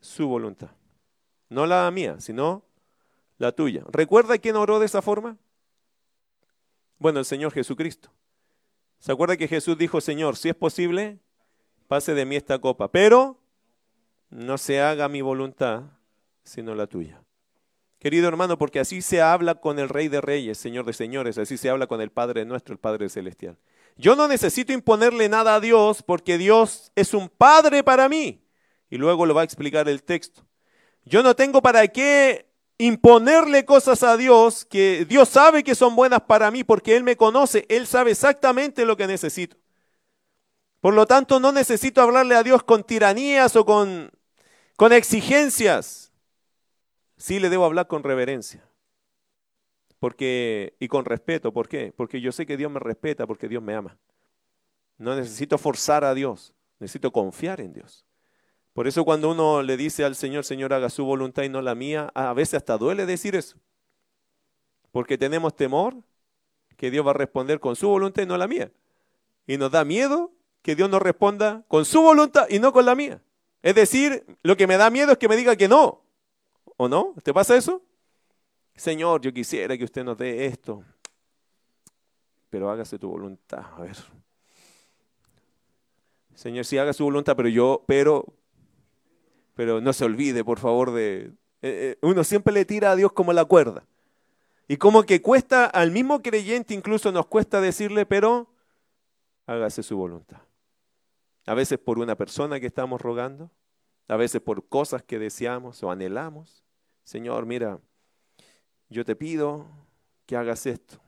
su 0.00 0.26
voluntad. 0.26 0.70
No 1.48 1.66
la 1.66 1.90
mía, 1.90 2.16
sino 2.20 2.64
la 3.38 3.52
tuya. 3.52 3.84
¿Recuerda 3.90 4.38
quién 4.38 4.56
oró 4.56 4.78
de 4.78 4.86
esa 4.86 5.02
forma? 5.02 5.36
Bueno, 6.98 7.20
el 7.20 7.24
Señor 7.24 7.52
Jesucristo. 7.52 8.10
¿Se 8.98 9.12
acuerda 9.12 9.36
que 9.36 9.46
Jesús 9.46 9.78
dijo, 9.78 10.00
Señor, 10.00 10.36
si 10.36 10.48
es 10.48 10.56
posible, 10.56 11.20
pase 11.86 12.14
de 12.14 12.24
mí 12.24 12.34
esta 12.34 12.58
copa, 12.58 12.90
pero 12.90 13.37
no 14.30 14.58
se 14.58 14.80
haga 14.80 15.08
mi 15.08 15.20
voluntad, 15.20 15.82
sino 16.42 16.74
la 16.74 16.86
tuya. 16.86 17.22
Querido 17.98 18.28
hermano, 18.28 18.58
porque 18.58 18.78
así 18.78 19.02
se 19.02 19.20
habla 19.20 19.56
con 19.56 19.78
el 19.78 19.88
Rey 19.88 20.08
de 20.08 20.20
Reyes, 20.20 20.58
Señor 20.58 20.84
de 20.86 20.92
Señores, 20.92 21.36
así 21.36 21.56
se 21.56 21.68
habla 21.68 21.88
con 21.88 22.00
el 22.00 22.10
Padre 22.10 22.44
nuestro, 22.44 22.72
el 22.72 22.78
Padre 22.78 23.08
Celestial. 23.08 23.58
Yo 23.96 24.14
no 24.14 24.28
necesito 24.28 24.72
imponerle 24.72 25.28
nada 25.28 25.56
a 25.56 25.60
Dios 25.60 26.04
porque 26.04 26.38
Dios 26.38 26.92
es 26.94 27.12
un 27.12 27.28
Padre 27.28 27.82
para 27.82 28.08
mí. 28.08 28.40
Y 28.88 28.96
luego 28.96 29.26
lo 29.26 29.34
va 29.34 29.40
a 29.40 29.44
explicar 29.44 29.88
el 29.88 30.04
texto. 30.04 30.42
Yo 31.04 31.24
no 31.24 31.34
tengo 31.34 31.60
para 31.60 31.88
qué 31.88 32.46
imponerle 32.78 33.64
cosas 33.64 34.04
a 34.04 34.16
Dios 34.16 34.64
que 34.64 35.04
Dios 35.08 35.28
sabe 35.28 35.64
que 35.64 35.74
son 35.74 35.96
buenas 35.96 36.20
para 36.20 36.52
mí 36.52 36.62
porque 36.62 36.96
Él 36.96 37.02
me 37.02 37.16
conoce, 37.16 37.66
Él 37.68 37.88
sabe 37.88 38.12
exactamente 38.12 38.86
lo 38.86 38.96
que 38.96 39.08
necesito. 39.08 39.56
Por 40.80 40.94
lo 40.94 41.06
tanto, 41.06 41.40
no 41.40 41.50
necesito 41.50 42.00
hablarle 42.00 42.36
a 42.36 42.44
Dios 42.44 42.62
con 42.62 42.84
tiranías 42.84 43.56
o 43.56 43.64
con, 43.64 44.12
con 44.78 44.92
exigencias. 44.92 46.12
Sí 47.16 47.40
le 47.40 47.50
debo 47.50 47.64
hablar 47.64 47.88
con 47.88 48.04
reverencia. 48.04 48.64
Porque, 49.98 50.76
y 50.78 50.86
con 50.86 51.04
respeto. 51.04 51.52
¿Por 51.52 51.68
qué? 51.68 51.92
Porque 51.96 52.20
yo 52.20 52.30
sé 52.30 52.46
que 52.46 52.56
Dios 52.56 52.70
me 52.70 52.78
respeta, 52.78 53.26
porque 53.26 53.48
Dios 53.48 53.60
me 53.60 53.74
ama. 53.74 53.98
No 54.96 55.16
necesito 55.16 55.58
forzar 55.58 56.04
a 56.04 56.14
Dios, 56.14 56.54
necesito 56.78 57.10
confiar 57.10 57.60
en 57.60 57.72
Dios. 57.72 58.06
Por 58.72 58.86
eso 58.86 59.04
cuando 59.04 59.32
uno 59.32 59.62
le 59.62 59.76
dice 59.76 60.04
al 60.04 60.14
Señor, 60.14 60.44
Señor, 60.44 60.72
haga 60.72 60.90
su 60.90 61.04
voluntad 61.04 61.42
y 61.42 61.48
no 61.48 61.60
la 61.60 61.74
mía, 61.74 62.12
a 62.14 62.32
veces 62.32 62.54
hasta 62.54 62.78
duele 62.78 63.04
decir 63.04 63.34
eso. 63.34 63.56
Porque 64.92 65.18
tenemos 65.18 65.56
temor 65.56 65.96
que 66.76 66.92
Dios 66.92 67.04
va 67.04 67.10
a 67.10 67.14
responder 67.14 67.58
con 67.58 67.74
su 67.74 67.88
voluntad 67.88 68.22
y 68.22 68.26
no 68.26 68.38
la 68.38 68.46
mía. 68.46 68.70
Y 69.44 69.56
nos 69.56 69.72
da 69.72 69.84
miedo 69.84 70.30
que 70.62 70.76
Dios 70.76 70.88
nos 70.88 71.02
responda 71.02 71.64
con 71.66 71.84
su 71.84 72.00
voluntad 72.00 72.46
y 72.48 72.60
no 72.60 72.72
con 72.72 72.86
la 72.86 72.94
mía. 72.94 73.20
Es 73.62 73.74
decir, 73.74 74.24
lo 74.42 74.56
que 74.56 74.66
me 74.66 74.76
da 74.76 74.90
miedo 74.90 75.12
es 75.12 75.18
que 75.18 75.28
me 75.28 75.36
diga 75.36 75.56
que 75.56 75.68
no. 75.68 76.02
¿O 76.76 76.88
no? 76.88 77.14
¿Te 77.22 77.34
pasa 77.34 77.56
eso? 77.56 77.82
Señor, 78.76 79.20
yo 79.20 79.32
quisiera 79.32 79.76
que 79.76 79.84
usted 79.84 80.04
nos 80.04 80.16
dé 80.16 80.46
esto, 80.46 80.84
pero 82.48 82.70
hágase 82.70 82.98
tu 82.98 83.08
voluntad. 83.08 83.64
A 83.76 83.80
ver. 83.80 83.96
Señor, 86.34 86.64
sí 86.64 86.78
haga 86.78 86.92
su 86.92 87.02
voluntad, 87.02 87.34
pero 87.34 87.48
yo, 87.48 87.82
pero, 87.88 88.24
pero 89.54 89.80
no 89.80 89.92
se 89.92 90.04
olvide, 90.04 90.44
por 90.44 90.60
favor, 90.60 90.92
de... 90.92 91.32
Eh, 91.60 91.96
eh, 91.96 91.98
uno 92.02 92.22
siempre 92.22 92.54
le 92.54 92.64
tira 92.64 92.92
a 92.92 92.96
Dios 92.96 93.10
como 93.10 93.32
la 93.32 93.44
cuerda. 93.44 93.84
Y 94.68 94.76
como 94.76 95.02
que 95.02 95.20
cuesta, 95.20 95.64
al 95.64 95.90
mismo 95.90 96.22
creyente 96.22 96.74
incluso 96.74 97.10
nos 97.10 97.26
cuesta 97.26 97.60
decirle, 97.60 98.06
pero 98.06 98.48
hágase 99.46 99.82
su 99.82 99.96
voluntad. 99.96 100.38
A 101.48 101.54
veces 101.54 101.78
por 101.78 101.98
una 101.98 102.14
persona 102.14 102.60
que 102.60 102.66
estamos 102.66 103.00
rogando, 103.00 103.50
a 104.06 104.16
veces 104.16 104.42
por 104.42 104.68
cosas 104.68 105.02
que 105.02 105.18
deseamos 105.18 105.82
o 105.82 105.90
anhelamos. 105.90 106.62
Señor, 107.04 107.46
mira, 107.46 107.80
yo 108.90 109.02
te 109.02 109.16
pido 109.16 109.64
que 110.26 110.36
hagas 110.36 110.66
esto. 110.66 110.98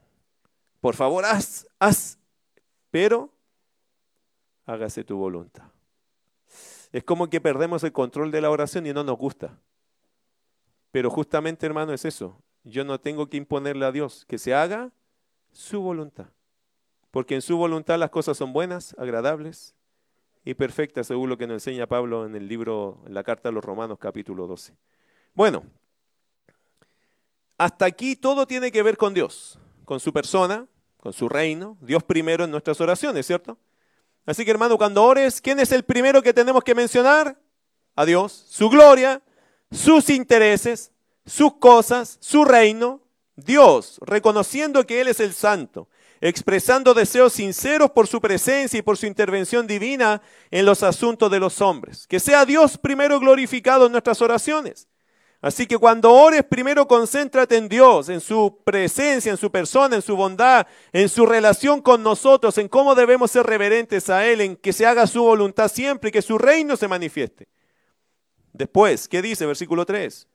Por 0.79 0.95
favor, 0.95 1.25
haz, 1.25 1.67
haz, 1.77 2.17
pero 2.89 3.29
hágase 4.65 5.03
tu 5.03 5.15
voluntad. 5.15 5.65
Es 6.91 7.03
como 7.03 7.29
que 7.29 7.39
perdemos 7.39 7.83
el 7.83 7.91
control 7.91 8.31
de 8.31 8.41
la 8.41 8.49
oración 8.49 8.87
y 8.87 8.93
no 8.93 9.03
nos 9.03 9.19
gusta. 9.19 9.59
Pero 10.91 11.11
justamente, 11.11 11.67
hermano, 11.67 11.93
es 11.93 12.03
eso. 12.03 12.35
Yo 12.63 12.83
no 12.83 12.99
tengo 12.99 13.29
que 13.29 13.37
imponerle 13.37 13.85
a 13.85 13.91
Dios 13.91 14.25
que 14.25 14.39
se 14.39 14.55
haga 14.55 14.91
su 15.51 15.81
voluntad. 15.81 16.29
Porque 17.11 17.35
en 17.35 17.43
su 17.43 17.57
voluntad 17.57 17.99
las 17.99 18.09
cosas 18.09 18.37
son 18.37 18.53
buenas, 18.53 18.95
agradables 18.97 19.75
y 20.43 20.53
perfectas, 20.53 21.07
según 21.07 21.29
lo 21.29 21.37
que 21.37 21.47
nos 21.47 21.55
enseña 21.55 21.87
Pablo 21.87 22.25
en 22.25 22.35
el 22.35 22.47
libro, 22.47 23.01
en 23.05 23.13
la 23.13 23.23
carta 23.23 23.49
a 23.49 23.51
los 23.51 23.63
Romanos, 23.63 23.99
capítulo 23.99 24.47
12. 24.47 24.73
Bueno, 25.33 25.63
hasta 27.57 27.85
aquí 27.85 28.15
todo 28.15 28.47
tiene 28.47 28.71
que 28.71 28.81
ver 28.81 28.97
con 28.97 29.13
Dios, 29.13 29.59
con 29.85 29.99
su 29.99 30.11
persona, 30.11 30.67
con 30.97 31.13
su 31.13 31.29
reino, 31.29 31.77
Dios 31.81 32.03
primero 32.03 32.43
en 32.43 32.51
nuestras 32.51 32.81
oraciones, 32.81 33.25
¿cierto? 33.25 33.57
Así 34.25 34.45
que 34.45 34.51
hermano, 34.51 34.77
cuando 34.77 35.03
ores, 35.03 35.41
¿quién 35.41 35.59
es 35.59 35.71
el 35.71 35.83
primero 35.83 36.21
que 36.21 36.33
tenemos 36.33 36.63
que 36.63 36.75
mencionar? 36.75 37.39
A 37.95 38.05
Dios, 38.05 38.31
su 38.49 38.69
gloria, 38.69 39.21
sus 39.71 40.09
intereses, 40.09 40.91
sus 41.25 41.55
cosas, 41.55 42.17
su 42.19 42.45
reino, 42.45 43.01
Dios, 43.35 43.99
reconociendo 44.05 44.85
que 44.85 45.01
Él 45.01 45.07
es 45.07 45.19
el 45.19 45.33
santo, 45.33 45.87
expresando 46.21 46.93
deseos 46.93 47.33
sinceros 47.33 47.91
por 47.91 48.07
su 48.07 48.21
presencia 48.21 48.77
y 48.77 48.83
por 48.83 48.97
su 48.97 49.07
intervención 49.07 49.65
divina 49.65 50.21
en 50.51 50.65
los 50.65 50.83
asuntos 50.83 51.31
de 51.31 51.39
los 51.39 51.59
hombres. 51.61 52.05
Que 52.07 52.19
sea 52.19 52.45
Dios 52.45 52.77
primero 52.77 53.19
glorificado 53.19 53.87
en 53.87 53.91
nuestras 53.91 54.21
oraciones. 54.21 54.87
Así 55.41 55.65
que 55.65 55.79
cuando 55.79 56.13
ores, 56.13 56.43
primero 56.43 56.87
concéntrate 56.87 57.57
en 57.57 57.67
Dios, 57.67 58.09
en 58.09 58.21
su 58.21 58.61
presencia, 58.63 59.31
en 59.31 59.37
su 59.39 59.51
persona, 59.51 59.95
en 59.95 60.03
su 60.03 60.15
bondad, 60.15 60.67
en 60.93 61.09
su 61.09 61.25
relación 61.25 61.81
con 61.81 62.03
nosotros, 62.03 62.59
en 62.59 62.67
cómo 62.67 62.93
debemos 62.93 63.31
ser 63.31 63.47
reverentes 63.47 64.11
a 64.11 64.27
Él, 64.27 64.41
en 64.41 64.55
que 64.55 64.71
se 64.71 64.85
haga 64.85 65.07
su 65.07 65.23
voluntad 65.23 65.71
siempre 65.71 66.09
y 66.09 66.11
que 66.11 66.21
su 66.21 66.37
reino 66.37 66.77
se 66.77 66.87
manifieste. 66.87 67.47
Después, 68.53 69.07
¿qué 69.07 69.23
dice 69.23 69.47
versículo 69.47 69.83
3? 69.83 70.27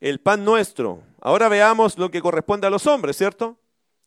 El 0.00 0.18
pan 0.18 0.44
nuestro. 0.44 1.04
Ahora 1.20 1.48
veamos 1.48 1.96
lo 1.96 2.10
que 2.10 2.20
corresponde 2.20 2.66
a 2.66 2.70
los 2.70 2.88
hombres, 2.88 3.16
¿cierto? 3.16 3.56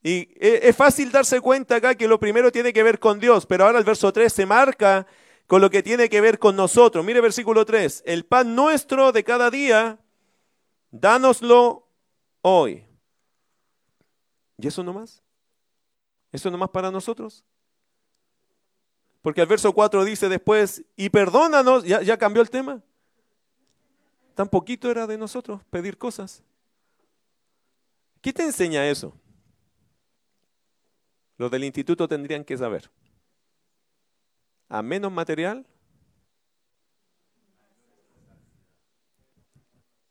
Y 0.06 0.30
e, 0.40 0.60
es 0.70 0.76
fácil 0.76 1.12
darse 1.12 1.42
cuenta 1.42 1.78
acá 1.78 1.96
que 1.96 2.08
lo 2.08 2.20
primero 2.20 2.52
tiene 2.52 2.72
que 2.72 2.84
ver 2.84 3.00
con 3.00 3.20
Dios, 3.20 3.48
pero 3.48 3.66
ahora 3.66 3.80
el 3.80 3.84
verso 3.84 4.14
3 4.14 4.32
se 4.32 4.46
marca 4.46 5.08
con 5.48 5.62
lo 5.62 5.72
que 5.72 5.82
tiene 5.82 6.10
que 6.10 6.22
ver 6.22 6.38
con 6.38 6.56
nosotros. 6.56 7.04
Mire 7.04 7.22
versículo 7.22 7.66
3, 7.66 8.04
el 8.06 8.24
pan 8.24 8.54
nuestro 8.54 9.12
de 9.12 9.24
cada 9.24 9.50
día, 9.50 9.98
dánoslo 10.92 11.88
hoy. 12.44 12.86
¿Y 14.60 14.68
eso 14.68 14.84
nomás? 14.84 15.24
¿Eso 16.32 16.52
nomás 16.52 16.70
para 16.70 16.92
nosotros? 16.92 17.44
Porque 19.24 19.42
el 19.42 19.48
verso 19.48 19.74
4 19.74 20.06
dice 20.06 20.30
después, 20.30 20.84
y 20.96 21.10
perdónanos, 21.10 21.84
ya, 21.84 22.04
ya 22.04 22.16
cambió 22.16 22.44
el 22.44 22.52
tema. 22.52 22.80
Tan 24.36 24.48
poquito 24.50 24.92
era 24.92 25.08
de 25.08 25.18
nosotros 25.18 25.64
pedir 25.72 25.98
cosas. 25.98 26.44
¿Qué 28.22 28.32
te 28.32 28.44
enseña 28.44 28.88
eso? 28.88 29.20
Los 31.38 31.52
del 31.52 31.64
instituto 31.64 32.08
tendrían 32.08 32.44
que 32.44 32.58
saber 32.58 32.90
a 34.70 34.82
menos 34.82 35.12
material, 35.12 35.66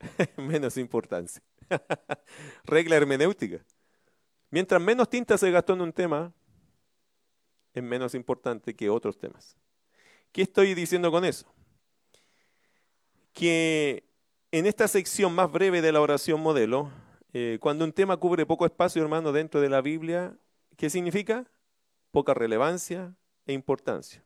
menos 0.36 0.76
importancia. 0.76 1.42
Regla 2.64 2.96
hermenéutica. 2.96 3.64
Mientras 4.50 4.80
menos 4.80 5.08
tinta 5.08 5.36
se 5.36 5.50
gastó 5.50 5.72
en 5.72 5.80
un 5.80 5.92
tema, 5.92 6.32
es 7.72 7.82
menos 7.82 8.14
importante 8.14 8.74
que 8.74 8.88
otros 8.88 9.18
temas. 9.18 9.56
¿Qué 10.30 10.42
estoy 10.42 10.74
diciendo 10.74 11.10
con 11.10 11.24
eso? 11.24 11.52
Que 13.32 14.04
en 14.52 14.66
esta 14.66 14.86
sección 14.86 15.34
más 15.34 15.50
breve 15.50 15.82
de 15.82 15.90
la 15.90 16.00
oración 16.00 16.40
modelo, 16.40 16.90
eh, 17.32 17.58
cuando 17.60 17.84
un 17.84 17.92
tema 17.92 18.16
cubre 18.16 18.46
poco 18.46 18.64
espacio, 18.64 19.02
hermano, 19.02 19.32
dentro 19.32 19.60
de 19.60 19.68
la 19.68 19.80
Biblia, 19.80 20.36
¿qué 20.76 20.90
significa? 20.90 21.44
Poca 22.10 22.34
relevancia 22.34 23.14
e 23.46 23.52
importancia. 23.52 24.22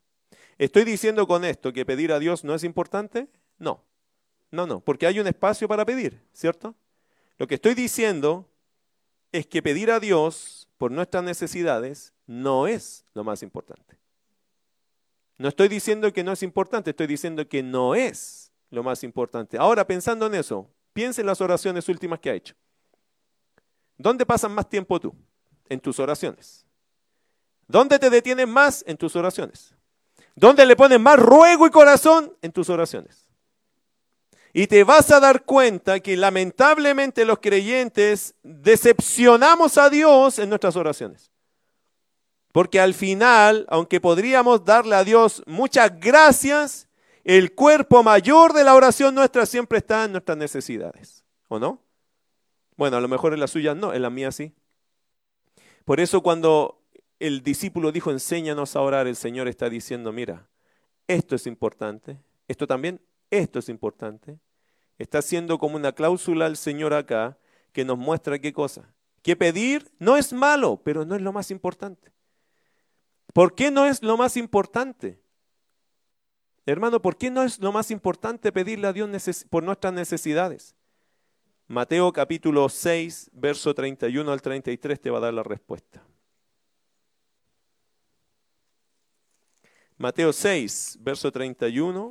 ¿Estoy 0.58 0.84
diciendo 0.84 1.26
con 1.26 1.44
esto 1.44 1.72
que 1.72 1.86
pedir 1.86 2.12
a 2.12 2.18
Dios 2.18 2.44
no 2.44 2.54
es 2.54 2.64
importante? 2.64 3.28
No, 3.58 3.84
no, 4.50 4.66
no, 4.66 4.80
porque 4.80 5.06
hay 5.06 5.20
un 5.20 5.26
espacio 5.26 5.68
para 5.68 5.84
pedir, 5.84 6.22
¿cierto? 6.32 6.74
Lo 7.38 7.46
que 7.46 7.54
estoy 7.54 7.74
diciendo 7.74 8.48
es 9.32 9.46
que 9.46 9.62
pedir 9.62 9.90
a 9.90 10.00
Dios 10.00 10.68
por 10.78 10.90
nuestras 10.90 11.22
necesidades 11.22 12.12
no 12.26 12.66
es 12.66 13.04
lo 13.14 13.24
más 13.24 13.42
importante. 13.42 13.98
No 15.36 15.48
estoy 15.48 15.68
diciendo 15.68 16.12
que 16.12 16.24
no 16.24 16.32
es 16.32 16.42
importante, 16.42 16.90
estoy 16.90 17.06
diciendo 17.06 17.48
que 17.48 17.62
no 17.62 17.94
es 17.94 18.50
lo 18.70 18.82
más 18.82 19.04
importante. 19.04 19.56
Ahora, 19.58 19.86
pensando 19.86 20.26
en 20.26 20.34
eso, 20.34 20.68
piensa 20.92 21.20
en 21.20 21.26
las 21.26 21.40
oraciones 21.40 21.88
últimas 21.88 22.18
que 22.18 22.30
ha 22.30 22.34
hecho. 22.34 22.54
¿Dónde 23.96 24.26
pasas 24.26 24.50
más 24.50 24.68
tiempo 24.68 24.98
tú? 24.98 25.14
En 25.68 25.80
tus 25.80 25.98
oraciones. 26.00 26.66
¿Dónde 27.66 27.98
te 27.98 28.10
detienes 28.10 28.48
más? 28.48 28.84
En 28.86 28.96
tus 28.96 29.14
oraciones. 29.16 29.74
¿Dónde 30.34 30.64
le 30.64 30.76
pones 30.76 31.00
más 31.00 31.18
ruego 31.18 31.66
y 31.66 31.70
corazón? 31.70 32.32
En 32.42 32.52
tus 32.52 32.70
oraciones. 32.70 33.26
Y 34.52 34.66
te 34.66 34.84
vas 34.84 35.10
a 35.10 35.20
dar 35.20 35.44
cuenta 35.44 36.00
que 36.00 36.16
lamentablemente 36.16 37.24
los 37.24 37.38
creyentes 37.38 38.34
decepcionamos 38.42 39.76
a 39.76 39.90
Dios 39.90 40.38
en 40.38 40.48
nuestras 40.48 40.76
oraciones. 40.76 41.30
Porque 42.52 42.80
al 42.80 42.94
final, 42.94 43.66
aunque 43.68 44.00
podríamos 44.00 44.64
darle 44.64 44.96
a 44.96 45.04
Dios 45.04 45.42
muchas 45.46 46.00
gracias, 46.00 46.88
el 47.24 47.54
cuerpo 47.54 48.02
mayor 48.02 48.54
de 48.54 48.64
la 48.64 48.74
oración 48.74 49.14
nuestra 49.14 49.44
siempre 49.44 49.78
está 49.78 50.04
en 50.04 50.12
nuestras 50.12 50.38
necesidades. 50.38 51.24
¿O 51.48 51.58
no? 51.58 51.82
Bueno, 52.76 52.96
a 52.96 53.00
lo 53.00 53.08
mejor 53.08 53.34
en 53.34 53.40
las 53.40 53.50
suyas 53.50 53.76
no, 53.76 53.92
en 53.92 54.02
las 54.02 54.12
mías 54.12 54.34
sí. 54.34 54.54
Por 55.88 56.00
eso 56.00 56.20
cuando 56.20 56.82
el 57.18 57.42
discípulo 57.42 57.92
dijo, 57.92 58.10
enséñanos 58.10 58.76
a 58.76 58.82
orar, 58.82 59.06
el 59.06 59.16
Señor 59.16 59.48
está 59.48 59.70
diciendo, 59.70 60.12
mira, 60.12 60.46
esto 61.06 61.34
es 61.34 61.46
importante, 61.46 62.18
esto 62.46 62.66
también, 62.66 63.00
esto 63.30 63.58
es 63.58 63.70
importante, 63.70 64.38
Está 64.98 65.20
haciendo 65.20 65.58
como 65.58 65.76
una 65.76 65.92
cláusula 65.92 66.44
al 66.44 66.58
Señor 66.58 66.92
acá 66.92 67.38
que 67.72 67.86
nos 67.86 67.96
muestra 67.96 68.38
qué 68.38 68.52
cosa. 68.52 68.92
Que 69.22 69.34
pedir 69.34 69.90
no 69.98 70.18
es 70.18 70.34
malo, 70.34 70.82
pero 70.84 71.06
no 71.06 71.14
es 71.14 71.22
lo 71.22 71.32
más 71.32 71.50
importante. 71.50 72.12
¿Por 73.32 73.54
qué 73.54 73.70
no 73.70 73.86
es 73.86 74.02
lo 74.02 74.18
más 74.18 74.36
importante? 74.36 75.22
Hermano, 76.66 77.00
¿por 77.00 77.16
qué 77.16 77.30
no 77.30 77.44
es 77.44 77.60
lo 77.60 77.72
más 77.72 77.90
importante 77.90 78.52
pedirle 78.52 78.88
a 78.88 78.92
Dios 78.92 79.46
por 79.48 79.62
nuestras 79.62 79.94
necesidades? 79.94 80.74
Mateo 81.70 82.10
capítulo 82.14 82.66
6, 82.66 83.30
verso 83.34 83.74
31 83.74 84.32
al 84.32 84.40
33 84.40 84.98
te 84.98 85.10
va 85.10 85.18
a 85.18 85.20
dar 85.20 85.34
la 85.34 85.42
respuesta. 85.42 86.02
Mateo 89.98 90.32
6, 90.32 90.96
verso 91.00 91.30
31 91.30 92.10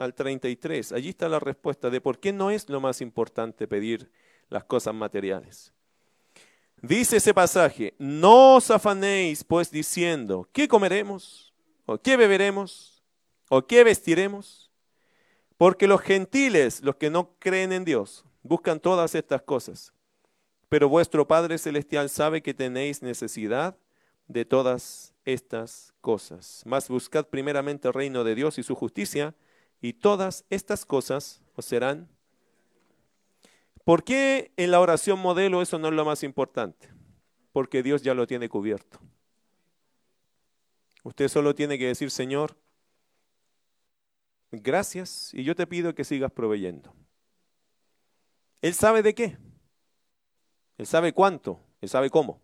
al 0.00 0.12
33. 0.12 0.90
Allí 0.90 1.10
está 1.10 1.28
la 1.28 1.38
respuesta 1.38 1.88
de 1.88 2.00
por 2.00 2.18
qué 2.18 2.32
no 2.32 2.50
es 2.50 2.68
lo 2.68 2.80
más 2.80 3.00
importante 3.00 3.68
pedir 3.68 4.10
las 4.48 4.64
cosas 4.64 4.92
materiales. 4.92 5.72
Dice 6.82 7.18
ese 7.18 7.32
pasaje, 7.32 7.94
no 7.98 8.56
os 8.56 8.72
afanéis 8.72 9.44
pues 9.44 9.70
diciendo, 9.70 10.48
¿qué 10.52 10.66
comeremos? 10.66 11.54
¿O 11.86 11.98
qué 11.98 12.16
beberemos? 12.16 13.04
¿O 13.50 13.64
qué 13.68 13.84
vestiremos? 13.84 14.72
Porque 15.56 15.86
los 15.86 16.00
gentiles, 16.00 16.82
los 16.82 16.96
que 16.96 17.08
no 17.08 17.36
creen 17.38 17.72
en 17.72 17.84
Dios, 17.84 18.24
buscan 18.42 18.80
todas 18.80 19.14
estas 19.14 19.42
cosas. 19.42 19.92
Pero 20.68 20.88
vuestro 20.88 21.26
Padre 21.26 21.58
Celestial 21.58 22.10
sabe 22.10 22.42
que 22.42 22.54
tenéis 22.54 23.02
necesidad 23.02 23.76
de 24.26 24.44
todas 24.44 25.14
estas 25.24 25.94
cosas. 26.00 26.62
Mas 26.66 26.88
buscad 26.88 27.26
primeramente 27.26 27.88
el 27.88 27.94
reino 27.94 28.24
de 28.24 28.34
Dios 28.34 28.58
y 28.58 28.62
su 28.62 28.74
justicia, 28.74 29.34
y 29.80 29.94
todas 29.94 30.44
estas 30.50 30.84
cosas 30.84 31.40
os 31.54 31.64
serán 31.64 32.08
¿Por 33.88 34.04
qué 34.04 34.52
en 34.58 34.70
la 34.70 34.80
oración 34.80 35.18
modelo 35.18 35.62
eso 35.62 35.78
no 35.78 35.88
es 35.88 35.94
lo 35.94 36.04
más 36.04 36.22
importante? 36.22 36.90
Porque 37.52 37.82
Dios 37.82 38.02
ya 38.02 38.12
lo 38.12 38.26
tiene 38.26 38.50
cubierto. 38.50 39.00
Usted 41.04 41.28
solo 41.28 41.54
tiene 41.54 41.78
que 41.78 41.86
decir, 41.86 42.10
Señor, 42.10 42.58
gracias 44.50 45.32
y 45.32 45.42
yo 45.42 45.54
te 45.56 45.66
pido 45.66 45.94
que 45.94 46.04
sigas 46.04 46.30
proveyendo. 46.30 46.94
Él 48.62 48.74
sabe 48.74 49.02
de 49.02 49.14
qué. 49.14 49.38
Él 50.76 50.86
sabe 50.86 51.12
cuánto. 51.12 51.60
Él 51.80 51.88
sabe 51.88 52.10
cómo. 52.10 52.40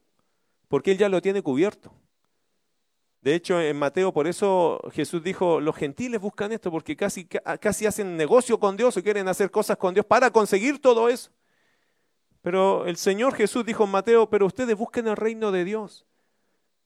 Porque 0.68 0.92
Él 0.92 0.98
ya 0.98 1.08
lo 1.08 1.20
tiene 1.20 1.42
cubierto. 1.42 1.92
De 3.24 3.34
hecho, 3.34 3.58
en 3.58 3.78
Mateo, 3.78 4.12
por 4.12 4.26
eso 4.26 4.80
Jesús 4.92 5.22
dijo, 5.22 5.58
los 5.58 5.74
gentiles 5.74 6.20
buscan 6.20 6.52
esto 6.52 6.70
porque 6.70 6.94
casi, 6.94 7.24
casi 7.24 7.86
hacen 7.86 8.18
negocio 8.18 8.60
con 8.60 8.76
Dios 8.76 8.96
o 8.98 9.02
quieren 9.02 9.28
hacer 9.28 9.50
cosas 9.50 9.78
con 9.78 9.94
Dios 9.94 10.04
para 10.04 10.30
conseguir 10.30 10.78
todo 10.78 11.08
eso. 11.08 11.30
Pero 12.42 12.84
el 12.84 12.98
Señor 12.98 13.34
Jesús 13.34 13.64
dijo 13.64 13.84
en 13.84 13.90
Mateo, 13.92 14.28
pero 14.28 14.44
ustedes 14.44 14.76
busquen 14.76 15.08
el 15.08 15.16
reino 15.16 15.52
de 15.52 15.64
Dios. 15.64 16.04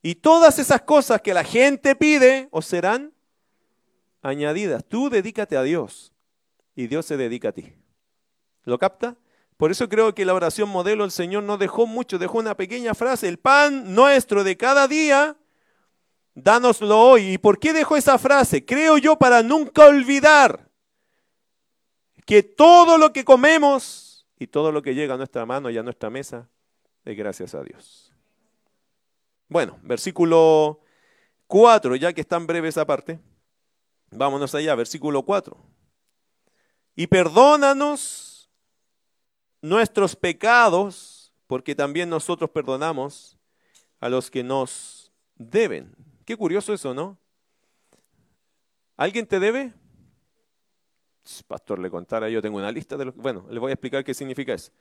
Y 0.00 0.14
todas 0.14 0.60
esas 0.60 0.82
cosas 0.82 1.20
que 1.22 1.34
la 1.34 1.42
gente 1.42 1.96
pide 1.96 2.46
os 2.52 2.66
serán 2.66 3.12
añadidas. 4.22 4.84
Tú 4.84 5.10
dedícate 5.10 5.56
a 5.56 5.64
Dios 5.64 6.12
y 6.76 6.86
Dios 6.86 7.04
se 7.04 7.16
dedica 7.16 7.48
a 7.48 7.52
ti. 7.52 7.74
¿Lo 8.68 8.78
capta? 8.78 9.16
Por 9.56 9.70
eso 9.70 9.88
creo 9.88 10.14
que 10.14 10.26
la 10.26 10.34
oración 10.34 10.68
modelo 10.68 11.04
el 11.04 11.10
Señor 11.10 11.42
no 11.42 11.56
dejó 11.56 11.86
mucho, 11.86 12.18
dejó 12.18 12.36
una 12.36 12.54
pequeña 12.54 12.94
frase, 12.94 13.26
el 13.26 13.38
pan 13.38 13.94
nuestro 13.94 14.44
de 14.44 14.58
cada 14.58 14.86
día, 14.86 15.38
dánoslo 16.34 17.00
hoy. 17.00 17.32
¿Y 17.32 17.38
por 17.38 17.58
qué 17.58 17.72
dejó 17.72 17.96
esa 17.96 18.18
frase? 18.18 18.66
Creo 18.66 18.98
yo 18.98 19.16
para 19.16 19.42
nunca 19.42 19.86
olvidar 19.86 20.68
que 22.26 22.42
todo 22.42 22.98
lo 22.98 23.10
que 23.14 23.24
comemos 23.24 24.26
y 24.38 24.46
todo 24.48 24.70
lo 24.70 24.82
que 24.82 24.94
llega 24.94 25.14
a 25.14 25.16
nuestra 25.16 25.46
mano 25.46 25.70
y 25.70 25.78
a 25.78 25.82
nuestra 25.82 26.10
mesa 26.10 26.46
es 27.06 27.16
gracias 27.16 27.54
a 27.54 27.62
Dios. 27.62 28.12
Bueno, 29.48 29.78
versículo 29.82 30.80
4, 31.46 31.96
ya 31.96 32.12
que 32.12 32.20
es 32.20 32.28
tan 32.28 32.46
breve 32.46 32.68
esa 32.68 32.86
parte, 32.86 33.18
vámonos 34.10 34.54
allá, 34.54 34.74
versículo 34.74 35.22
4. 35.22 35.56
Y 36.96 37.06
perdónanos 37.06 38.27
nuestros 39.60 40.16
pecados, 40.16 41.32
porque 41.46 41.74
también 41.74 42.08
nosotros 42.08 42.50
perdonamos 42.50 43.38
a 44.00 44.08
los 44.08 44.30
que 44.30 44.42
nos 44.42 45.12
deben. 45.36 45.94
Qué 46.24 46.36
curioso 46.36 46.72
eso, 46.72 46.94
¿no? 46.94 47.18
¿Alguien 48.96 49.26
te 49.26 49.40
debe? 49.40 49.72
pastor 51.46 51.78
le 51.78 51.90
contara, 51.90 52.28
yo 52.28 52.40
tengo 52.40 52.56
una 52.56 52.72
lista 52.72 52.96
de 52.96 53.06
los... 53.06 53.14
Bueno, 53.14 53.44
le 53.50 53.58
voy 53.58 53.70
a 53.70 53.74
explicar 53.74 54.02
qué 54.02 54.14
significa 54.14 54.54
eso. 54.54 54.72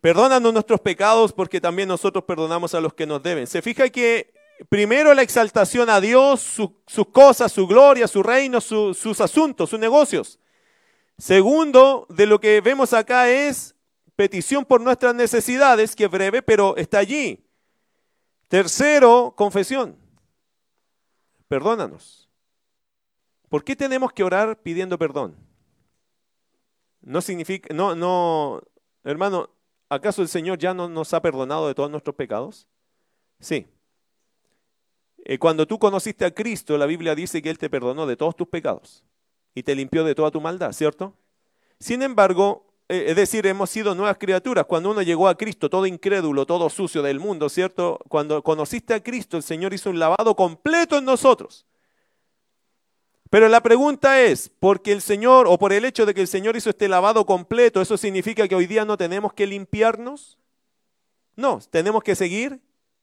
Perdónanos 0.00 0.52
nuestros 0.52 0.80
pecados 0.80 1.32
porque 1.32 1.60
también 1.60 1.88
nosotros 1.88 2.24
perdonamos 2.24 2.74
a 2.74 2.80
los 2.80 2.94
que 2.94 3.06
nos 3.06 3.22
deben. 3.22 3.46
Se 3.46 3.62
fija 3.62 3.88
que 3.90 4.32
primero 4.68 5.12
la 5.14 5.22
exaltación 5.22 5.90
a 5.90 6.00
Dios, 6.00 6.40
sus 6.40 7.06
cosas, 7.12 7.52
su 7.52 7.66
gloria, 7.66 8.08
su 8.08 8.22
reino, 8.22 8.60
sus 8.60 9.20
asuntos, 9.20 9.70
sus 9.70 9.78
negocios. 9.78 10.38
Segundo, 11.18 12.06
de 12.08 12.26
lo 12.26 12.40
que 12.40 12.60
vemos 12.60 12.92
acá 12.92 13.28
es 13.30 13.73
petición 14.16 14.64
por 14.64 14.80
nuestras 14.80 15.14
necesidades, 15.14 15.94
que 15.94 16.04
es 16.04 16.10
breve, 16.10 16.42
pero 16.42 16.76
está 16.76 16.98
allí. 16.98 17.44
Tercero, 18.48 19.34
confesión. 19.36 19.96
Perdónanos. 21.48 22.28
¿Por 23.48 23.64
qué 23.64 23.76
tenemos 23.76 24.12
que 24.12 24.24
orar 24.24 24.60
pidiendo 24.62 24.98
perdón? 24.98 25.36
No 27.02 27.20
significa, 27.20 27.72
no, 27.74 27.94
no, 27.94 28.62
hermano, 29.04 29.50
¿acaso 29.88 30.22
el 30.22 30.28
Señor 30.28 30.58
ya 30.58 30.74
no 30.74 30.88
nos 30.88 31.12
ha 31.14 31.22
perdonado 31.22 31.68
de 31.68 31.74
todos 31.74 31.90
nuestros 31.90 32.16
pecados? 32.16 32.66
Sí. 33.40 33.66
Eh, 35.24 35.38
cuando 35.38 35.66
tú 35.66 35.78
conociste 35.78 36.24
a 36.24 36.34
Cristo, 36.34 36.76
la 36.78 36.86
Biblia 36.86 37.14
dice 37.14 37.42
que 37.42 37.50
Él 37.50 37.58
te 37.58 37.70
perdonó 37.70 38.06
de 38.06 38.16
todos 38.16 38.36
tus 38.36 38.48
pecados 38.48 39.04
y 39.54 39.62
te 39.62 39.74
limpió 39.74 40.04
de 40.04 40.14
toda 40.14 40.30
tu 40.30 40.40
maldad, 40.40 40.72
¿cierto? 40.72 41.14
Sin 41.78 42.02
embargo, 42.02 42.73
es 42.94 43.16
decir, 43.16 43.46
hemos 43.46 43.70
sido 43.70 43.94
nuevas 43.94 44.16
criaturas. 44.18 44.64
Cuando 44.66 44.90
uno 44.90 45.02
llegó 45.02 45.28
a 45.28 45.36
Cristo, 45.36 45.68
todo 45.68 45.86
incrédulo, 45.86 46.46
todo 46.46 46.68
sucio 46.70 47.02
del 47.02 47.20
mundo, 47.20 47.48
¿cierto? 47.48 47.98
Cuando 48.08 48.42
conociste 48.42 48.94
a 48.94 49.02
Cristo, 49.02 49.36
el 49.36 49.42
Señor 49.42 49.74
hizo 49.74 49.90
un 49.90 49.98
lavado 49.98 50.34
completo 50.34 50.98
en 50.98 51.04
nosotros. 51.04 51.66
Pero 53.30 53.48
la 53.48 53.60
pregunta 53.62 54.20
es, 54.20 54.50
porque 54.60 54.92
el 54.92 55.02
Señor, 55.02 55.46
o 55.48 55.58
por 55.58 55.72
el 55.72 55.84
hecho 55.84 56.06
de 56.06 56.14
que 56.14 56.20
el 56.20 56.28
Señor 56.28 56.56
hizo 56.56 56.70
este 56.70 56.88
lavado 56.88 57.26
completo, 57.26 57.80
¿eso 57.80 57.96
significa 57.96 58.46
que 58.46 58.54
hoy 58.54 58.66
día 58.66 58.84
no 58.84 58.96
tenemos 58.96 59.32
que 59.32 59.46
limpiarnos? 59.46 60.38
No, 61.34 61.58
tenemos 61.70 62.02
que 62.04 62.14
seguir 62.14 62.60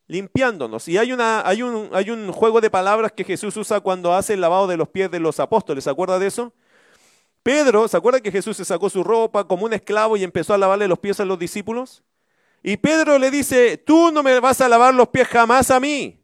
limpiándonos. 0.07 0.87
Y 0.87 0.97
hay, 0.97 1.11
una, 1.11 1.43
un 1.65 2.31
juego 2.31 2.61
de 2.61 2.69
palabras 2.69 3.11
que 3.11 3.23
Jesús 3.23 3.57
usa 3.57 3.81
cuando 3.81 4.13
hace 4.13 4.33
el 4.33 4.41
lavado 4.41 4.67
de 4.67 4.77
los 4.77 4.87
pies 4.87 5.11
de 5.11 5.19
los 5.19 5.39
apóstoles. 5.39 5.83
¿Se 5.83 5.89
acuerda 5.89 6.17
de 6.17 6.27
eso? 6.27 6.53
Pedro, 7.43 7.87
¿se 7.87 7.97
acuerda 7.97 8.21
que 8.21 8.31
Jesús 8.31 8.57
se 8.57 8.65
sacó 8.65 8.89
su 8.89 9.03
ropa 9.03 9.47
como 9.47 9.65
un 9.65 9.73
esclavo 9.73 10.15
y 10.15 10.23
empezó 10.23 10.53
a 10.53 10.57
lavarle 10.57 10.87
los 10.87 10.99
pies 10.99 11.19
a 11.19 11.25
los 11.25 11.39
discípulos? 11.39 12.03
Y 12.63 12.77
Pedro 12.77 13.17
le 13.17 13.31
dice, 13.31 13.77
tú 13.77 14.11
no 14.11 14.21
me 14.21 14.39
vas 14.39 14.61
a 14.61 14.69
lavar 14.69 14.93
los 14.93 15.07
pies 15.09 15.27
jamás 15.27 15.71
a 15.71 15.79
mí. 15.79 16.23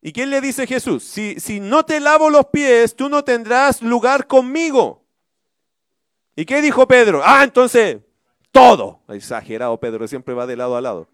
¿Y 0.00 0.12
quién 0.12 0.30
le 0.30 0.40
dice 0.40 0.66
Jesús? 0.66 1.02
Si, 1.02 1.40
si 1.40 1.60
no 1.60 1.84
te 1.84 1.98
lavo 1.98 2.30
los 2.30 2.46
pies, 2.46 2.94
tú 2.94 3.08
no 3.08 3.24
tendrás 3.24 3.82
lugar 3.82 4.26
conmigo. 4.26 5.04
¿Y 6.36 6.44
qué 6.44 6.60
dijo 6.60 6.86
Pedro? 6.86 7.22
Ah, 7.24 7.42
entonces, 7.42 7.98
todo. 8.52 9.00
Exagerado 9.08 9.78
Pedro, 9.80 10.06
siempre 10.06 10.34
va 10.34 10.46
de 10.46 10.56
lado 10.56 10.76
a 10.76 10.80
lado. 10.80 11.08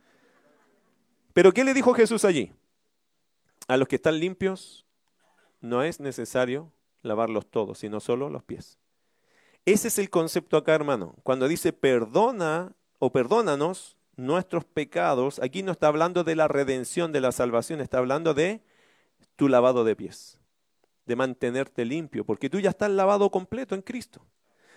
Pero 1.33 1.53
¿qué 1.53 1.65
le 1.65 1.73
dijo 1.73 1.95
Jesús 1.95 2.25
allí? 2.25 2.53
A 3.69 3.77
los 3.77 3.89
que 3.89 3.97
están 3.97 4.19
limpios 4.19 4.87
no 5.61 5.83
es 5.83 6.01
necesario 6.01 6.73
lavarlos 7.03 7.47
todos, 7.47 7.79
sino 7.79 8.01
solo 8.01 8.29
los 8.31 8.43
pies. 8.43 8.79
Ese 9.65 9.89
es 9.89 9.99
el 9.99 10.11
concepto 10.11 10.57
acá, 10.57 10.75
hermano. 10.75 11.17
Cuando 11.23 11.49
dice 11.49 11.73
perdona 11.73 12.75
o 12.99 13.13
perdónanos 13.13 13.97
nuestros 14.17 14.65
pecados, 14.65 15.39
aquí 15.41 15.63
no 15.63 15.73
está 15.73 15.89
hablando 15.89 16.25
de 16.25 16.37
la 16.37 16.49
redención 16.49 17.13
de 17.13 17.21
la 17.21 17.33
salvación, 17.33 17.81
está 17.81 17.99
hablando 17.99 18.35
de 18.35 18.63
tu 19.37 19.49
lavado 19.49 19.85
de 19.85 19.97
pies, 19.97 20.39
de 21.07 21.17
mantenerte 21.17 21.85
limpio, 21.85 22.25
porque 22.25 22.51
tú 22.51 22.61
ya 22.61 22.71
estás 22.71 22.91
lavado 22.91 23.31
completo 23.31 23.75
en 23.75 23.83
Cristo. 23.83 24.27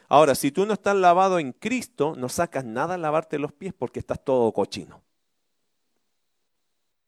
Ahora, 0.09 0.35
si 0.35 0.51
tú 0.51 0.65
no 0.65 0.73
estás 0.73 0.95
lavado 0.95 1.39
en 1.39 1.53
Cristo, 1.53 2.15
no 2.17 2.29
sacas 2.29 2.65
nada 2.65 2.95
a 2.95 2.97
lavarte 2.97 3.39
los 3.39 3.51
pies 3.51 3.73
porque 3.73 3.99
estás 3.99 4.23
todo 4.23 4.51
cochino. 4.51 5.01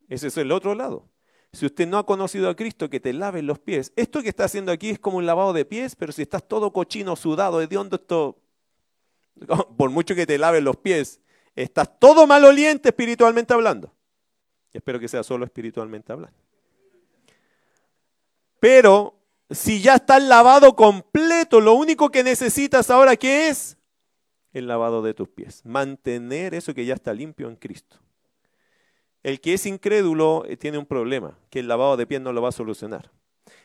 Ese 0.08 0.28
es 0.28 0.38
el 0.38 0.52
otro 0.52 0.76
lado. 0.76 1.10
Si 1.56 1.66
usted 1.66 1.88
no 1.88 1.98
ha 1.98 2.06
conocido 2.06 2.50
a 2.50 2.56
Cristo, 2.56 2.90
que 2.90 3.00
te 3.00 3.14
lave 3.14 3.42
los 3.42 3.60
pies. 3.60 3.94
Esto 3.96 4.22
que 4.22 4.30
está 4.30 4.44
haciendo 4.44 4.74
aquí 4.74 4.90
es 4.90 5.00
como 5.00 5.18
un 5.18 5.26
lavado 5.26 5.54
de 5.54 5.64
pies, 5.64 5.96
pero 5.96 6.12
si 6.12 6.22
estás 6.22 6.46
todo 6.46 6.74
cochino, 6.74 7.16
sudado, 7.16 7.62
hediondo, 7.62 7.96
esto, 7.96 8.38
por 9.78 9.90
mucho 9.90 10.16
que 10.16 10.26
te 10.26 10.38
laves 10.38 10.62
los 10.62 10.76
pies, 10.76 11.22
estás 11.56 11.98
todo 11.98 12.28
maloliente 12.28 12.90
espiritualmente 12.90 13.54
hablando. 13.54 13.94
espero 14.74 15.00
que 15.00 15.08
sea 15.08 15.24
solo 15.24 15.46
espiritualmente 15.46 16.12
hablando. 16.12 16.38
Pero 18.60 19.18
si 19.50 19.82
ya 19.82 19.96
estás 19.96 20.22
lavado 20.22 20.76
completo, 20.76 21.62
lo 21.62 21.76
único 21.76 22.10
que 22.10 22.24
necesitas 22.24 22.90
ahora 22.90 23.16
¿qué 23.16 23.48
es? 23.48 23.78
El 24.52 24.68
lavado 24.68 25.02
de 25.02 25.14
tus 25.14 25.30
pies. 25.30 25.64
Mantener 25.66 26.54
eso 26.54 26.74
que 26.74 26.86
ya 26.86 26.96
está 26.96 27.14
limpio 27.14 27.48
en 27.48 27.56
Cristo. 27.56 27.98
El 29.26 29.42
que 29.42 29.56
es 29.56 29.66
incrédulo 29.66 30.46
eh, 30.48 30.56
tiene 30.56 30.78
un 30.78 30.86
problema, 30.86 31.36
que 31.50 31.58
el 31.58 31.68
lavado 31.68 31.98
de 31.98 32.06
pies 32.06 32.22
no 32.22 32.32
lo 32.32 32.44
va 32.44 32.50
a 32.50 32.52
solucionar. 32.52 33.10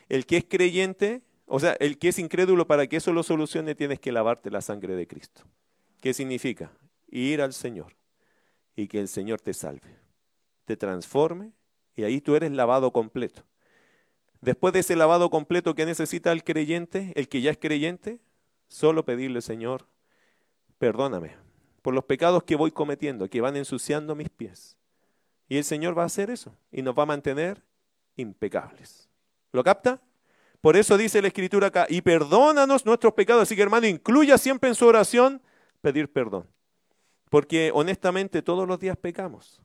El 0.09 0.25
que 0.25 0.37
es 0.37 0.45
creyente, 0.45 1.21
o 1.45 1.59
sea, 1.59 1.73
el 1.73 1.99
que 1.99 2.07
es 2.07 2.17
incrédulo 2.17 2.65
para 2.65 2.87
que 2.87 2.95
eso 2.95 3.13
lo 3.13 3.21
solucione, 3.21 3.75
tienes 3.75 3.99
que 3.99 4.11
lavarte 4.11 4.49
la 4.49 4.61
sangre 4.61 4.95
de 4.95 5.05
Cristo. 5.05 5.43
¿Qué 6.01 6.15
significa? 6.15 6.71
Ir 7.11 7.43
al 7.43 7.53
Señor 7.53 7.95
y 8.75 8.87
que 8.87 8.99
el 8.99 9.07
Señor 9.07 9.39
te 9.39 9.53
salve, 9.53 9.99
te 10.65 10.77
transforme 10.77 11.51
y 11.95 12.05
ahí 12.05 12.21
tú 12.21 12.35
eres 12.35 12.51
lavado 12.51 12.91
completo. 12.91 13.43
Después 14.41 14.73
de 14.73 14.79
ese 14.79 14.95
lavado 14.95 15.29
completo 15.29 15.75
que 15.75 15.85
necesita 15.85 16.31
el 16.31 16.43
creyente, 16.43 17.13
el 17.13 17.29
que 17.29 17.41
ya 17.41 17.51
es 17.51 17.59
creyente, 17.59 18.19
solo 18.67 19.05
pedirle, 19.05 19.43
Señor, 19.43 19.85
perdóname 20.79 21.35
por 21.83 21.93
los 21.93 22.05
pecados 22.05 22.45
que 22.45 22.55
voy 22.55 22.71
cometiendo, 22.71 23.29
que 23.29 23.41
van 23.41 23.57
ensuciando 23.57 24.15
mis 24.15 24.31
pies. 24.31 24.80
Y 25.51 25.57
el 25.57 25.65
Señor 25.65 25.97
va 25.97 26.03
a 26.03 26.05
hacer 26.05 26.29
eso 26.29 26.55
y 26.71 26.81
nos 26.81 26.97
va 26.97 27.03
a 27.03 27.07
mantener 27.07 27.61
impecables. 28.15 29.09
¿Lo 29.51 29.61
capta? 29.65 29.99
Por 30.61 30.77
eso 30.77 30.97
dice 30.97 31.21
la 31.21 31.27
escritura 31.27 31.67
acá, 31.67 31.87
y 31.89 32.01
perdónanos 32.01 32.85
nuestros 32.85 33.13
pecados. 33.13 33.43
Así 33.43 33.57
que 33.57 33.61
hermano, 33.61 33.85
incluya 33.85 34.37
siempre 34.37 34.69
en 34.69 34.75
su 34.75 34.87
oración 34.87 35.41
pedir 35.81 36.09
perdón. 36.09 36.47
Porque 37.29 37.69
honestamente 37.73 38.41
todos 38.41 38.65
los 38.65 38.79
días 38.79 38.95
pecamos. 38.95 39.61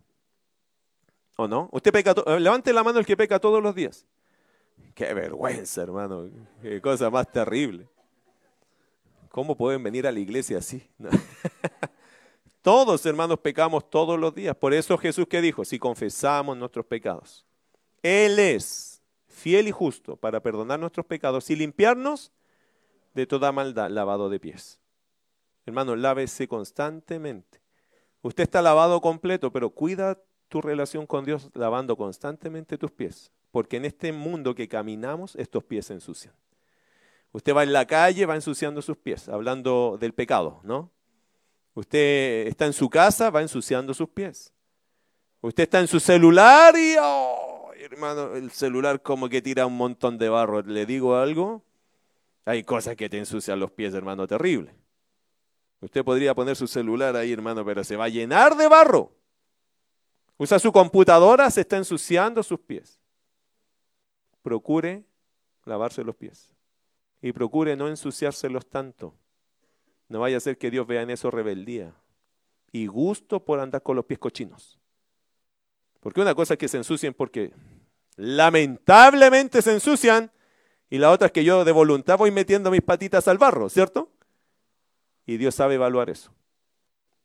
¿O 1.37 1.47
no? 1.47 1.69
Usted 1.71 1.93
peca, 1.93 2.17
levante 2.37 2.73
la 2.73 2.83
mano 2.83 2.99
el 2.99 3.07
que 3.07 3.17
peca 3.17 3.39
todos 3.39 3.63
los 3.63 3.73
días. 3.73 4.05
Qué 4.93 5.15
vergüenza, 5.15 5.83
hermano. 5.83 6.29
Qué 6.63 6.81
cosa 6.81 7.11
más 7.11 7.31
terrible. 7.31 7.87
¿Cómo 9.29 9.57
pueden 9.57 9.85
venir 9.85 10.05
a 10.09 10.11
la 10.11 10.19
iglesia 10.19 10.59
así? 10.59 10.83
todos, 12.67 13.07
hermanos, 13.07 13.39
pecamos 13.39 13.89
todos 13.89 14.19
los 14.19 14.35
días. 14.35 14.57
Por 14.57 14.75
eso 14.75 14.99
Jesús 14.99 15.29
que 15.29 15.41
dijo, 15.41 15.65
si 15.65 15.79
confesamos 15.79 16.57
nuestros 16.57 16.85
pecados, 16.85 17.47
Él 18.03 18.41
es 18.41 19.01
fiel 19.29 19.69
y 19.69 19.71
justo 19.71 20.17
para 20.17 20.41
perdonar 20.41 20.81
nuestros 20.81 21.07
pecados 21.07 21.49
y 21.51 21.55
limpiarnos 21.55 22.33
de 23.15 23.25
toda 23.25 23.53
maldad, 23.53 23.89
lavado 23.89 24.29
de 24.29 24.41
pies. 24.41 24.81
Hermano, 25.65 25.95
lávese 25.95 26.49
constantemente. 26.49 27.61
Usted 28.23 28.43
está 28.43 28.63
lavado 28.63 29.01
completo, 29.01 29.53
pero 29.53 29.71
cuida 29.71 30.21
tu 30.49 30.61
relación 30.61 31.07
con 31.07 31.25
Dios 31.25 31.51
lavando 31.55 31.97
constantemente 31.97 32.77
tus 32.79 32.91
pies 32.91 33.31
porque 33.53 33.77
en 33.77 33.85
este 33.85 34.13
mundo 34.13 34.55
que 34.55 34.69
caminamos 34.69 35.35
estos 35.37 35.65
pies 35.65 35.87
se 35.87 35.95
ensucian. 35.95 36.35
Usted 37.33 37.55
va 37.55 37.63
en 37.63 37.73
la 37.73 37.87
calle, 37.87 38.27
va 38.27 38.35
ensuciando 38.35 38.83
sus 38.83 38.97
pies, 38.97 39.31
hablando 39.31 39.97
del 39.99 40.13
pecado, 40.13 40.61
¿no? 40.63 40.91
Usted 41.77 42.49
está 42.49 42.67
en 42.67 42.73
su 42.73 42.91
casa, 42.91 43.31
va 43.31 43.41
ensuciando 43.41 43.95
sus 43.95 44.09
pies. 44.09 44.53
Usted 45.41 45.63
está 45.63 45.79
en 45.79 45.87
su 45.87 46.01
celular 46.01 46.75
y, 46.77 46.97
oh, 47.01 47.71
hermano, 47.79 48.35
el 48.35 48.51
celular 48.51 49.01
como 49.01 49.29
que 49.29 49.41
tira 49.41 49.65
un 49.65 49.77
montón 49.77 50.19
de 50.19 50.29
barro. 50.29 50.63
¿Le 50.63 50.85
digo 50.85 51.15
algo? 51.15 51.63
Hay 52.45 52.65
cosas 52.65 52.97
que 52.97 53.09
te 53.09 53.19
ensucian 53.19 53.61
los 53.61 53.71
pies, 53.71 53.95
hermano, 53.95 54.27
terrible. 54.27 54.75
Usted 55.81 56.05
podría 56.05 56.35
poner 56.35 56.57
su 56.57 56.67
celular 56.67 57.15
ahí, 57.15 57.33
hermano, 57.33 57.65
pero 57.65 57.85
se 57.85 57.95
va 57.95 58.07
a 58.07 58.09
llenar 58.09 58.57
de 58.57 58.67
barro. 58.67 59.13
Usa 60.37 60.59
su 60.59 60.73
computadora, 60.73 61.49
se 61.53 61.61
está 61.61 61.77
ensuciando 61.77 62.43
sus 62.43 62.59
pies 62.59 62.99
procure 64.47 65.05
lavarse 65.65 66.05
los 66.05 66.15
pies 66.15 66.53
y 67.21 67.33
procure 67.33 67.75
no 67.75 67.89
ensuciárselos 67.89 68.65
tanto. 68.65 69.13
No 70.09 70.21
vaya 70.21 70.37
a 70.37 70.41
ser 70.41 70.59
que 70.59 70.71
Dios 70.71 70.87
vea 70.87 71.03
en 71.03 71.11
eso 71.11 71.31
rebeldía 71.31 71.95
y 72.73 72.87
gusto 72.87 73.45
por 73.45 73.61
andar 73.61 73.83
con 73.83 73.97
los 73.97 74.05
pies 74.05 74.19
cochinos. 74.19 74.79
Porque 76.01 76.21
una 76.21 76.35
cosa 76.35 76.55
es 76.55 76.59
que 76.59 76.69
se 76.69 76.77
ensucien 76.77 77.15
porque 77.15 77.53
lamentablemente 78.17 79.63
se 79.63 79.73
ensucian 79.73 80.31
y 80.89 80.99
la 80.99 81.11
otra 81.11 81.27
es 81.27 81.33
que 81.33 81.45
yo 81.45 81.65
de 81.65 81.73
voluntad 81.73 82.19
voy 82.19 82.31
metiendo 82.31 82.71
mis 82.71 82.83
patitas 82.83 83.27
al 83.29 83.39
barro, 83.39 83.69
¿cierto? 83.69 84.11
Y 85.27 85.37
Dios 85.37 85.55
sabe 85.55 85.75
evaluar 85.75 86.11
eso. 86.11 86.33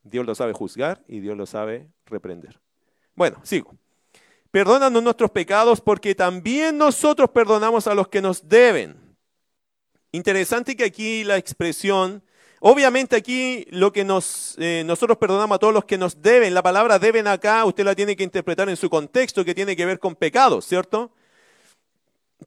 Dios 0.03 0.25
lo 0.25 0.33
sabe 0.33 0.53
juzgar 0.53 1.03
y 1.07 1.19
Dios 1.19 1.37
lo 1.37 1.45
sabe 1.45 1.87
reprender. 2.05 2.59
Bueno, 3.15 3.39
sigo. 3.43 3.75
Perdónanos 4.49 5.03
nuestros 5.03 5.31
pecados 5.31 5.79
porque 5.79 6.15
también 6.15 6.77
nosotros 6.77 7.29
perdonamos 7.29 7.87
a 7.87 7.93
los 7.93 8.07
que 8.07 8.21
nos 8.21 8.49
deben. 8.49 8.97
Interesante 10.11 10.75
que 10.75 10.83
aquí 10.83 11.23
la 11.23 11.37
expresión, 11.37 12.23
obviamente 12.61 13.17
aquí 13.17 13.67
lo 13.69 13.91
que 13.91 14.05
nos, 14.05 14.55
eh, 14.57 14.83
nosotros 14.85 15.17
perdonamos 15.17 15.57
a 15.57 15.59
todos 15.59 15.73
los 15.73 15.83
que 15.83 15.97
nos 15.97 16.21
deben, 16.21 16.53
la 16.53 16.63
palabra 16.63 16.97
deben 16.97 17.27
acá, 17.27 17.65
usted 17.65 17.83
la 17.83 17.93
tiene 17.93 18.15
que 18.15 18.23
interpretar 18.23 18.69
en 18.69 18.77
su 18.77 18.89
contexto 18.89 19.43
que 19.43 19.53
tiene 19.53 19.75
que 19.75 19.85
ver 19.85 19.99
con 19.99 20.15
pecados, 20.15 20.65
¿cierto? 20.65 21.11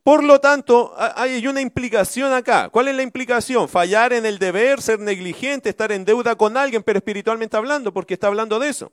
Por 0.02 0.24
lo 0.24 0.40
tanto, 0.40 0.94
hay 0.96 1.46
una 1.46 1.60
implicación 1.60 2.32
acá. 2.32 2.68
¿Cuál 2.68 2.88
es 2.88 2.96
la 2.96 3.02
implicación? 3.02 3.68
Fallar 3.68 4.12
en 4.12 4.26
el 4.26 4.38
deber, 4.38 4.82
ser 4.82 4.98
negligente, 4.98 5.68
estar 5.68 5.92
en 5.92 6.04
deuda 6.04 6.34
con 6.34 6.56
alguien, 6.56 6.82
pero 6.82 6.98
espiritualmente 6.98 7.56
hablando, 7.56 7.92
porque 7.92 8.14
está 8.14 8.26
hablando 8.26 8.58
de 8.58 8.70
eso 8.70 8.92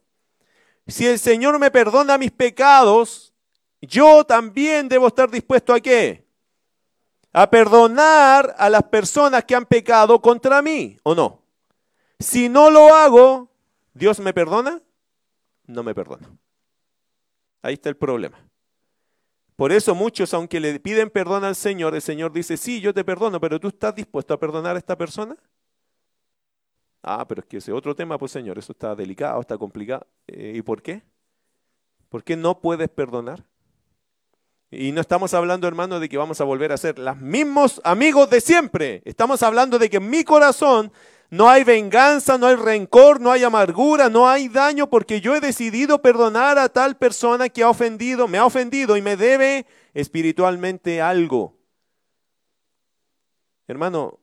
si 0.87 1.07
el 1.07 1.19
Señor 1.19 1.59
me 1.59 1.71
perdona 1.71 2.17
mis 2.17 2.31
pecados, 2.31 3.33
yo 3.81 4.23
también 4.23 4.89
debo 4.89 5.07
estar 5.07 5.29
dispuesto 5.29 5.73
a 5.73 5.79
qué? 5.79 6.25
A 7.33 7.49
perdonar 7.49 8.55
a 8.57 8.69
las 8.69 8.83
personas 8.83 9.45
que 9.45 9.55
han 9.55 9.65
pecado 9.65 10.21
contra 10.21 10.61
mí, 10.61 10.97
¿o 11.03 11.15
no? 11.15 11.41
Si 12.19 12.49
no 12.49 12.69
lo 12.69 12.93
hago, 12.93 13.49
¿Dios 13.93 14.19
me 14.19 14.33
perdona? 14.33 14.81
No 15.65 15.83
me 15.83 15.95
perdona. 15.95 16.29
Ahí 17.61 17.75
está 17.75 17.89
el 17.89 17.97
problema. 17.97 18.37
Por 19.55 19.71
eso 19.71 19.93
muchos, 19.93 20.33
aunque 20.33 20.59
le 20.59 20.79
piden 20.79 21.09
perdón 21.09 21.43
al 21.43 21.55
Señor, 21.55 21.93
el 21.93 22.01
Señor 22.01 22.31
dice, 22.31 22.57
sí, 22.57 22.81
yo 22.81 22.93
te 22.93 23.03
perdono, 23.03 23.39
pero 23.39 23.59
¿tú 23.59 23.67
estás 23.67 23.93
dispuesto 23.93 24.33
a 24.33 24.39
perdonar 24.39 24.75
a 24.75 24.79
esta 24.79 24.97
persona? 24.97 25.37
Ah, 27.03 27.27
pero 27.27 27.41
es 27.41 27.47
que 27.47 27.57
ese 27.57 27.71
otro 27.71 27.95
tema, 27.95 28.17
pues 28.17 28.31
Señor, 28.31 28.57
eso 28.57 28.71
está 28.71 28.95
delicado, 28.95 29.39
está 29.41 29.57
complicado. 29.57 30.05
Eh, 30.27 30.53
¿Y 30.55 30.61
por 30.61 30.81
qué? 30.81 31.03
¿Por 32.09 32.23
qué 32.23 32.35
no 32.35 32.59
puedes 32.59 32.89
perdonar? 32.89 33.43
Y 34.71 34.93
no 34.93 35.01
estamos 35.01 35.33
hablando, 35.33 35.67
hermano, 35.67 35.99
de 35.99 36.07
que 36.07 36.17
vamos 36.17 36.39
a 36.39 36.45
volver 36.45 36.71
a 36.71 36.77
ser 36.77 36.97
los 36.97 37.17
mismos 37.17 37.81
amigos 37.83 38.29
de 38.29 38.39
siempre. 38.39 39.01
Estamos 39.05 39.43
hablando 39.43 39.77
de 39.77 39.89
que 39.89 39.97
en 39.97 40.09
mi 40.09 40.23
corazón 40.23 40.91
no 41.29 41.49
hay 41.49 41.63
venganza, 41.63 42.37
no 42.37 42.47
hay 42.47 42.55
rencor, 42.55 43.19
no 43.19 43.31
hay 43.31 43.43
amargura, 43.43 44.09
no 44.09 44.27
hay 44.29 44.47
daño, 44.47 44.89
porque 44.89 45.19
yo 45.19 45.35
he 45.35 45.41
decidido 45.41 46.01
perdonar 46.01 46.57
a 46.57 46.69
tal 46.69 46.97
persona 46.97 47.49
que 47.49 47.63
ha 47.63 47.69
ofendido, 47.69 48.27
me 48.29 48.37
ha 48.37 48.45
ofendido 48.45 48.95
y 48.95 49.01
me 49.01 49.17
debe 49.17 49.65
espiritualmente 49.93 51.01
algo. 51.01 51.57
Hermano, 53.67 54.19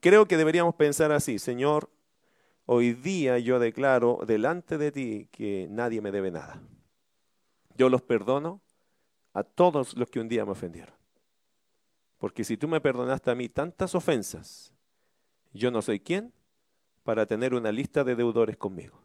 creo 0.00 0.26
que 0.26 0.38
deberíamos 0.38 0.74
pensar 0.74 1.12
así, 1.12 1.38
Señor, 1.38 1.90
Hoy 2.64 2.92
día 2.92 3.38
yo 3.38 3.58
declaro 3.58 4.20
delante 4.24 4.78
de 4.78 4.92
ti 4.92 5.28
que 5.32 5.66
nadie 5.68 6.00
me 6.00 6.12
debe 6.12 6.30
nada. 6.30 6.62
Yo 7.76 7.88
los 7.88 8.02
perdono 8.02 8.60
a 9.34 9.42
todos 9.42 9.96
los 9.96 10.08
que 10.10 10.20
un 10.20 10.28
día 10.28 10.44
me 10.44 10.52
ofendieron. 10.52 10.94
Porque 12.18 12.44
si 12.44 12.56
tú 12.56 12.68
me 12.68 12.80
perdonaste 12.80 13.30
a 13.30 13.34
mí 13.34 13.48
tantas 13.48 13.94
ofensas, 13.94 14.72
yo 15.52 15.70
no 15.70 15.82
soy 15.82 16.00
quien 16.00 16.32
para 17.02 17.26
tener 17.26 17.54
una 17.54 17.72
lista 17.72 18.04
de 18.04 18.14
deudores 18.14 18.56
conmigo. 18.56 19.02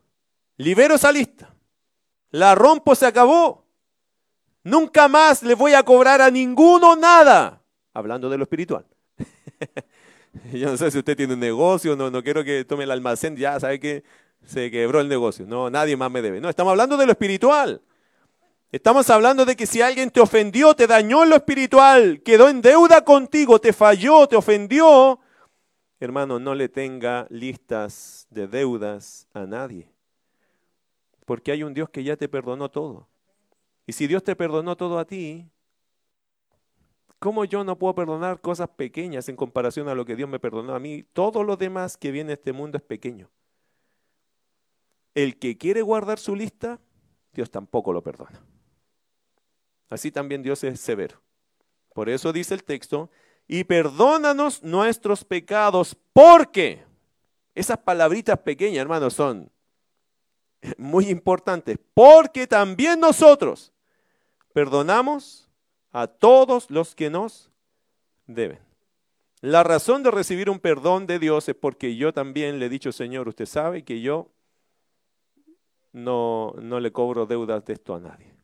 Libero 0.58 0.96
esa 0.96 1.12
lista. 1.12 1.54
La 2.32 2.56
rompo, 2.56 2.94
se 2.96 3.06
acabó. 3.06 3.66
Nunca 4.64 5.08
más 5.08 5.44
le 5.44 5.56
voy 5.56 5.74
a 5.74 5.84
cobrar 5.84 6.22
a 6.22 6.30
ninguno 6.30 6.96
nada. 6.96 7.62
Hablando 7.94 8.30
de 8.30 8.38
lo 8.38 8.44
espiritual. 8.44 8.86
Yo 10.54 10.70
no 10.70 10.78
sé 10.78 10.92
si 10.92 11.00
usted 11.00 11.18
tiene 11.18 11.34
un 11.34 11.40
negocio, 11.40 11.96
no, 11.96 12.12
no 12.12 12.24
quiero 12.24 12.44
que 12.44 12.66
tome 12.66 12.84
el 12.84 12.92
almacén, 12.92 13.36
ya 13.36 13.60
sabe 13.60 13.80
que 13.80 14.04
se 14.46 14.70
quebró 14.70 15.00
el 15.00 15.08
negocio. 15.08 15.46
No, 15.48 15.70
nadie 15.70 15.98
más 15.98 16.12
me 16.12 16.22
debe. 16.22 16.40
No, 16.40 16.50
estamos 16.50 16.72
hablando 16.72 16.98
de 16.98 17.06
lo 17.06 17.12
espiritual. 17.14 17.82
Estamos 18.72 19.09
hablando 19.09 19.45
de 19.45 19.55
que 19.55 19.65
si 19.65 19.82
alguien 19.82 20.11
te 20.11 20.20
ofendió, 20.20 20.76
te 20.76 20.88
dañó 20.88 21.24
en 21.24 21.30
lo 21.30 21.36
espiritual, 21.38 22.22
quedó 22.22 22.49
en 22.49 22.61
deuda 22.61 23.03
contigo, 23.03 23.59
te 23.59 23.72
falló, 23.72 24.28
te 24.28 24.36
ofendió, 24.36 25.20
hermano, 25.99 26.38
no 26.38 26.53
le 26.53 26.68
tenga 26.68 27.28
listas 27.30 28.28
de 28.30 28.47
deudas 28.47 29.28
a 29.34 29.45
nadie. 29.45 29.89
Porque 31.26 31.51
hay 31.51 31.63
un 31.63 31.74
Dios 31.74 31.89
que 31.89 32.03
ya 32.03 32.18
te 32.18 32.28
perdonó 32.28 32.70
todo. 32.70 33.07
Y 33.86 33.93
si 33.93 34.05
Dios 34.05 34.24
te 34.24 34.36
perdonó 34.36 34.76
todo 34.76 34.99
a 34.99 35.05
ti, 35.05 35.49
¿Cómo 37.20 37.45
yo 37.45 37.63
no 37.63 37.78
puedo 37.80 37.95
perdonar 37.95 38.41
cosas 38.41 38.70
pequeñas 38.70 39.28
en 39.28 39.36
comparación 39.36 39.89
a 39.89 39.95
lo 39.95 40.05
que 40.05 40.15
Dios 40.15 40.30
me 40.30 40.39
perdonó 40.39 40.76
a 40.76 40.80
mí? 40.80 41.03
Todo 41.13 41.43
lo 41.43 41.57
demás 41.57 41.97
que 41.97 42.11
viene 42.11 42.32
a 42.32 42.36
este 42.36 42.53
mundo 42.53 42.78
es 42.78 42.84
pequeño. 42.84 43.30
El 45.15 45.39
que 45.39 45.57
quiere 45.57 45.82
guardar 45.82 46.20
su 46.20 46.36
lista, 46.36 46.80
Dios 47.34 47.49
tampoco 47.49 47.91
lo 47.91 48.03
perdona. 48.03 48.39
Así 49.90 50.12
también 50.12 50.44
Dios 50.44 50.64
es 50.64 50.80
severo. 50.80 51.22
Por 51.94 52.10
eso 52.10 52.34
dice 52.34 52.54
el 52.54 52.64
texto 52.64 53.10
y 53.48 53.64
perdónanos 53.64 54.62
nuestros 54.62 55.24
pecados, 55.24 55.96
porque 56.14 56.84
esas 57.56 57.78
palabritas 57.80 58.38
pequeñas, 58.40 58.82
hermanos, 58.82 59.14
son 59.14 59.50
muy 60.78 61.10
importantes, 61.10 61.80
porque 61.94 62.46
también 62.46 63.00
nosotros 63.00 63.74
perdonamos 64.54 65.50
a 65.92 66.08
todos 66.08 66.70
los 66.70 66.94
que 66.94 67.10
nos 67.10 67.50
deben. 68.26 68.60
La 69.42 69.64
razón 69.64 70.04
de 70.04 70.12
recibir 70.12 70.50
un 70.50 70.60
perdón 70.60 71.08
de 71.08 71.20
Dios 71.20 71.48
es 71.48 71.56
porque 71.56 71.96
yo 71.96 72.12
también 72.14 72.60
le 72.60 72.66
he 72.66 72.70
dicho, 72.70 72.92
Señor, 72.92 73.28
usted 73.28 73.46
sabe 73.46 73.84
que 73.84 74.02
yo 74.02 74.30
no, 75.94 76.54
no 76.62 76.80
le 76.80 76.92
cobro 76.92 77.26
deudas 77.26 77.64
de 77.66 77.74
esto 77.74 77.96
a 77.96 78.00
nadie. 78.00 78.37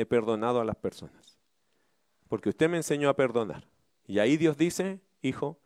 He 0.00 0.06
perdonado 0.06 0.60
a 0.60 0.64
las 0.64 0.76
personas. 0.76 1.38
Porque 2.28 2.48
usted 2.48 2.70
me 2.70 2.78
enseñó 2.78 3.10
a 3.10 3.16
perdonar. 3.16 3.68
Y 4.06 4.18
ahí 4.18 4.38
Dios 4.38 4.56
dice, 4.56 5.00
hijo, 5.20 5.58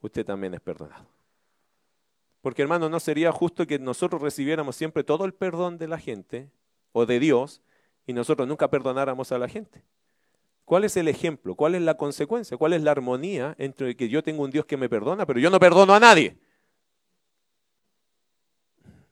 usted 0.00 0.26
también 0.26 0.54
es 0.54 0.60
perdonado. 0.60 1.06
Porque 2.40 2.62
hermano, 2.62 2.88
no 2.88 2.98
sería 2.98 3.30
justo 3.30 3.66
que 3.66 3.78
nosotros 3.78 4.20
recibiéramos 4.20 4.74
siempre 4.74 5.04
todo 5.04 5.24
el 5.24 5.34
perdón 5.34 5.78
de 5.78 5.88
la 5.88 5.98
gente 5.98 6.50
o 6.92 7.06
de 7.06 7.20
Dios 7.20 7.62
y 8.06 8.12
nosotros 8.12 8.48
nunca 8.48 8.70
perdonáramos 8.70 9.30
a 9.30 9.38
la 9.38 9.48
gente. 9.48 9.84
¿Cuál 10.64 10.82
es 10.82 10.96
el 10.96 11.06
ejemplo? 11.06 11.54
¿Cuál 11.54 11.76
es 11.76 11.82
la 11.82 11.96
consecuencia? 11.96 12.56
¿Cuál 12.56 12.72
es 12.72 12.82
la 12.82 12.90
armonía 12.90 13.54
entre 13.58 13.96
que 13.96 14.08
yo 14.08 14.22
tengo 14.22 14.42
un 14.42 14.50
Dios 14.50 14.66
que 14.66 14.76
me 14.76 14.88
perdona, 14.88 15.26
pero 15.26 15.38
yo 15.38 15.48
no 15.48 15.60
perdono 15.60 15.94
a 15.94 16.00
nadie? 16.00 16.36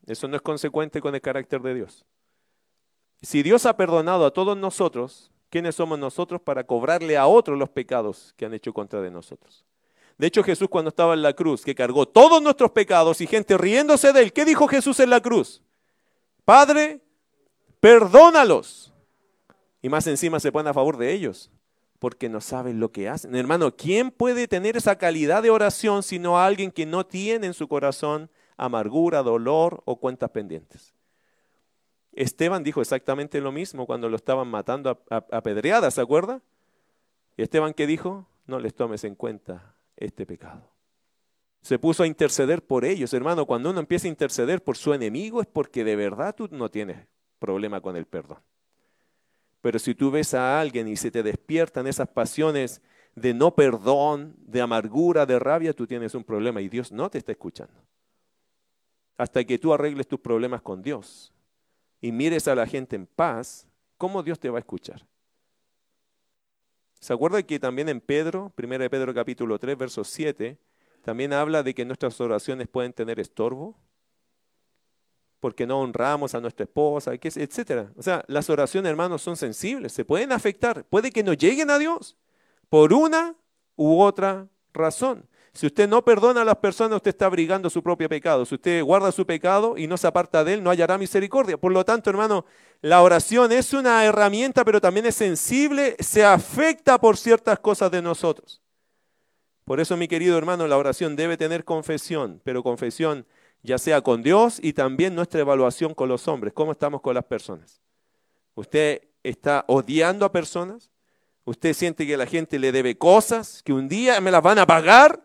Eso 0.06 0.26
no 0.26 0.34
es 0.34 0.42
consecuente 0.42 1.00
con 1.00 1.14
el 1.14 1.20
carácter 1.20 1.62
de 1.62 1.74
Dios. 1.74 2.04
Si 3.24 3.42
Dios 3.42 3.66
ha 3.66 3.76
perdonado 3.76 4.26
a 4.26 4.32
todos 4.32 4.56
nosotros, 4.56 5.30
¿quiénes 5.50 5.74
somos 5.74 5.98
nosotros 5.98 6.40
para 6.40 6.64
cobrarle 6.64 7.16
a 7.16 7.26
otros 7.26 7.58
los 7.58 7.70
pecados 7.70 8.34
que 8.36 8.44
han 8.44 8.54
hecho 8.54 8.72
contra 8.72 9.00
de 9.00 9.10
nosotros? 9.10 9.64
De 10.18 10.26
hecho, 10.26 10.44
Jesús 10.44 10.68
cuando 10.68 10.90
estaba 10.90 11.14
en 11.14 11.22
la 11.22 11.32
cruz, 11.32 11.64
que 11.64 11.74
cargó 11.74 12.06
todos 12.06 12.40
nuestros 12.42 12.70
pecados 12.70 13.20
y 13.20 13.26
gente 13.26 13.58
riéndose 13.58 14.12
de 14.12 14.22
él, 14.22 14.32
¿qué 14.32 14.44
dijo 14.44 14.68
Jesús 14.68 15.00
en 15.00 15.10
la 15.10 15.20
cruz? 15.20 15.62
Padre, 16.44 17.00
perdónalos. 17.80 18.92
Y 19.82 19.88
más 19.88 20.06
encima 20.06 20.38
se 20.38 20.52
pone 20.52 20.70
a 20.70 20.74
favor 20.74 20.96
de 20.96 21.12
ellos, 21.12 21.50
porque 21.98 22.28
no 22.28 22.40
saben 22.40 22.78
lo 22.78 22.92
que 22.92 23.08
hacen. 23.08 23.34
Hermano, 23.34 23.74
¿quién 23.74 24.10
puede 24.10 24.46
tener 24.46 24.76
esa 24.76 24.96
calidad 24.96 25.42
de 25.42 25.50
oración 25.50 26.02
sino 26.02 26.38
alguien 26.38 26.70
que 26.70 26.86
no 26.86 27.04
tiene 27.04 27.46
en 27.46 27.54
su 27.54 27.68
corazón 27.68 28.30
amargura, 28.56 29.22
dolor 29.22 29.82
o 29.84 29.96
cuentas 29.96 30.30
pendientes. 30.30 30.93
Esteban 32.16 32.62
dijo 32.62 32.80
exactamente 32.80 33.40
lo 33.40 33.52
mismo 33.52 33.86
cuando 33.86 34.08
lo 34.08 34.16
estaban 34.16 34.48
matando 34.48 35.02
a, 35.10 35.40
pedreadas, 35.42 35.94
¿se 35.94 36.00
acuerda? 36.00 36.42
Esteban 37.36 37.74
qué 37.74 37.86
dijo, 37.86 38.26
no 38.46 38.60
les 38.60 38.74
tomes 38.74 39.04
en 39.04 39.14
cuenta 39.14 39.74
este 39.96 40.24
pecado. 40.24 40.70
Se 41.62 41.78
puso 41.78 42.02
a 42.02 42.06
interceder 42.06 42.62
por 42.64 42.84
ellos, 42.84 43.12
hermano. 43.14 43.46
Cuando 43.46 43.70
uno 43.70 43.80
empieza 43.80 44.06
a 44.06 44.10
interceder 44.10 44.62
por 44.62 44.76
su 44.76 44.92
enemigo 44.92 45.40
es 45.40 45.46
porque 45.46 45.82
de 45.82 45.96
verdad 45.96 46.34
tú 46.34 46.48
no 46.50 46.70
tienes 46.70 47.06
problema 47.38 47.80
con 47.80 47.96
el 47.96 48.06
perdón. 48.06 48.38
Pero 49.60 49.78
si 49.78 49.94
tú 49.94 50.10
ves 50.10 50.34
a 50.34 50.60
alguien 50.60 50.86
y 50.88 50.96
se 50.96 51.10
te 51.10 51.22
despiertan 51.22 51.86
esas 51.86 52.08
pasiones 52.08 52.82
de 53.14 53.32
no 53.32 53.54
perdón, 53.54 54.36
de 54.38 54.60
amargura, 54.60 55.24
de 55.24 55.38
rabia, 55.38 55.72
tú 55.72 55.86
tienes 55.86 56.14
un 56.14 56.22
problema 56.22 56.60
y 56.60 56.68
Dios 56.68 56.92
no 56.92 57.08
te 57.08 57.18
está 57.18 57.32
escuchando 57.32 57.74
hasta 59.16 59.44
que 59.44 59.58
tú 59.58 59.72
arregles 59.72 60.08
tus 60.08 60.20
problemas 60.20 60.60
con 60.60 60.82
Dios 60.82 61.33
y 62.04 62.12
mires 62.12 62.46
a 62.48 62.54
la 62.54 62.66
gente 62.66 62.96
en 62.96 63.06
paz, 63.06 63.66
¿cómo 63.96 64.22
Dios 64.22 64.38
te 64.38 64.50
va 64.50 64.58
a 64.58 64.60
escuchar? 64.60 65.06
¿Se 67.00 67.14
acuerda 67.14 67.42
que 67.42 67.58
también 67.58 67.88
en 67.88 68.02
Pedro, 68.02 68.52
1 68.58 68.90
Pedro 68.90 69.14
capítulo 69.14 69.58
3, 69.58 69.78
verso 69.78 70.04
7, 70.04 70.58
también 71.00 71.32
habla 71.32 71.62
de 71.62 71.74
que 71.74 71.86
nuestras 71.86 72.20
oraciones 72.20 72.68
pueden 72.68 72.92
tener 72.92 73.20
estorbo? 73.20 73.74
Porque 75.40 75.66
no 75.66 75.80
honramos 75.80 76.34
a 76.34 76.42
nuestra 76.42 76.64
esposa, 76.64 77.12
etcétera. 77.14 77.90
O 77.96 78.02
sea, 78.02 78.22
las 78.28 78.50
oraciones, 78.50 78.90
hermanos, 78.90 79.22
son 79.22 79.38
sensibles, 79.38 79.90
se 79.94 80.04
pueden 80.04 80.30
afectar, 80.30 80.84
puede 80.84 81.10
que 81.10 81.22
no 81.22 81.32
lleguen 81.32 81.70
a 81.70 81.78
Dios 81.78 82.18
por 82.68 82.92
una 82.92 83.34
u 83.76 83.98
otra 84.02 84.46
razón. 84.74 85.26
Si 85.54 85.66
usted 85.66 85.88
no 85.88 86.04
perdona 86.04 86.42
a 86.42 86.44
las 86.44 86.56
personas, 86.56 86.96
usted 86.96 87.10
está 87.10 87.26
abrigando 87.26 87.70
su 87.70 87.80
propio 87.80 88.08
pecado. 88.08 88.44
Si 88.44 88.56
usted 88.56 88.82
guarda 88.82 89.12
su 89.12 89.24
pecado 89.24 89.78
y 89.78 89.86
no 89.86 89.96
se 89.96 90.08
aparta 90.08 90.42
de 90.42 90.54
él, 90.54 90.62
no 90.64 90.70
hallará 90.70 90.98
misericordia. 90.98 91.56
Por 91.56 91.72
lo 91.72 91.84
tanto, 91.84 92.10
hermano, 92.10 92.44
la 92.80 93.00
oración 93.02 93.52
es 93.52 93.72
una 93.72 94.04
herramienta, 94.04 94.64
pero 94.64 94.80
también 94.80 95.06
es 95.06 95.14
sensible, 95.14 95.94
se 96.00 96.24
afecta 96.24 97.00
por 97.00 97.16
ciertas 97.16 97.60
cosas 97.60 97.92
de 97.92 98.02
nosotros. 98.02 98.60
Por 99.64 99.78
eso, 99.78 99.96
mi 99.96 100.08
querido 100.08 100.36
hermano, 100.36 100.66
la 100.66 100.76
oración 100.76 101.14
debe 101.14 101.36
tener 101.36 101.64
confesión, 101.64 102.40
pero 102.42 102.64
confesión 102.64 103.24
ya 103.62 103.78
sea 103.78 104.02
con 104.02 104.24
Dios 104.24 104.58
y 104.60 104.72
también 104.72 105.14
nuestra 105.14 105.40
evaluación 105.40 105.94
con 105.94 106.08
los 106.08 106.26
hombres. 106.26 106.52
¿Cómo 106.52 106.72
estamos 106.72 107.00
con 107.00 107.14
las 107.14 107.24
personas? 107.24 107.80
¿Usted 108.56 109.02
está 109.22 109.64
odiando 109.68 110.26
a 110.26 110.32
personas? 110.32 110.90
¿Usted 111.44 111.74
siente 111.74 112.06
que 112.06 112.16
la 112.16 112.26
gente 112.26 112.58
le 112.58 112.72
debe 112.72 112.98
cosas, 112.98 113.62
que 113.62 113.72
un 113.72 113.88
día 113.88 114.20
me 114.20 114.32
las 114.32 114.42
van 114.42 114.58
a 114.58 114.66
pagar? 114.66 115.24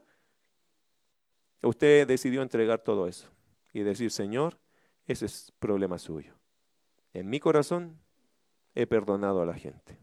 Usted 1.62 2.08
decidió 2.08 2.42
entregar 2.42 2.80
todo 2.80 3.08
eso 3.08 3.28
y 3.74 3.82
decir, 3.82 4.12
Señor, 4.12 4.58
ese 5.08 5.26
es 5.26 5.52
problema 5.60 6.00
suyo. 6.00 6.34
En 7.14 7.30
mi 7.30 7.40
corazón 7.40 8.00
he 8.76 8.86
perdonado 8.86 9.42
a 9.42 9.46
la 9.46 9.56
gente. 9.56 9.98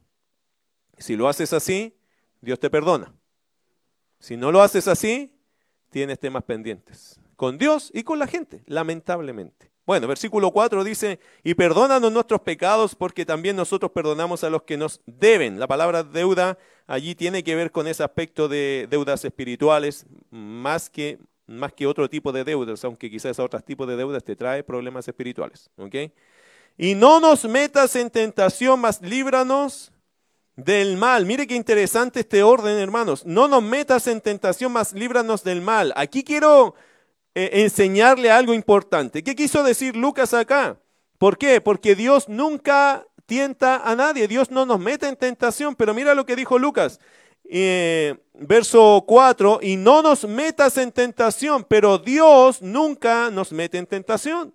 Si 0.99 1.17
lo 1.17 1.29
haces 1.29 1.53
así, 1.53 1.97
Dios 2.41 2.59
te 2.59 2.71
perdona. 2.71 3.13
Si 4.19 4.37
no 4.37 4.51
lo 4.51 4.63
haces 4.63 4.89
así, 4.89 5.33
tienes 5.91 6.19
temas 6.19 6.45
pendientes. 6.45 7.21
Con 7.37 7.59
Dios 7.59 7.91
y 7.95 8.03
con 8.03 8.19
la 8.19 8.27
gente, 8.27 8.63
lamentablemente. 8.67 9.71
Bueno, 9.87 10.09
versículo 10.09 10.51
4 10.51 10.83
dice, 10.83 11.21
y 11.45 11.55
perdónanos 11.55 12.13
nuestros 12.13 12.41
pecados 12.41 12.97
porque 12.97 13.25
también 13.25 13.55
nosotros 13.55 13.93
perdonamos 13.93 14.43
a 14.43 14.51
los 14.51 14.63
que 14.63 14.77
nos 14.77 15.01
deben. 15.07 15.61
La 15.61 15.69
palabra 15.69 16.03
deuda 16.03 16.59
allí 16.89 17.15
tiene 17.15 17.45
que 17.45 17.55
ver 17.55 17.71
con 17.71 17.87
ese 17.87 18.03
aspecto 18.03 18.49
de 18.49 18.89
deudas 18.91 19.25
espirituales, 19.25 20.07
más 20.31 20.91
que 20.91 21.21
más 21.47 21.73
que 21.73 21.87
otro 21.87 22.09
tipo 22.11 22.33
de 22.33 22.45
deudas, 22.45 22.85
aunque 22.85 23.11
quizás 23.11 23.39
otros 23.39 23.65
tipos 23.65 23.87
de 23.87 23.97
deudas 23.97 24.25
te 24.25 24.37
trae 24.37 24.65
problemas 24.65 25.07
espirituales. 25.07 25.71
Y 26.77 26.95
no 26.95 27.21
nos 27.21 27.45
metas 27.45 27.97
en 27.97 28.11
tentación, 28.11 28.81
mas 28.81 29.01
líbranos 29.01 29.93
del 30.57 30.97
mal. 30.97 31.27
Mire 31.27 31.47
qué 31.47 31.55
interesante 31.55 32.21
este 32.21 32.43
orden, 32.43 32.79
hermanos. 32.79 33.25
No 33.25 33.47
nos 33.49 33.63
metas 33.63 34.07
en 34.07 34.21
tentación, 34.21 34.73
mas 34.73 34.93
líbranos 34.93 35.45
del 35.45 35.61
mal. 35.61 35.93
Aquí 35.97 36.25
quiero 36.25 36.75
eh, 37.35 37.51
enseñarle 37.63 38.31
algo 38.31 38.55
importante. 38.55 39.23
¿Qué 39.23 39.35
quiso 39.35 39.63
decir 39.63 39.97
Lucas 39.97 40.35
acá? 40.35 40.79
¿Por 41.19 41.39
qué? 41.39 41.61
Porque 41.61 41.95
Dios 41.95 42.29
nunca 42.29 43.07
tienta 43.27 43.77
a 43.77 43.95
nadie. 43.95 44.29
Dios 44.29 44.51
no 44.51 44.67
nos 44.67 44.81
mete 44.81 45.09
en 45.09 45.17
tentación. 45.17 45.75
Pero 45.77 45.95
mira 45.95 46.15
lo 46.15 46.27
que 46.27 46.37
dijo 46.37 46.59
Lucas. 46.59 47.01
Eh, 47.49 48.17
verso 48.35 49.05
4, 49.07 49.61
y 49.63 49.77
no 49.77 50.03
nos 50.03 50.25
metas 50.25 50.77
en 50.79 50.93
tentación, 50.93 51.65
pero 51.65 51.99
Dios 51.99 52.61
nunca 52.61 53.31
nos 53.31 53.53
mete 53.53 53.79
en 53.79 53.87
tentación. 53.87 54.55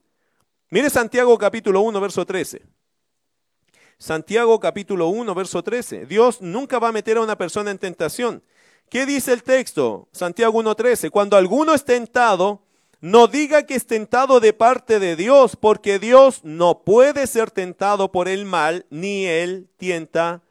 Mire 0.70 0.90
Santiago 0.90 1.38
capítulo 1.38 1.82
1, 1.82 2.00
verso 2.00 2.26
13. 2.26 2.62
Santiago 3.98 4.60
capítulo 4.60 5.08
1, 5.10 5.36
verso 5.36 5.64
13. 5.64 6.06
Dios 6.06 6.42
nunca 6.42 6.80
va 6.80 6.90
a 6.90 6.92
meter 6.92 7.18
a 7.18 7.22
una 7.22 7.38
persona 7.38 7.72
en 7.72 7.78
tentación. 7.78 8.44
¿Qué 8.90 9.06
dice 9.06 9.32
el 9.32 9.44
texto? 9.44 10.10
Santiago 10.12 10.62
1.13. 10.62 11.12
Cuando 11.12 11.38
alguno 11.38 11.74
es 11.74 11.86
tentado, 11.86 12.62
no 13.00 13.28
diga 13.28 13.64
que 13.64 13.76
es 13.76 13.88
tentado 13.88 14.42
de 14.42 14.52
parte 14.52 15.00
de 15.00 15.16
Dios, 15.16 15.56
porque 15.56 15.98
Dios 15.98 16.42
no 16.44 16.84
puede 16.84 17.26
ser 17.28 17.52
tentado 17.52 18.12
por 18.12 18.28
el 18.28 18.46
mal, 18.46 18.86
ni 18.90 19.26
él 19.26 19.70
tienta 19.78 20.42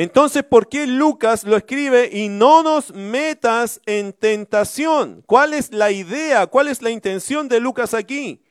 entonces, 0.00 0.44
¿por 0.44 0.68
qué 0.68 0.86
Lucas 0.86 1.42
lo 1.42 1.56
escribe 1.56 2.08
y 2.12 2.28
no 2.28 2.62
nos 2.62 2.94
metas 2.94 3.80
en 3.84 4.12
tentación? 4.12 5.24
¿Cuál 5.26 5.54
es 5.54 5.72
la 5.72 5.90
idea? 5.90 6.46
¿Cuál 6.46 6.68
es 6.68 6.82
la 6.82 6.90
intención 6.90 7.48
de 7.48 7.58
Lucas 7.58 7.94
aquí? 7.94 8.44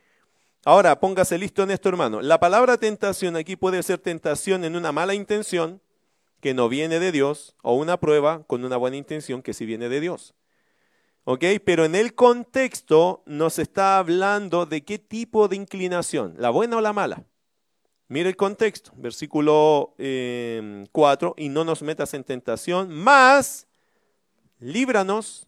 Ahora, 0.66 1.00
póngase 1.00 1.38
listo 1.38 1.64
en 1.64 1.72
esto, 1.72 1.88
hermano. 1.88 2.22
La 2.22 2.42
palabra 2.42 2.76
tentación 2.76 3.38
aquí 3.38 3.56
puede 3.56 3.82
ser 3.82 4.00
tentación 4.00 4.66
en 4.66 4.76
una 4.76 4.92
mala 4.92 5.14
intención 5.14 5.82
que 6.42 6.54
no 6.54 6.68
viene 6.68 7.00
de 7.00 7.14
Dios 7.14 7.56
o 7.64 7.76
una 7.76 7.96
prueba 7.96 8.44
con 8.44 8.66
una 8.66 8.76
buena 8.76 8.98
intención 8.98 9.42
que 9.42 9.54
sí 9.54 9.66
viene 9.66 9.88
de 9.88 10.02
Dios. 10.02 10.36
¿Ok? 11.24 11.46
Pero 11.64 11.86
en 11.86 11.96
el 11.96 12.14
contexto 12.14 13.24
nos 13.26 13.58
está 13.58 14.00
hablando 14.00 14.66
de 14.66 14.84
qué 14.84 15.00
tipo 15.00 15.48
de 15.48 15.56
inclinación, 15.56 16.34
la 16.38 16.50
buena 16.50 16.76
o 16.76 16.82
la 16.82 16.92
mala. 16.92 17.24
Mire 18.10 18.30
el 18.30 18.38
contexto, 18.38 18.92
versículo 18.96 19.94
4, 19.98 19.98
eh, 19.98 21.44
y 21.44 21.50
no 21.50 21.66
nos 21.66 21.82
metas 21.82 22.14
en 22.14 22.24
tentación, 22.24 22.90
más 22.90 23.68
líbranos 24.60 25.48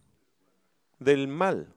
del 0.98 1.26
mal. 1.26 1.72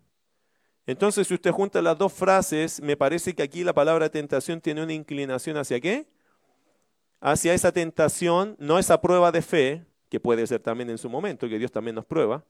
Entonces, 0.86 1.28
si 1.28 1.34
usted 1.34 1.52
junta 1.52 1.82
las 1.82 1.98
dos 1.98 2.12
frases, 2.12 2.82
me 2.82 2.98
parece 2.98 3.34
que 3.34 3.44
aquí 3.44 3.64
la 3.64 3.74
palabra 3.74 4.10
tentación 4.10 4.60
tiene 4.60 4.84
una 4.84 4.92
inclinación 4.94 5.56
hacia 5.56 5.80
qué? 5.80 6.06
Hacia 7.22 7.54
esa 7.54 7.72
tentación, 7.72 8.58
no 8.60 8.78
esa 8.78 9.00
prueba 9.00 9.32
de 9.32 9.42
fe, 9.42 9.86
que 10.10 10.20
puede 10.20 10.46
ser 10.46 10.60
también 10.60 10.90
en 10.90 10.98
su 10.98 11.10
momento, 11.10 11.48
que 11.48 11.58
Dios 11.58 11.72
también 11.72 11.96
nos 11.96 12.06
prueba. 12.06 12.44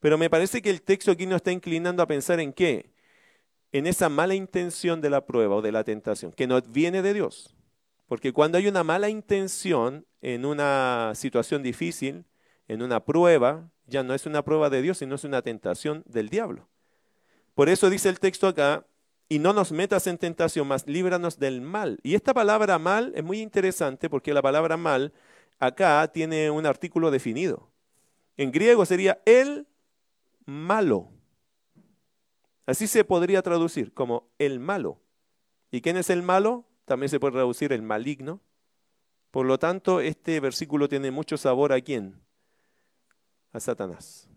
Pero 0.00 0.18
me 0.18 0.28
parece 0.28 0.60
que 0.60 0.70
el 0.70 0.82
texto 0.82 1.12
aquí 1.12 1.26
nos 1.26 1.36
está 1.36 1.52
inclinando 1.52 2.02
a 2.02 2.08
pensar 2.08 2.40
en 2.40 2.52
qué? 2.52 2.90
En 3.70 3.86
esa 3.86 4.08
mala 4.08 4.34
intención 4.34 5.00
de 5.00 5.10
la 5.10 5.24
prueba 5.24 5.54
o 5.54 5.62
de 5.62 5.70
la 5.70 5.84
tentación, 5.84 6.32
que 6.32 6.48
no 6.48 6.60
viene 6.60 7.02
de 7.02 7.14
Dios. 7.14 7.56
Porque 8.06 8.32
cuando 8.32 8.58
hay 8.58 8.68
una 8.68 8.84
mala 8.84 9.08
intención 9.08 10.06
en 10.20 10.44
una 10.44 11.12
situación 11.14 11.62
difícil, 11.62 12.24
en 12.68 12.82
una 12.82 13.04
prueba, 13.04 13.70
ya 13.86 14.02
no 14.02 14.14
es 14.14 14.26
una 14.26 14.42
prueba 14.42 14.70
de 14.70 14.82
Dios, 14.82 14.98
sino 14.98 15.16
es 15.16 15.24
una 15.24 15.42
tentación 15.42 16.02
del 16.06 16.28
diablo. 16.28 16.68
Por 17.54 17.68
eso 17.68 17.90
dice 17.90 18.08
el 18.08 18.20
texto 18.20 18.48
acá, 18.48 18.86
y 19.28 19.38
no 19.38 19.52
nos 19.52 19.72
metas 19.72 20.06
en 20.06 20.18
tentación, 20.18 20.68
mas 20.68 20.86
líbranos 20.86 21.38
del 21.38 21.60
mal. 21.60 21.98
Y 22.02 22.14
esta 22.14 22.32
palabra 22.32 22.78
mal 22.78 23.12
es 23.16 23.24
muy 23.24 23.40
interesante 23.40 24.08
porque 24.08 24.32
la 24.32 24.42
palabra 24.42 24.76
mal 24.76 25.12
acá 25.58 26.06
tiene 26.12 26.50
un 26.50 26.64
artículo 26.66 27.10
definido. 27.10 27.68
En 28.36 28.52
griego 28.52 28.84
sería 28.86 29.20
el 29.24 29.66
malo. 30.44 31.08
Así 32.66 32.86
se 32.86 33.04
podría 33.04 33.42
traducir 33.42 33.92
como 33.92 34.28
el 34.38 34.60
malo. 34.60 35.00
¿Y 35.70 35.80
quién 35.80 35.96
es 35.96 36.10
el 36.10 36.22
malo? 36.22 36.65
También 36.86 37.10
se 37.10 37.20
puede 37.20 37.34
traducir 37.34 37.72
el 37.72 37.82
maligno. 37.82 38.40
Por 39.30 39.44
lo 39.44 39.58
tanto, 39.58 40.00
este 40.00 40.40
versículo 40.40 40.88
tiene 40.88 41.10
mucho 41.10 41.36
sabor 41.36 41.72
a 41.72 41.80
quién? 41.82 42.18
A 43.52 43.60
Satanás. 43.60 44.30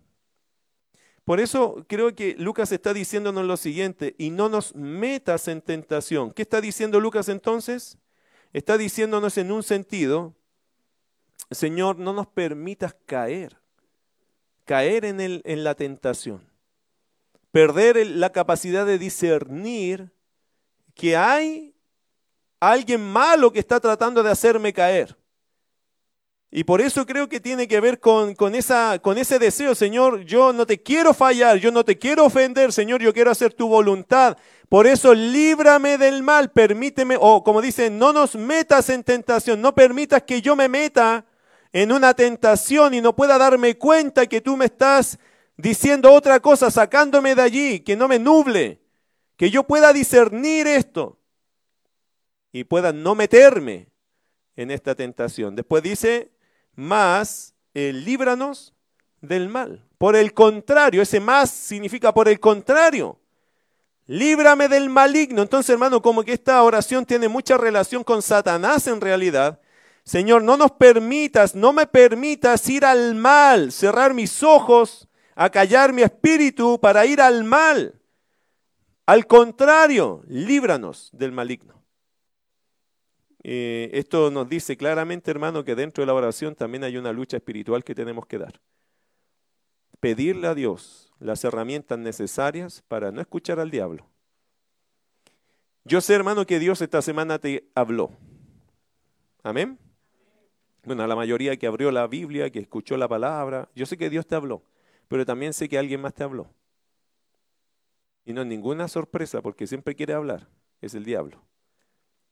Por 1.24 1.40
eso 1.40 1.86
creo 1.88 2.14
que 2.16 2.36
Lucas 2.40 2.72
está 2.72 2.92
diciéndonos 2.92 3.46
lo 3.46 3.56
siguiente, 3.56 4.16
y 4.18 4.32
no 4.32 4.50
nos 4.50 4.76
metas 4.76 5.48
en 5.48 5.62
tentación. 5.62 6.32
¿Qué 6.32 6.42
está 6.42 6.60
diciendo 6.60 7.00
Lucas 7.00 7.30
entonces? 7.30 8.00
Está 8.52 8.80
diciéndonos 8.80 9.38
en 9.38 9.52
un 9.52 9.62
sentido, 9.62 10.34
Señor, 11.52 12.00
no 12.00 12.14
nos 12.14 12.26
permitas 12.26 12.96
caer, 13.06 13.58
caer 14.66 15.06
en, 15.06 15.22
el, 15.22 15.44
en 15.46 15.64
la 15.64 15.76
tentación, 15.76 16.42
perder 17.52 18.08
la 18.08 18.32
capacidad 18.32 18.88
de 18.88 18.98
discernir 18.98 20.12
que 20.96 21.16
hay 21.16 21.76
alguien 22.60 23.02
malo 23.02 23.52
que 23.52 23.60
está 23.60 23.80
tratando 23.80 24.24
de 24.24 24.32
hacerme 24.32 24.74
caer. 24.74 25.16
Y 26.52 26.64
por 26.64 26.82
eso 26.82 27.06
creo 27.06 27.30
que 27.30 27.40
tiene 27.40 27.68
que 27.68 27.80
ver 27.80 28.00
con, 28.00 28.34
esa, 28.56 28.98
con 29.00 29.20
ese 29.20 29.38
deseo, 29.38 29.76
Señor, 29.76 30.22
yo 30.22 30.52
no 30.52 30.66
te 30.66 30.82
quiero 30.82 31.14
fallar, 31.14 31.58
yo 31.58 31.72
no 31.72 31.86
te 31.86 32.00
quiero 32.00 32.26
ofender, 32.26 32.74
Señor, 32.74 33.02
yo 33.02 33.14
quiero 33.14 33.30
hacer 33.30 33.54
tu 33.54 33.68
voluntad. 33.68 34.36
Por 34.68 34.88
eso 34.88 35.14
líbrame 35.14 36.00
del 36.00 36.24
mal, 36.24 36.50
permíteme, 36.52 37.18
o 37.20 37.44
como 37.44 37.62
dice, 37.62 37.92
no 37.92 38.14
nos 38.14 38.36
metas 38.36 38.90
en 38.90 39.04
tentación, 39.04 39.62
no 39.62 39.76
permitas 39.76 40.24
que 40.24 40.42
yo 40.42 40.56
me 40.56 40.68
meta 40.68 41.26
en 41.72 41.92
una 41.92 42.16
tentación 42.16 42.96
y 42.96 43.02
no 43.02 43.16
pueda 43.16 43.38
darme 43.38 43.78
cuenta 43.78 44.26
que 44.26 44.42
tú 44.42 44.58
me 44.58 44.66
estás 44.66 45.20
diciendo 45.56 46.12
otra 46.12 46.40
cosa, 46.40 46.72
sacándome 46.72 47.36
de 47.36 47.42
allí, 47.44 47.80
que 47.82 47.96
no 47.96 48.08
me 48.08 48.18
nuble, 48.18 48.82
que 49.38 49.52
yo 49.52 49.66
pueda 49.66 49.94
discernir 49.94 50.66
esto 50.66 51.19
y 52.52 52.64
pueda 52.64 52.92
no 52.92 53.16
meterme 53.16 53.88
en 54.56 54.72
esta 54.72 54.96
tentación. 54.96 55.56
Después 55.56 55.84
dice, 55.84 56.32
más 56.76 57.54
eh, 57.74 57.94
líbranos 57.94 58.74
del 59.22 59.50
mal. 59.50 59.86
Por 59.98 60.16
el 60.16 60.34
contrario, 60.34 61.02
ese 61.02 61.20
más 61.20 61.50
significa 61.50 62.14
por 62.14 62.28
el 62.28 62.40
contrario. 62.40 63.20
Líbrame 64.08 64.68
del 64.68 64.90
maligno. 64.90 65.42
Entonces, 65.42 65.70
hermano, 65.70 66.02
como 66.02 66.24
que 66.24 66.34
esta 66.34 66.64
oración 66.64 67.06
tiene 67.06 67.28
mucha 67.28 67.58
relación 67.58 68.04
con 68.04 68.22
Satanás 68.22 68.88
en 68.88 69.02
realidad. 69.02 69.60
Señor, 70.04 70.42
no 70.42 70.58
nos 70.58 70.72
permitas, 70.72 71.54
no 71.54 71.72
me 71.74 71.86
permitas 71.86 72.68
ir 72.70 72.86
al 72.86 73.14
mal, 73.14 73.72
cerrar 73.72 74.14
mis 74.16 74.42
ojos, 74.42 75.08
acallar 75.36 75.94
mi 75.94 76.02
espíritu 76.02 76.80
para 76.82 77.06
ir 77.06 77.22
al 77.22 77.44
mal. 77.44 77.94
Al 79.06 79.28
contrario, 79.28 80.24
líbranos 80.28 81.10
del 81.14 81.32
maligno. 81.32 81.79
Eh, 83.52 83.90
esto 83.98 84.30
nos 84.30 84.48
dice 84.48 84.78
claramente, 84.78 85.32
hermano, 85.32 85.64
que 85.64 85.74
dentro 85.74 86.04
de 86.04 86.06
la 86.06 86.14
oración 86.14 86.54
también 86.54 86.84
hay 86.84 86.98
una 86.98 87.12
lucha 87.12 87.38
espiritual 87.38 87.84
que 87.84 87.96
tenemos 87.96 88.28
que 88.28 88.38
dar. 88.38 88.62
Pedirle 90.00 90.46
a 90.46 90.54
Dios 90.54 91.12
las 91.18 91.44
herramientas 91.44 91.98
necesarias 91.98 92.84
para 92.88 93.12
no 93.12 93.22
escuchar 93.22 93.60
al 93.60 93.72
diablo. 93.72 94.06
Yo 95.84 96.00
sé, 96.00 96.14
hermano, 96.14 96.46
que 96.46 96.60
Dios 96.60 96.80
esta 96.84 97.02
semana 97.02 97.40
te 97.40 97.68
habló. 97.74 98.12
Amén. 99.42 99.80
Bueno, 100.84 101.08
la 101.08 101.16
mayoría 101.16 101.58
que 101.58 101.66
abrió 101.66 101.90
la 101.90 102.06
Biblia, 102.06 102.52
que 102.52 102.60
escuchó 102.60 102.98
la 102.98 103.08
palabra, 103.08 103.68
yo 103.74 103.88
sé 103.88 103.98
que 103.98 104.12
Dios 104.12 104.28
te 104.28 104.36
habló, 104.36 104.62
pero 105.08 105.26
también 105.26 105.54
sé 105.54 105.68
que 105.68 105.80
alguien 105.80 106.02
más 106.02 106.14
te 106.14 106.24
habló. 106.24 106.54
Y 108.26 108.34
no 108.34 108.42
es 108.42 108.48
ninguna 108.48 108.88
sorpresa 108.88 109.42
porque 109.42 109.66
siempre 109.66 109.96
quiere 109.96 110.14
hablar, 110.14 110.48
es 110.82 110.94
el 110.94 111.04
diablo. 111.04 111.49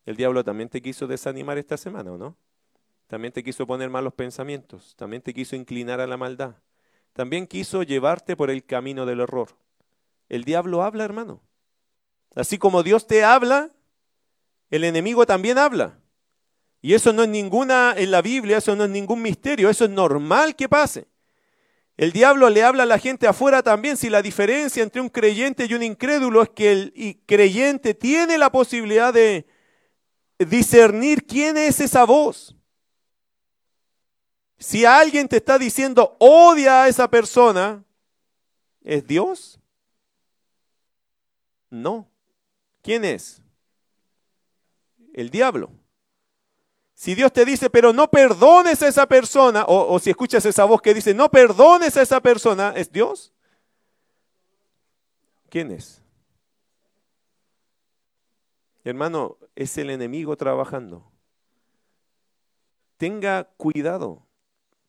El 0.08 0.16
diablo 0.16 0.42
también 0.42 0.70
te 0.70 0.82
quiso 0.82 1.06
desanimar 1.06 1.58
esta 1.58 1.76
semana, 1.76 2.14
¿o 2.14 2.18
no? 2.18 2.38
También 3.08 3.34
te 3.34 3.44
quiso 3.44 3.68
poner 3.68 3.90
malos 3.90 4.14
pensamientos, 4.14 4.96
también 4.96 5.22
te 5.22 5.34
quiso 5.34 5.58
inclinar 5.58 6.00
a 6.00 6.08
la 6.08 6.16
maldad, 6.16 6.56
también 7.12 7.46
quiso 7.46 7.84
llevarte 7.84 8.38
por 8.38 8.50
el 8.50 8.64
camino 8.64 9.06
del 9.06 9.20
error. 9.20 9.50
El 10.30 10.46
diablo 10.46 10.82
habla, 10.82 11.04
hermano. 11.04 11.42
Así 12.36 12.58
como 12.58 12.84
Dios 12.84 13.06
te 13.06 13.26
habla, 13.26 13.72
el 14.70 14.86
enemigo 14.86 15.26
también 15.26 15.58
habla. 15.58 16.00
Y 16.82 16.94
eso 16.94 17.12
no 17.12 17.24
es 17.24 17.30
ninguna, 17.30 17.94
en 17.98 18.10
la 18.10 18.22
Biblia, 18.22 18.60
eso 18.60 18.78
no 18.78 18.86
es 18.86 18.90
ningún 18.90 19.22
misterio, 19.22 19.70
eso 19.70 19.84
es 19.84 19.92
normal 19.92 20.56
que 20.56 20.70
pase. 20.70 21.10
El 21.98 22.14
diablo 22.14 22.50
le 22.50 22.64
habla 22.64 22.84
a 22.84 22.86
la 22.86 22.98
gente 22.98 23.28
afuera 23.28 23.62
también. 23.62 23.98
Si 23.98 24.10
la 24.10 24.22
diferencia 24.22 24.84
entre 24.84 25.02
un 25.02 25.10
creyente 25.10 25.66
y 25.66 25.74
un 25.74 25.84
incrédulo 25.84 26.44
es 26.44 26.50
que 26.50 26.72
el 26.72 27.22
creyente 27.26 27.94
tiene 27.94 28.38
la 28.38 28.54
posibilidad 28.54 29.14
de 29.14 29.47
discernir 30.40 31.26
quién 31.26 31.58
es 31.58 31.80
esa 31.80 32.06
voz. 32.06 32.56
Si 34.60 34.86
alguien 34.86 35.28
te 35.28 35.38
está 35.38 35.58
diciendo 35.60 36.16
odia 36.20 36.84
a 36.84 36.88
esa 36.88 37.10
persona, 37.10 37.84
¿es 38.84 39.06
Dios? 39.06 39.60
No. 41.70 42.10
¿Quién 42.82 43.06
es? 43.06 43.42
El 45.14 45.30
diablo. 45.30 45.72
Si 46.94 47.14
Dios 47.14 47.32
te 47.32 47.46
dice, 47.46 47.70
pero 47.70 47.94
no 47.94 48.10
perdones 48.10 48.82
a 48.82 48.88
esa 48.88 49.08
persona, 49.08 49.66
o, 49.66 49.94
o, 49.94 50.00
si 50.00 50.10
escuchas 50.10 50.44
esa 50.46 50.66
voz 50.66 50.82
que 50.82 50.96
dice, 50.96 51.14
no 51.14 51.30
perdones 51.30 51.96
a 51.96 52.02
esa 52.02 52.22
persona, 52.22 52.74
¿es 52.76 52.92
Dios? 52.92 53.34
¿Quién 55.50 55.72
es? 55.72 56.02
Hermano, 58.90 59.38
es 59.54 59.78
el 59.78 59.90
enemigo 59.90 60.38
trabajando. 60.38 61.12
Tenga 62.96 63.44
cuidado, 63.58 64.26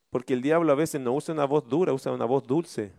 porque 0.09 0.33
el 0.33 0.41
diablo 0.41 0.71
a 0.71 0.75
veces 0.75 1.01
no 1.01 1.11
usa 1.11 1.33
una 1.33 1.43
voz 1.43 1.67
dura, 1.67 1.91
usa 1.91 2.13
una 2.13 2.23
voz 2.23 2.47
dulce. 2.47 2.93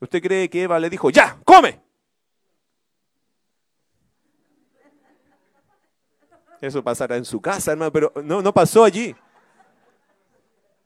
¿Usted 0.00 0.22
cree 0.22 0.48
que 0.48 0.62
Eva 0.62 0.78
le 0.78 0.88
dijo, 0.88 1.10
ya, 1.10 1.38
come? 1.44 1.82
Eso 6.62 6.82
pasará 6.82 7.18
en 7.18 7.26
su 7.26 7.38
casa, 7.38 7.72
hermano, 7.72 7.92
pero 7.92 8.10
no, 8.24 8.40
no 8.40 8.54
pasó 8.54 8.84
allí. 8.84 9.14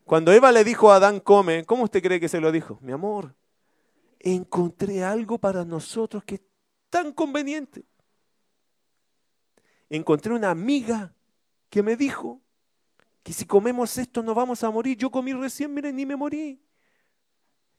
Cuando 0.04 0.32
Eva 0.32 0.50
le 0.50 0.64
dijo 0.64 0.90
a 0.90 0.96
Adán, 0.96 1.20
come, 1.20 1.64
¿cómo 1.64 1.84
usted 1.84 2.02
cree 2.02 2.18
que 2.18 2.28
se 2.28 2.40
lo 2.40 2.50
dijo? 2.50 2.80
Mi 2.80 2.90
amor, 2.90 3.32
encontré 4.18 5.04
algo 5.04 5.38
para 5.38 5.64
nosotros 5.64 6.24
que 6.24 6.34
es 6.34 6.42
tan 6.90 7.12
conveniente 7.12 7.84
encontré 9.96 10.32
una 10.32 10.50
amiga 10.50 11.14
que 11.70 11.82
me 11.82 11.96
dijo 11.96 12.40
que 13.22 13.32
si 13.32 13.46
comemos 13.46 13.96
esto 13.96 14.22
no 14.22 14.34
vamos 14.34 14.62
a 14.64 14.70
morir. 14.70 14.96
Yo 14.96 15.10
comí 15.10 15.32
recién, 15.32 15.72
miren, 15.72 15.96
ni 15.96 16.04
me 16.04 16.16
morí. 16.16 16.62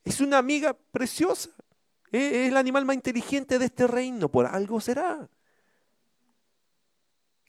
Es 0.04 0.20
una 0.22 0.38
amiga 0.38 0.74
preciosa. 0.92 1.50
Es 2.12 2.50
el 2.50 2.58
animal 2.58 2.86
más 2.86 2.96
inteligente 2.96 3.60
de 3.60 3.66
este 3.66 3.88
reino. 3.88 4.30
Por 4.30 4.46
algo 4.46 4.80
será. 4.82 5.30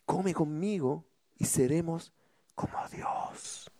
Come 0.04 0.34
conmigo 0.34 1.06
y 1.36 1.44
seremos 1.46 2.12
como 2.54 2.76
Dios. 2.88 3.70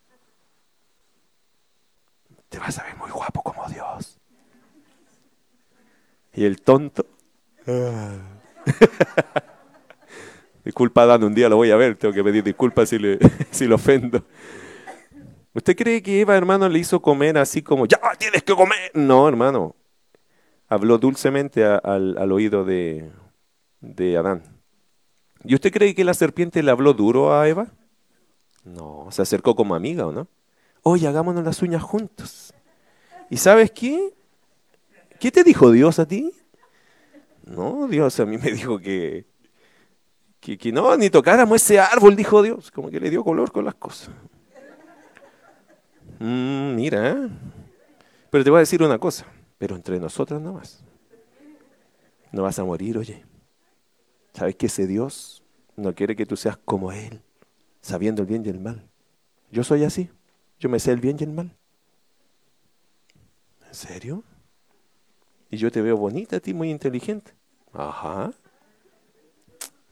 Te 2.49 2.59
vas 2.59 2.79
a 2.79 2.83
ver 2.83 2.97
muy 2.97 3.11
guapo 3.11 3.43
como 3.43 3.67
Dios. 3.69 4.19
Y 6.33 6.45
el 6.45 6.61
tonto. 6.61 7.05
Disculpa, 10.67 11.05
Dan, 11.05 11.23
un 11.23 11.33
día 11.33 11.47
lo 11.47 11.55
voy 11.55 11.71
a 11.71 11.77
ver, 11.77 11.95
tengo 11.95 12.13
que 12.13 12.21
pedir 12.21 12.43
disculpas 12.43 12.89
si, 12.89 12.99
le, 12.99 13.17
si 13.51 13.67
lo 13.67 13.75
ofendo. 13.75 14.21
¿Usted 15.53 15.77
cree 15.77 16.03
que 16.03 16.19
Eva, 16.19 16.35
hermano, 16.35 16.67
le 16.67 16.77
hizo 16.77 17.01
comer 17.01 17.37
así 17.37 17.61
como, 17.61 17.85
ya 17.85 17.97
tienes 18.19 18.43
que 18.43 18.53
comer? 18.53 18.91
No, 18.93 19.29
hermano. 19.29 19.77
Habló 20.67 20.97
dulcemente 20.97 21.63
al, 21.63 22.31
oído 22.33 22.65
de, 22.65 23.09
de 23.79 24.17
Adán. 24.17 24.43
¿Y 25.45 25.55
usted 25.55 25.71
cree 25.71 25.95
que 25.95 26.03
la 26.03 26.13
serpiente 26.13 26.61
le 26.61 26.69
habló 26.69 26.93
duro 26.93 27.33
a 27.33 27.47
Eva? 27.47 27.67
No, 28.65 29.07
se 29.11 29.21
acercó 29.21 29.55
como 29.55 29.73
amiga, 29.73 30.05
¿o 30.05 30.11
no? 30.11 30.27
Oye, 30.83 31.07
hagámonos 31.07 31.45
las 31.45 31.61
uñas 31.61 31.81
juntos. 31.81 32.53
¿Y 33.29 33.37
sabes 33.37 33.71
qué? 33.71 34.13
¿Qué 35.17 35.31
te 35.31 35.45
dijo 35.45 35.71
Dios 35.71 35.97
a 35.97 36.05
ti? 36.05 36.33
No, 37.45 37.87
Dios 37.87 38.19
a 38.19 38.25
mí 38.25 38.37
me 38.37 38.51
dijo 38.51 38.79
que, 38.79 39.27
que, 40.39 40.71
no, 40.71 40.95
ni 40.95 41.09
tocáramos 41.09 41.61
ese 41.61 41.79
árbol, 41.79 42.15
dijo 42.15 42.41
Dios. 42.41 42.71
Como 42.71 42.89
que 42.89 42.99
le 42.99 43.09
dio 43.09 43.23
color 43.23 43.51
con 43.51 43.65
las 43.65 43.75
cosas. 43.75 44.09
Mm, 46.19 46.75
mira, 46.75 47.11
¿eh? 47.11 47.29
pero 48.29 48.43
te 48.43 48.49
voy 48.49 48.57
a 48.57 48.61
decir 48.61 48.81
una 48.81 48.97
cosa, 48.97 49.25
pero 49.57 49.75
entre 49.75 49.99
nosotras 49.99 50.41
más. 50.41 50.83
No 52.31 52.43
vas 52.43 52.59
a 52.59 52.63
morir, 52.63 52.97
oye. 52.97 53.23
¿Sabes 54.33 54.55
que 54.55 54.67
ese 54.67 54.87
Dios 54.87 55.43
no 55.75 55.93
quiere 55.95 56.15
que 56.15 56.25
tú 56.25 56.37
seas 56.37 56.57
como 56.57 56.91
Él, 56.91 57.21
sabiendo 57.81 58.21
el 58.21 58.27
bien 58.27 58.45
y 58.45 58.49
el 58.49 58.59
mal? 58.59 58.87
Yo 59.51 59.63
soy 59.63 59.83
así. 59.83 60.09
Yo 60.59 60.69
me 60.69 60.79
sé 60.79 60.91
el 60.91 60.99
bien 60.99 61.17
y 61.19 61.23
el 61.23 61.31
mal. 61.31 61.55
¿En 63.67 63.73
serio? 63.73 64.23
Y 65.49 65.57
yo 65.57 65.71
te 65.71 65.81
veo 65.81 65.97
bonita 65.97 66.37
a 66.37 66.39
ti, 66.39 66.53
muy 66.53 66.69
inteligente. 66.69 67.33
Ajá. 67.73 68.31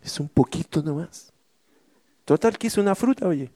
Es 0.06 0.20
un 0.20 0.30
poquito 0.30 0.84
nomás. 0.84 1.34
Total 2.26 2.56
que 2.60 2.68
es 2.68 2.78
una 2.78 2.94
fruta, 2.94 3.28
oye. 3.28 3.52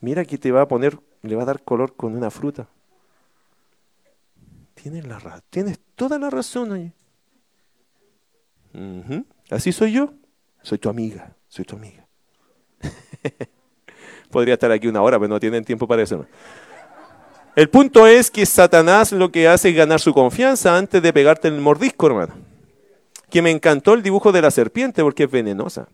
Mira 0.00 0.24
que 0.24 0.38
te 0.38 0.50
va 0.50 0.62
a 0.62 0.68
poner, 0.68 0.98
le 1.22 1.36
va 1.36 1.44
a 1.44 1.46
dar 1.46 1.62
color 1.62 1.94
con 1.94 2.16
una 2.16 2.32
fruta. 2.32 2.68
Tienes, 4.74 5.06
la, 5.06 5.40
tienes 5.48 5.78
toda 5.94 6.18
la 6.18 6.30
razón, 6.30 6.72
oye. 6.72 6.92
Así 9.48 9.70
soy 9.70 9.92
yo. 9.92 10.12
Soy 10.62 10.78
tu 10.78 10.88
amiga, 10.88 11.36
soy 11.46 11.64
tu 11.64 11.76
amiga. 11.76 12.04
Podría 14.32 14.54
estar 14.54 14.72
aquí 14.72 14.88
una 14.88 15.00
hora, 15.00 15.16
pero 15.16 15.28
no 15.28 15.38
tienen 15.38 15.64
tiempo 15.64 15.86
para 15.86 16.02
eso. 16.02 16.26
El 17.54 17.70
punto 17.70 18.04
es 18.08 18.32
que 18.32 18.44
Satanás 18.44 19.12
lo 19.12 19.30
que 19.30 19.46
hace 19.46 19.68
es 19.68 19.76
ganar 19.76 20.00
su 20.00 20.12
confianza 20.12 20.76
antes 20.76 21.00
de 21.00 21.12
pegarte 21.12 21.46
el 21.46 21.60
mordisco, 21.60 22.08
hermano. 22.08 22.55
Que 23.30 23.42
me 23.42 23.50
encantó 23.50 23.94
el 23.94 24.02
dibujo 24.02 24.32
de 24.32 24.42
la 24.42 24.50
serpiente 24.50 25.02
porque 25.02 25.24
es 25.24 25.30
venenosa. 25.30 25.88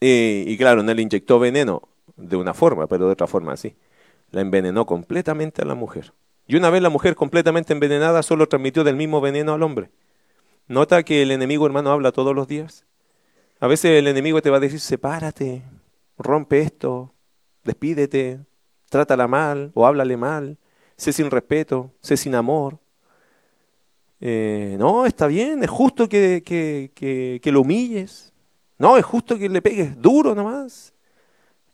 y 0.00 0.56
claro, 0.56 0.82
no 0.82 0.94
le 0.94 1.02
inyectó 1.02 1.38
veneno 1.38 1.82
de 2.16 2.36
una 2.36 2.54
forma, 2.54 2.86
pero 2.86 3.06
de 3.06 3.12
otra 3.12 3.26
forma 3.26 3.56
sí. 3.56 3.76
La 4.30 4.40
envenenó 4.40 4.86
completamente 4.86 5.62
a 5.62 5.64
la 5.64 5.74
mujer. 5.74 6.12
Y 6.46 6.56
una 6.56 6.70
vez 6.70 6.82
la 6.82 6.88
mujer 6.88 7.14
completamente 7.14 7.72
envenenada 7.72 8.22
solo 8.22 8.48
transmitió 8.48 8.84
del 8.84 8.96
mismo 8.96 9.20
veneno 9.20 9.52
al 9.52 9.62
hombre. 9.62 9.90
Nota 10.66 11.02
que 11.02 11.22
el 11.22 11.30
enemigo, 11.30 11.66
hermano, 11.66 11.90
habla 11.90 12.12
todos 12.12 12.34
los 12.34 12.48
días. 12.48 12.84
A 13.60 13.66
veces 13.66 13.92
el 13.98 14.06
enemigo 14.06 14.40
te 14.42 14.50
va 14.50 14.58
a 14.58 14.60
decir, 14.60 14.80
sepárate, 14.80 15.62
rompe 16.16 16.60
esto, 16.60 17.14
despídete, 17.64 18.40
trátala 18.88 19.26
mal 19.28 19.72
o 19.74 19.86
háblale 19.86 20.16
mal, 20.16 20.58
sé 20.96 21.12
sin 21.12 21.30
respeto, 21.30 21.92
sé 22.00 22.16
sin 22.16 22.34
amor. 22.34 22.78
Eh, 24.20 24.76
no, 24.78 25.06
está 25.06 25.26
bien, 25.26 25.62
es 25.62 25.70
justo 25.70 26.08
que, 26.08 26.42
que, 26.44 27.52
lo 27.52 27.60
humilles. 27.60 28.32
No, 28.78 28.96
es 28.96 29.04
justo 29.04 29.38
que 29.38 29.48
le 29.48 29.62
pegues 29.62 30.00
duro 30.00 30.34
nomás. 30.34 30.92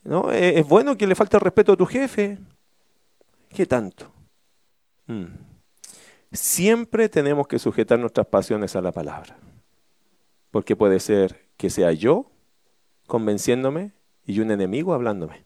No, 0.02 0.30
es, 0.30 0.66
bueno 0.66 0.96
que 0.96 1.06
le 1.06 1.14
falte 1.14 1.36
el 1.36 1.40
respeto 1.40 1.72
a 1.72 1.76
tu 1.76 1.86
jefe. 1.86 2.38
¿Qué 3.48 3.66
tanto? 3.66 4.12
Mm. 5.06 5.26
Siempre 6.32 7.08
tenemos 7.08 7.46
que 7.46 7.58
sujetar 7.58 7.98
nuestras 7.98 8.26
pasiones 8.26 8.74
a 8.76 8.82
la 8.82 8.92
palabra. 8.92 9.36
Porque 10.50 10.76
puede 10.76 11.00
ser 11.00 11.48
que 11.56 11.70
sea 11.70 11.92
yo 11.92 12.30
convenciéndome 13.06 13.92
y 14.26 14.40
un 14.40 14.50
enemigo 14.50 14.94
hablándome, 14.94 15.44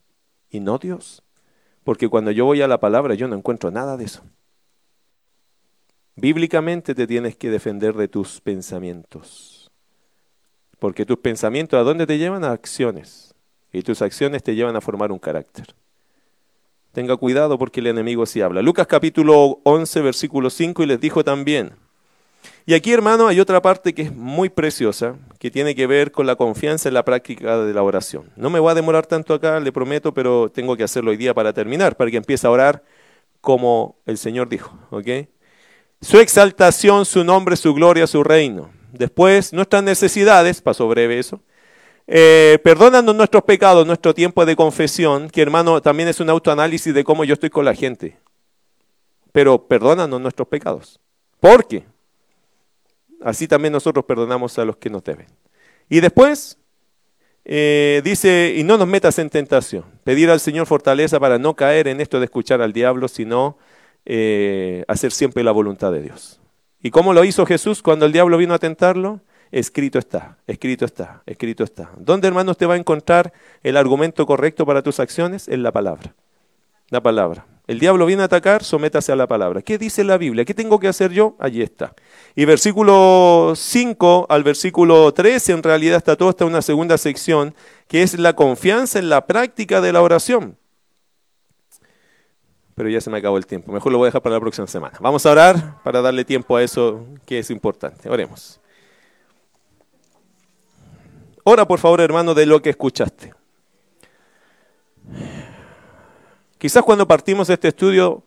y 0.49 0.59
no 0.59 0.77
Dios. 0.77 1.23
Porque 1.83 2.07
cuando 2.07 2.31
yo 2.31 2.45
voy 2.45 2.61
a 2.61 2.67
la 2.67 2.79
palabra 2.79 3.15
yo 3.15 3.27
no 3.27 3.35
encuentro 3.35 3.71
nada 3.71 3.97
de 3.97 4.05
eso. 4.05 4.23
Bíblicamente 6.19 6.93
te 6.93 7.07
tienes 7.07 7.35
que 7.35 7.49
defender 7.49 7.95
de 7.95 8.07
tus 8.07 8.41
pensamientos. 8.41 9.71
Porque 10.79 11.05
tus 11.05 11.17
pensamientos 11.17 11.79
a 11.79 11.83
dónde 11.83 12.05
te 12.05 12.17
llevan? 12.17 12.43
A 12.43 12.51
acciones. 12.51 13.33
Y 13.71 13.81
tus 13.83 14.01
acciones 14.01 14.43
te 14.43 14.55
llevan 14.55 14.75
a 14.75 14.81
formar 14.81 15.11
un 15.11 15.19
carácter. 15.19 15.67
Tenga 16.91 17.15
cuidado 17.17 17.57
porque 17.57 17.79
el 17.79 17.87
enemigo 17.87 18.25
sí 18.25 18.41
habla. 18.41 18.61
Lucas 18.61 18.87
capítulo 18.87 19.59
11, 19.63 20.01
versículo 20.01 20.49
5, 20.49 20.83
y 20.83 20.85
les 20.87 20.99
dijo 20.99 21.23
también, 21.23 21.73
y 22.65 22.73
aquí, 22.73 22.93
hermano, 22.93 23.27
hay 23.27 23.39
otra 23.39 23.61
parte 23.61 23.93
que 23.93 24.03
es 24.03 24.15
muy 24.15 24.49
preciosa, 24.49 25.15
que 25.39 25.49
tiene 25.49 25.75
que 25.75 25.87
ver 25.87 26.11
con 26.11 26.27
la 26.27 26.35
confianza 26.35 26.87
en 26.87 26.93
la 26.93 27.03
práctica 27.03 27.57
de 27.57 27.73
la 27.73 27.83
oración. 27.83 28.29
No 28.35 28.49
me 28.49 28.59
voy 28.59 28.71
a 28.71 28.75
demorar 28.75 29.05
tanto 29.05 29.33
acá, 29.33 29.59
le 29.59 29.71
prometo, 29.71 30.13
pero 30.13 30.49
tengo 30.49 30.77
que 30.77 30.83
hacerlo 30.83 31.11
hoy 31.11 31.17
día 31.17 31.33
para 31.33 31.53
terminar, 31.53 31.95
para 31.95 32.11
que 32.11 32.17
empiece 32.17 32.45
a 32.45 32.51
orar 32.51 32.83
como 33.41 33.97
el 34.05 34.17
Señor 34.17 34.49
dijo. 34.49 34.77
Su 36.01 36.19
exaltación, 36.19 37.05
su 37.05 37.23
nombre, 37.23 37.55
su 37.55 37.73
gloria, 37.73 38.07
su 38.07 38.23
reino. 38.23 38.69
Después, 38.91 39.53
nuestras 39.53 39.83
necesidades, 39.83 40.61
pasó 40.61 40.87
breve 40.87 41.19
eso. 41.19 41.41
Eh, 42.07 42.57
perdónanos 42.63 43.15
nuestros 43.15 43.43
pecados, 43.43 43.85
nuestro 43.85 44.13
tiempo 44.13 44.45
de 44.45 44.55
confesión, 44.55 45.29
que 45.29 45.41
hermano 45.41 45.81
también 45.81 46.09
es 46.09 46.19
un 46.19 46.29
autoanálisis 46.29 46.93
de 46.93 47.03
cómo 47.03 47.23
yo 47.23 47.33
estoy 47.33 47.49
con 47.49 47.65
la 47.65 47.75
gente. 47.75 48.17
Pero 49.31 49.67
perdónanos 49.67 50.19
nuestros 50.19 50.47
pecados. 50.47 50.99
¿Por 51.39 51.67
qué? 51.67 51.85
así 53.21 53.47
también 53.47 53.73
nosotros 53.73 54.05
perdonamos 54.05 54.57
a 54.59 54.65
los 54.65 54.77
que 54.77 54.89
nos 54.89 55.03
deben. 55.03 55.27
Y 55.89 55.99
después 55.99 56.57
eh, 57.45 58.01
dice, 58.03 58.53
y 58.55 58.63
no 58.63 58.77
nos 58.77 58.87
metas 58.87 59.19
en 59.19 59.29
tentación. 59.29 59.85
Pedir 60.03 60.29
al 60.29 60.39
Señor 60.39 60.67
fortaleza 60.67 61.19
para 61.19 61.37
no 61.37 61.55
caer 61.55 61.87
en 61.87 62.01
esto 62.01 62.19
de 62.19 62.25
escuchar 62.25 62.61
al 62.61 62.73
diablo, 62.73 63.07
sino 63.07 63.57
eh, 64.11 64.83
hacer 64.87 65.11
siempre 65.11 65.43
la 65.43 65.51
voluntad 65.51 65.91
de 65.91 66.01
Dios. 66.01 66.41
¿Y 66.81 66.89
cómo 66.89 67.13
lo 67.13 67.23
hizo 67.23 67.45
Jesús 67.45 67.83
cuando 67.83 68.07
el 68.07 68.11
diablo 68.11 68.37
vino 68.37 68.55
a 68.55 68.57
tentarlo? 68.57 69.21
Escrito 69.51 69.99
está, 69.99 70.39
escrito 70.47 70.83
está, 70.83 71.21
escrito 71.27 71.63
está. 71.63 71.91
¿Dónde, 71.95 72.27
hermano, 72.27 72.51
usted 72.51 72.67
va 72.67 72.73
a 72.73 72.77
encontrar 72.77 73.31
el 73.61 73.77
argumento 73.77 74.25
correcto 74.25 74.65
para 74.65 74.81
tus 74.81 74.99
acciones? 74.99 75.47
En 75.47 75.61
la 75.61 75.71
palabra. 75.71 76.15
La 76.89 77.01
palabra. 77.01 77.45
El 77.67 77.79
diablo 77.79 78.07
viene 78.07 78.23
a 78.23 78.25
atacar, 78.25 78.63
sométase 78.63 79.11
a 79.11 79.15
la 79.15 79.27
palabra. 79.27 79.61
¿Qué 79.61 79.77
dice 79.77 80.03
la 80.03 80.17
Biblia? 80.17 80.43
¿Qué 80.43 80.55
tengo 80.55 80.79
que 80.79 80.87
hacer 80.87 81.11
yo? 81.11 81.35
Allí 81.37 81.61
está. 81.61 81.93
Y 82.35 82.45
versículo 82.45 83.53
5 83.55 84.25
al 84.27 84.43
versículo 84.43 85.13
13, 85.13 85.51
en 85.51 85.61
realidad 85.61 85.97
está 85.97 86.15
toda 86.15 86.31
esta 86.31 86.45
una 86.45 86.63
segunda 86.63 86.97
sección, 86.97 87.53
que 87.87 88.01
es 88.01 88.17
la 88.17 88.33
confianza 88.33 88.97
en 88.97 89.09
la 89.09 89.27
práctica 89.27 89.81
de 89.81 89.93
la 89.93 90.01
oración. 90.01 90.57
Pero 92.79 92.87
ya 92.87 93.01
se 93.01 93.09
me 93.09 93.17
acabó 93.17 93.37
el 93.37 93.45
tiempo. 93.45 93.73
Mejor 93.73 93.91
lo 93.91 93.97
voy 93.97 94.05
a 94.05 94.07
dejar 94.07 94.21
para 94.21 94.35
la 94.35 94.39
próxima 94.39 94.65
semana. 94.65 94.97
Vamos 95.01 95.25
a 95.25 95.31
orar 95.31 95.83
para 95.83 95.99
darle 95.99 96.23
tiempo 96.23 96.55
a 96.55 96.63
eso 96.63 97.05
que 97.25 97.39
es 97.39 97.49
importante. 97.49 98.07
Oremos. 98.07 98.61
Ora, 101.43 101.67
por 101.67 101.79
favor, 101.79 101.99
hermano, 101.99 102.33
de 102.33 102.45
lo 102.45 102.61
que 102.61 102.69
escuchaste. 102.69 103.33
Quizás 106.57 106.81
cuando 106.83 107.05
partimos 107.05 107.49
este 107.49 107.67
estudio, 107.67 108.23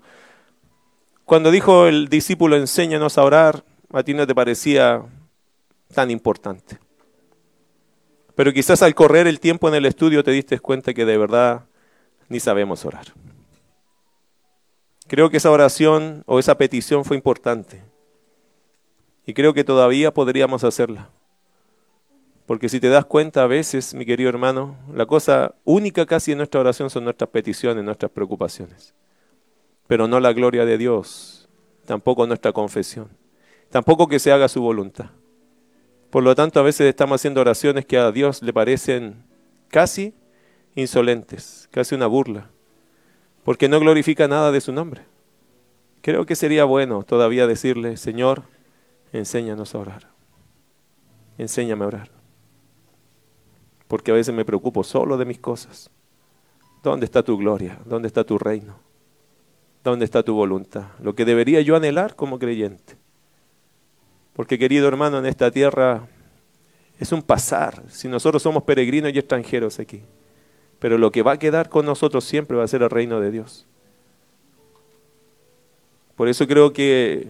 cuando 1.24 1.50
dijo 1.50 1.86
el 1.86 2.08
discípulo, 2.08 2.56
enséñanos 2.56 3.16
a 3.16 3.22
orar, 3.22 3.64
a 3.90 4.02
ti 4.02 4.12
no 4.12 4.26
te 4.26 4.34
parecía 4.34 5.02
tan 5.94 6.10
importante. 6.10 6.78
Pero 8.34 8.52
quizás 8.52 8.82
al 8.82 8.94
correr 8.94 9.26
el 9.26 9.40
tiempo 9.40 9.66
en 9.68 9.76
el 9.76 9.86
estudio 9.86 10.22
te 10.22 10.30
diste 10.30 10.60
cuenta 10.60 10.92
que 10.92 11.06
de 11.06 11.16
verdad 11.16 11.64
ni 12.28 12.38
sabemos 12.38 12.84
orar. 12.84 13.14
Creo 15.12 15.28
que 15.28 15.36
esa 15.36 15.50
oración 15.50 16.22
o 16.24 16.38
esa 16.38 16.56
petición 16.56 17.04
fue 17.04 17.18
importante. 17.18 17.82
Y 19.26 19.34
creo 19.34 19.52
que 19.52 19.62
todavía 19.62 20.14
podríamos 20.14 20.64
hacerla. 20.64 21.10
Porque 22.46 22.70
si 22.70 22.80
te 22.80 22.88
das 22.88 23.04
cuenta 23.04 23.42
a 23.42 23.46
veces, 23.46 23.92
mi 23.92 24.06
querido 24.06 24.30
hermano, 24.30 24.74
la 24.90 25.04
cosa 25.04 25.54
única 25.64 26.06
casi 26.06 26.32
en 26.32 26.38
nuestra 26.38 26.62
oración 26.62 26.88
son 26.88 27.04
nuestras 27.04 27.28
peticiones, 27.28 27.84
nuestras 27.84 28.10
preocupaciones. 28.10 28.94
Pero 29.86 30.08
no 30.08 30.18
la 30.18 30.32
gloria 30.32 30.64
de 30.64 30.78
Dios, 30.78 31.46
tampoco 31.84 32.26
nuestra 32.26 32.54
confesión, 32.54 33.10
tampoco 33.68 34.08
que 34.08 34.18
se 34.18 34.32
haga 34.32 34.48
su 34.48 34.62
voluntad. 34.62 35.10
Por 36.08 36.22
lo 36.22 36.34
tanto, 36.34 36.58
a 36.58 36.62
veces 36.62 36.86
estamos 36.86 37.20
haciendo 37.20 37.42
oraciones 37.42 37.84
que 37.84 37.98
a 37.98 38.10
Dios 38.12 38.40
le 38.40 38.54
parecen 38.54 39.24
casi 39.68 40.14
insolentes, 40.74 41.68
casi 41.70 41.94
una 41.94 42.06
burla, 42.06 42.48
porque 43.44 43.68
no 43.68 43.80
glorifica 43.80 44.28
nada 44.28 44.52
de 44.52 44.60
su 44.60 44.72
nombre. 44.72 45.02
Creo 46.00 46.26
que 46.26 46.36
sería 46.36 46.64
bueno 46.64 47.02
todavía 47.02 47.46
decirle, 47.46 47.96
Señor, 47.96 48.42
enséñanos 49.12 49.74
a 49.74 49.78
orar. 49.78 50.10
Enséñame 51.38 51.84
a 51.84 51.88
orar 51.88 52.22
porque 53.92 54.10
a 54.10 54.14
veces 54.14 54.34
me 54.34 54.46
preocupo 54.46 54.84
solo 54.84 55.18
de 55.18 55.26
mis 55.26 55.38
cosas. 55.38 55.90
¿Dónde 56.82 57.04
está 57.04 57.22
tu 57.22 57.36
gloria? 57.36 57.78
¿Dónde 57.84 58.08
está 58.08 58.24
tu 58.24 58.38
reino? 58.38 58.78
¿Dónde 59.84 60.06
está 60.06 60.22
tu 60.22 60.32
voluntad? 60.32 60.92
Lo 61.02 61.14
que 61.14 61.26
debería 61.26 61.60
yo 61.60 61.76
anhelar 61.76 62.16
como 62.16 62.38
creyente. 62.38 62.96
Porque 64.32 64.58
querido 64.58 64.88
hermano, 64.88 65.18
en 65.18 65.26
esta 65.26 65.50
tierra 65.50 66.08
es 66.98 67.12
un 67.12 67.20
pasar. 67.20 67.82
Si 67.90 68.08
nosotros 68.08 68.42
somos 68.42 68.62
peregrinos 68.62 69.12
y 69.12 69.18
extranjeros 69.18 69.78
aquí. 69.78 70.00
Pero 70.82 70.98
lo 70.98 71.12
que 71.12 71.22
va 71.22 71.32
a 71.32 71.38
quedar 71.38 71.68
con 71.68 71.86
nosotros 71.86 72.24
siempre 72.24 72.56
va 72.56 72.64
a 72.64 72.68
ser 72.68 72.82
el 72.82 72.90
reino 72.90 73.20
de 73.20 73.30
Dios. 73.30 73.66
Por 76.16 76.26
eso 76.26 76.44
creo 76.48 76.72
que 76.72 77.28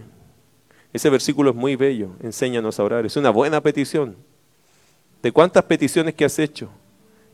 ese 0.91 1.11
versículo 1.11 1.51
es 1.51 1.57
muy 1.57 1.77
bello. 1.77 2.13
Enséñanos 2.23 2.81
a 2.81 2.85
orar. 2.85 3.05
Es 3.05 3.19
una 3.19 3.29
buena 3.29 3.61
petición. 3.61 4.17
¿De 5.23 5.33
cuántas 5.33 5.65
peticiones 5.65 6.15
que 6.15 6.25
has 6.25 6.39
hecho 6.39 6.71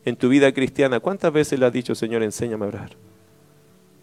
en 0.04 0.16
tu 0.16 0.28
vida 0.28 0.50
cristiana? 0.50 0.98
¿Cuántas 0.98 1.32
veces 1.32 1.56
le 1.56 1.66
has 1.66 1.72
dicho, 1.72 1.94
Señor, 1.94 2.24
enséñame 2.24 2.64
a 2.64 2.68
orar? 2.68 2.90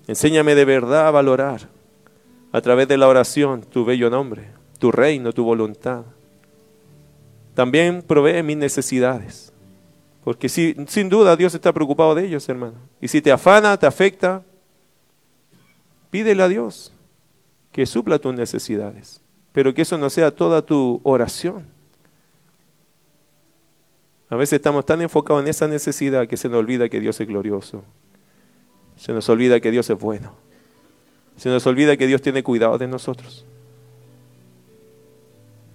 Enséñame 0.07 0.55
de 0.55 0.63
verdad 0.63 1.09
a 1.09 1.11
valorar 1.11 1.68
a 2.53 2.61
través 2.61 2.88
de 2.88 2.95
la 2.95 3.09
oración 3.09 3.61
tu 3.61 3.84
bello 3.84 4.09
nombre, 4.09 4.51
tu 4.80 4.89
reino, 4.89 5.34
tu 5.34 5.43
voluntad. 5.43 6.05
También 7.55 8.01
provee 8.01 8.41
mis 8.41 8.55
necesidades. 8.55 9.51
Porque 10.26 10.49
si, 10.49 10.76
sin 10.88 11.07
duda 11.07 11.36
Dios 11.36 11.53
está 11.53 11.71
preocupado 11.71 12.15
de 12.15 12.26
ellos, 12.26 12.49
hermano. 12.49 12.73
Y 12.99 13.07
si 13.07 13.21
te 13.21 13.32
afana, 13.32 13.78
te 13.78 13.86
afecta, 13.86 14.43
pídele 16.09 16.41
a 16.41 16.47
Dios 16.47 16.91
que 17.71 17.86
supla 17.86 18.17
tus 18.17 18.34
necesidades. 18.34 19.21
Pero 19.51 19.71
que 19.76 19.84
eso 19.84 19.99
no 19.99 20.09
sea 20.09 20.36
toda 20.36 20.65
tu 20.65 20.99
oración. 21.03 21.67
A 24.28 24.36
veces 24.36 24.53
estamos 24.53 24.84
tan 24.84 25.03
enfocados 25.03 25.43
en 25.43 25.47
esa 25.47 25.67
necesidad 25.67 26.28
que 26.28 26.38
se 26.38 26.49
nos 26.49 26.57
olvida 26.57 26.89
que 26.89 26.99
Dios 26.99 27.21
es 27.21 27.28
glorioso. 27.28 27.84
Se 28.97 29.13
nos 29.13 29.30
olvida 29.30 29.59
que 29.59 29.69
Dios 29.69 29.88
es 29.91 29.99
bueno. 29.99 30.34
Se 31.38 31.49
nos 31.49 31.67
olvida 31.67 31.97
que 31.97 32.07
Dios 32.07 32.23
tiene 32.23 32.41
cuidado 32.41 32.80
de 32.80 32.88
nosotros. 32.88 33.45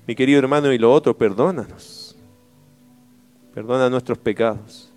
Mi 0.08 0.16
querido 0.16 0.40
hermano, 0.40 0.72
y 0.72 0.78
lo 0.78 0.92
otro, 0.92 1.16
perdónanos. 1.16 1.99
Perdona 3.54 3.90
nuestros 3.90 4.18
pecados. 4.18 4.90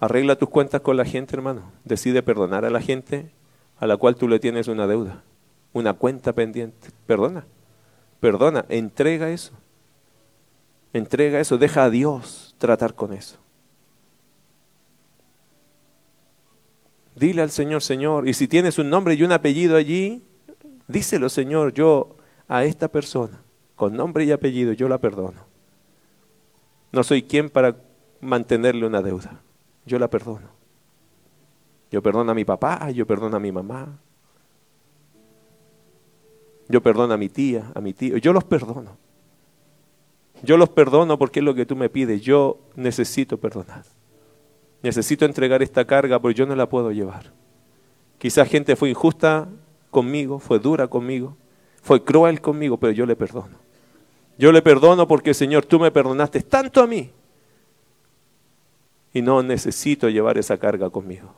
Arregla 0.00 0.36
tus 0.36 0.48
cuentas 0.48 0.80
con 0.80 0.96
la 0.96 1.04
gente, 1.04 1.34
hermano. 1.34 1.72
Decide 1.84 2.22
perdonar 2.22 2.64
a 2.64 2.70
la 2.70 2.80
gente 2.80 3.30
a 3.78 3.86
la 3.86 3.96
cual 3.96 4.16
tú 4.16 4.28
le 4.28 4.38
tienes 4.38 4.68
una 4.68 4.86
deuda, 4.86 5.22
una 5.72 5.94
cuenta 5.94 6.32
pendiente. 6.32 6.88
Perdona. 7.06 7.46
Perdona. 8.20 8.64
Entrega 8.68 9.30
eso. 9.30 9.52
Entrega 10.92 11.40
eso. 11.40 11.58
Deja 11.58 11.84
a 11.84 11.90
Dios 11.90 12.54
tratar 12.58 12.94
con 12.94 13.12
eso. 13.12 13.38
Dile 17.18 17.42
al 17.42 17.50
Señor, 17.50 17.82
Señor, 17.82 18.28
y 18.28 18.34
si 18.34 18.46
tienes 18.46 18.78
un 18.78 18.90
nombre 18.90 19.14
y 19.14 19.24
un 19.24 19.32
apellido 19.32 19.76
allí, 19.76 20.22
díselo, 20.86 21.28
Señor, 21.28 21.72
yo 21.72 22.16
a 22.46 22.62
esta 22.62 22.86
persona, 22.86 23.42
con 23.74 23.96
nombre 23.96 24.24
y 24.24 24.30
apellido, 24.30 24.72
yo 24.72 24.88
la 24.88 24.98
perdono. 24.98 25.47
No 26.92 27.02
soy 27.02 27.22
quien 27.22 27.50
para 27.50 27.76
mantenerle 28.20 28.86
una 28.86 29.02
deuda. 29.02 29.40
Yo 29.86 29.98
la 29.98 30.08
perdono. 30.08 30.48
Yo 31.90 32.02
perdono 32.02 32.30
a 32.30 32.34
mi 32.34 32.44
papá, 32.44 32.90
yo 32.90 33.06
perdono 33.06 33.36
a 33.36 33.40
mi 33.40 33.52
mamá. 33.52 33.98
Yo 36.68 36.82
perdono 36.82 37.14
a 37.14 37.16
mi 37.16 37.28
tía, 37.28 37.70
a 37.74 37.80
mi 37.80 37.94
tío. 37.94 38.18
Yo 38.18 38.32
los 38.32 38.44
perdono. 38.44 38.96
Yo 40.42 40.56
los 40.56 40.68
perdono 40.68 41.18
porque 41.18 41.40
es 41.40 41.44
lo 41.44 41.54
que 41.54 41.66
tú 41.66 41.76
me 41.76 41.88
pides. 41.88 42.20
Yo 42.20 42.58
necesito 42.76 43.38
perdonar. 43.38 43.84
Necesito 44.82 45.24
entregar 45.24 45.62
esta 45.62 45.86
carga 45.86 46.20
porque 46.20 46.38
yo 46.38 46.46
no 46.46 46.54
la 46.54 46.68
puedo 46.68 46.92
llevar. 46.92 47.32
Quizás 48.18 48.48
gente 48.48 48.76
fue 48.76 48.90
injusta 48.90 49.48
conmigo, 49.90 50.38
fue 50.38 50.58
dura 50.58 50.88
conmigo, 50.88 51.36
fue 51.82 52.04
cruel 52.04 52.40
conmigo, 52.40 52.78
pero 52.78 52.92
yo 52.92 53.06
le 53.06 53.16
perdono. 53.16 53.67
Yo 54.38 54.52
le 54.52 54.62
perdono 54.62 55.08
porque, 55.08 55.34
Señor, 55.34 55.66
tú 55.66 55.80
me 55.80 55.90
perdonaste 55.90 56.40
tanto 56.42 56.80
a 56.80 56.86
mí 56.86 57.10
y 59.12 59.20
no 59.20 59.42
necesito 59.42 60.08
llevar 60.08 60.38
esa 60.38 60.56
carga 60.56 60.88
conmigo. 60.88 61.34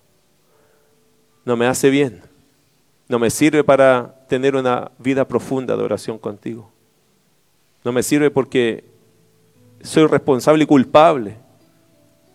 No 1.44 1.56
me 1.56 1.66
hace 1.66 1.88
bien. 1.88 2.22
No 3.08 3.18
me 3.18 3.30
sirve 3.30 3.64
para 3.64 4.14
tener 4.28 4.54
una 4.54 4.92
vida 4.98 5.26
profunda 5.26 5.76
de 5.76 5.82
oración 5.82 6.18
contigo. 6.18 6.70
No 7.82 7.90
me 7.90 8.02
sirve 8.02 8.30
porque 8.30 8.84
soy 9.82 10.06
responsable 10.06 10.64
y 10.64 10.66
culpable 10.66 11.38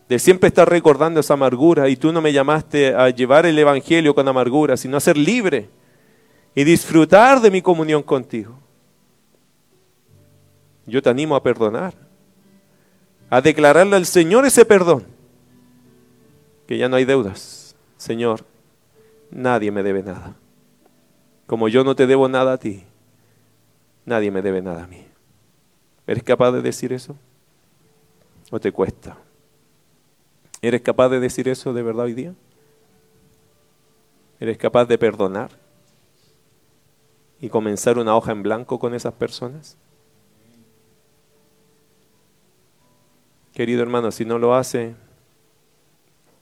de 0.09 0.20
siempre 0.20 0.47
estar 0.47 0.70
recordando 0.70 1.20
esa 1.20 1.36
amargura 1.36 1.89
y 1.89 1.95
tú 1.95 2.11
no 2.11 2.22
me 2.22 2.34
llamaste 2.34 2.93
a 2.95 3.09
llevar 3.09 3.45
el 3.45 3.57
Evangelio 3.57 4.13
con 4.13 4.28
amargura, 4.28 4.78
sino 4.78 4.97
a 4.97 4.99
ser 4.99 5.18
libre 5.18 5.70
y 6.53 6.63
disfrutar 6.63 7.39
de 7.39 7.51
mi 7.51 7.61
comunión 7.61 8.03
contigo. 8.03 8.64
Yo 10.86 11.01
te 11.01 11.09
animo 11.09 11.36
a 11.36 11.43
perdonar, 11.43 11.93
a 13.29 13.41
declararle 13.41 13.95
al 13.95 14.05
Señor 14.05 14.45
ese 14.45 14.65
perdón, 14.65 15.05
que 16.67 16.77
ya 16.77 16.89
no 16.89 16.95
hay 16.95 17.05
deudas. 17.05 17.75
Señor, 17.97 18.45
nadie 19.31 19.71
me 19.71 19.83
debe 19.83 20.03
nada. 20.03 20.36
Como 21.47 21.67
yo 21.67 21.83
no 21.83 21.95
te 21.95 22.07
debo 22.07 22.27
nada 22.27 22.53
a 22.53 22.57
ti, 22.57 22.83
nadie 24.05 24.31
me 24.31 24.41
debe 24.41 24.61
nada 24.61 24.83
a 24.83 24.88
mí. 24.88 25.05
¿Eres 26.07 26.23
capaz 26.23 26.51
de 26.51 26.61
decir 26.61 26.93
eso? 26.93 27.15
¿O 28.51 28.59
te 28.59 28.71
cuesta? 28.71 29.17
¿Eres 30.61 30.81
capaz 30.81 31.09
de 31.09 31.19
decir 31.19 31.47
eso 31.47 31.73
de 31.73 31.83
verdad 31.83 32.05
hoy 32.05 32.13
día? 32.13 32.33
¿Eres 34.39 34.57
capaz 34.57 34.86
de 34.86 34.97
perdonar 34.97 35.49
y 37.39 37.49
comenzar 37.49 37.97
una 37.97 38.15
hoja 38.15 38.31
en 38.31 38.43
blanco 38.43 38.79
con 38.79 38.93
esas 38.93 39.13
personas? 39.13 39.77
Querido 43.55 43.81
hermano, 43.81 44.11
si 44.11 44.25
no 44.25 44.37
lo 44.37 44.53
hace, 44.53 44.95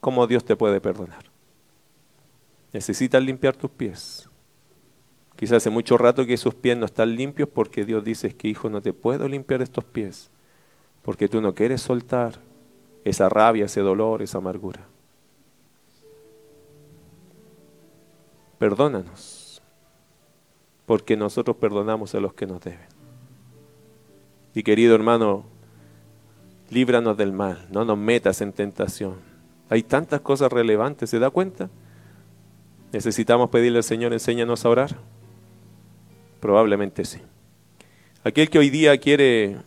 ¿cómo 0.02 0.26
Dios 0.26 0.44
te 0.44 0.56
puede 0.56 0.82
perdonar? 0.82 1.26
Necesitas 2.74 3.22
limpiar 3.22 3.56
tus 3.56 3.70
pies. 3.70 4.28
Quizás 5.36 5.58
hace 5.58 5.70
mucho 5.70 5.96
rato 5.96 6.26
que 6.26 6.34
esos 6.34 6.56
pies 6.56 6.76
no 6.76 6.88
están 6.88 7.16
limpios 7.16 7.48
porque 7.48 7.86
Dios 7.86 8.04
dice 8.04 8.36
que 8.36 8.48
hijo 8.48 8.68
no 8.68 8.82
te 8.82 8.94
puedo 8.94 9.28
limpiar 9.28 9.62
estos 9.62 9.84
pies 9.84 10.32
porque 11.04 11.28
tú 11.28 11.40
no 11.40 11.54
quieres 11.54 11.82
soltar 11.82 12.40
esa 13.04 13.30
rabia, 13.30 13.66
ese 13.66 13.82
dolor, 13.82 14.24
esa 14.24 14.40
amargura. 14.40 14.88
Perdónanos, 18.58 19.62
porque 20.88 21.16
nosotros 21.16 21.58
perdonamos 21.58 22.16
a 22.16 22.20
los 22.20 22.34
que 22.34 22.48
nos 22.48 22.60
deben. 22.62 22.88
Y 24.56 24.64
querido 24.64 24.96
hermano, 24.96 25.53
líbranos 26.74 27.16
del 27.16 27.32
mal, 27.32 27.68
no 27.72 27.86
nos 27.86 27.98
metas 27.98 28.42
en 28.42 28.52
tentación. 28.52 29.16
Hay 29.70 29.84
tantas 29.84 30.22
cosas 30.22 30.52
relevantes, 30.52 31.10
¿se 31.10 31.20
da 31.20 31.30
cuenta? 31.30 31.70
¿Necesitamos 32.92 33.50
pedirle 33.50 33.80
al 33.80 33.84
Señor, 33.84 34.14
enséñanos 34.14 34.66
a 34.66 34.70
orar? 34.70 34.96
Probablemente 36.40 37.06
sí. 37.06 37.20
Aquel 38.24 38.50
que 38.50 38.60
hoy 38.60 38.70
día 38.70 38.98
quiere 38.98 39.58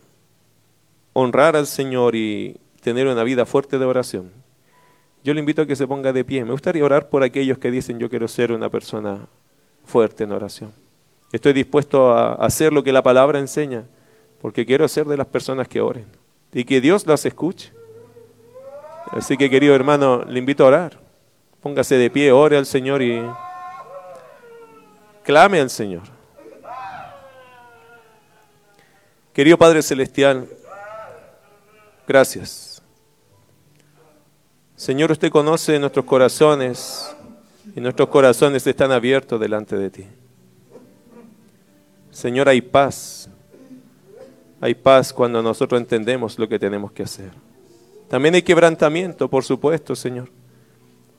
honrar 1.13 1.57
al 1.57 1.67
Señor 1.67 2.15
y 2.15 2.57
tener 2.83 3.07
una 3.07 3.25
vida 3.25 3.47
fuerte 3.47 3.79
de 3.79 3.85
oración, 3.85 4.31
yo 5.25 5.35
le 5.35 5.41
invito 5.41 5.63
a 5.63 5.67
que 5.67 5.75
se 5.75 5.89
ponga 5.89 6.13
de 6.13 6.25
pie. 6.25 6.45
Me 6.45 6.53
gustaría 6.53 6.85
orar 6.85 7.09
por 7.09 7.23
aquellos 7.23 7.59
que 7.59 7.71
dicen 7.71 7.99
yo 7.99 8.09
quiero 8.09 8.29
ser 8.29 8.53
una 8.53 8.71
persona 8.71 9.27
fuerte 9.85 10.25
en 10.25 10.33
oración. 10.33 10.73
Estoy 11.33 11.53
dispuesto 11.53 12.13
a 12.13 12.35
hacer 12.35 12.73
lo 12.73 12.85
que 12.85 12.93
la 12.93 13.03
palabra 13.03 13.41
enseña, 13.41 13.85
porque 14.41 14.65
quiero 14.65 14.87
ser 14.87 15.07
de 15.07 15.17
las 15.17 15.27
personas 15.27 15.67
que 15.67 15.81
oren 15.81 16.07
y 16.53 16.65
que 16.65 16.81
Dios 16.81 17.07
las 17.07 17.25
escuche. 17.27 17.73
Así 19.11 19.37
que 19.37 19.51
querido 19.51 19.75
hermano, 19.75 20.25
le 20.25 20.39
invito 20.39 20.65
a 20.65 20.69
orar. 20.69 21.01
Póngase 21.61 21.97
de 21.97 22.11
pie, 22.11 22.33
ore 22.33 22.57
al 22.57 22.67
Señor 22.67 23.03
y 23.03 23.25
clame 25.23 25.61
al 25.61 25.71
Señor. 25.71 26.03
Querido 29.33 29.59
Padre 29.59 29.83
Celestial, 29.83 30.49
gracias. 32.07 32.83
Señor, 34.77 35.11
usted 35.11 35.31
conoce 35.31 35.79
nuestros 35.79 36.05
corazones 36.05 37.15
y 37.75 37.81
nuestros 37.81 38.09
corazones 38.09 38.67
están 38.67 38.93
abiertos 38.93 39.41
delante 39.41 39.77
de 39.77 39.91
ti. 39.91 40.07
Señor, 42.11 42.49
hay 42.49 42.63
paz. 42.63 43.26
Hay 44.61 44.75
paz 44.75 45.13
cuando 45.13 45.43
nosotros 45.43 45.81
entendemos 45.81 46.39
lo 46.39 46.49
que 46.49 46.59
tenemos 46.59 46.93
que 46.93 47.03
hacer. 47.03 47.31
También 48.09 48.35
hay 48.35 48.43
quebrantamiento, 48.43 49.29
por 49.29 49.45
supuesto, 49.45 49.95
Señor. 49.95 50.31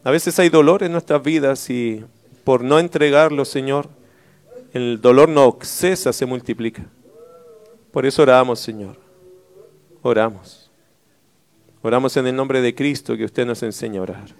A 0.03 0.11
veces 0.11 0.39
hay 0.39 0.49
dolor 0.49 0.83
en 0.83 0.93
nuestras 0.93 1.21
vidas 1.21 1.69
y 1.69 2.03
por 2.43 2.63
no 2.63 2.79
entregarlo, 2.79 3.43
Señor, 3.43 3.89
el 4.73 5.01
dolor 5.01 5.29
no 5.29 5.57
cesa, 5.61 6.13
se 6.13 6.25
multiplica. 6.25 6.85
Por 7.91 8.05
eso 8.05 8.21
oramos, 8.21 8.59
Señor. 8.59 8.95
Oramos. 10.01 10.71
Oramos 11.81 12.15
en 12.17 12.27
el 12.27 12.35
nombre 12.35 12.61
de 12.61 12.73
Cristo 12.73 13.17
que 13.17 13.25
usted 13.25 13.45
nos 13.45 13.63
enseña 13.63 13.99
a 13.99 14.03
orar. 14.03 14.35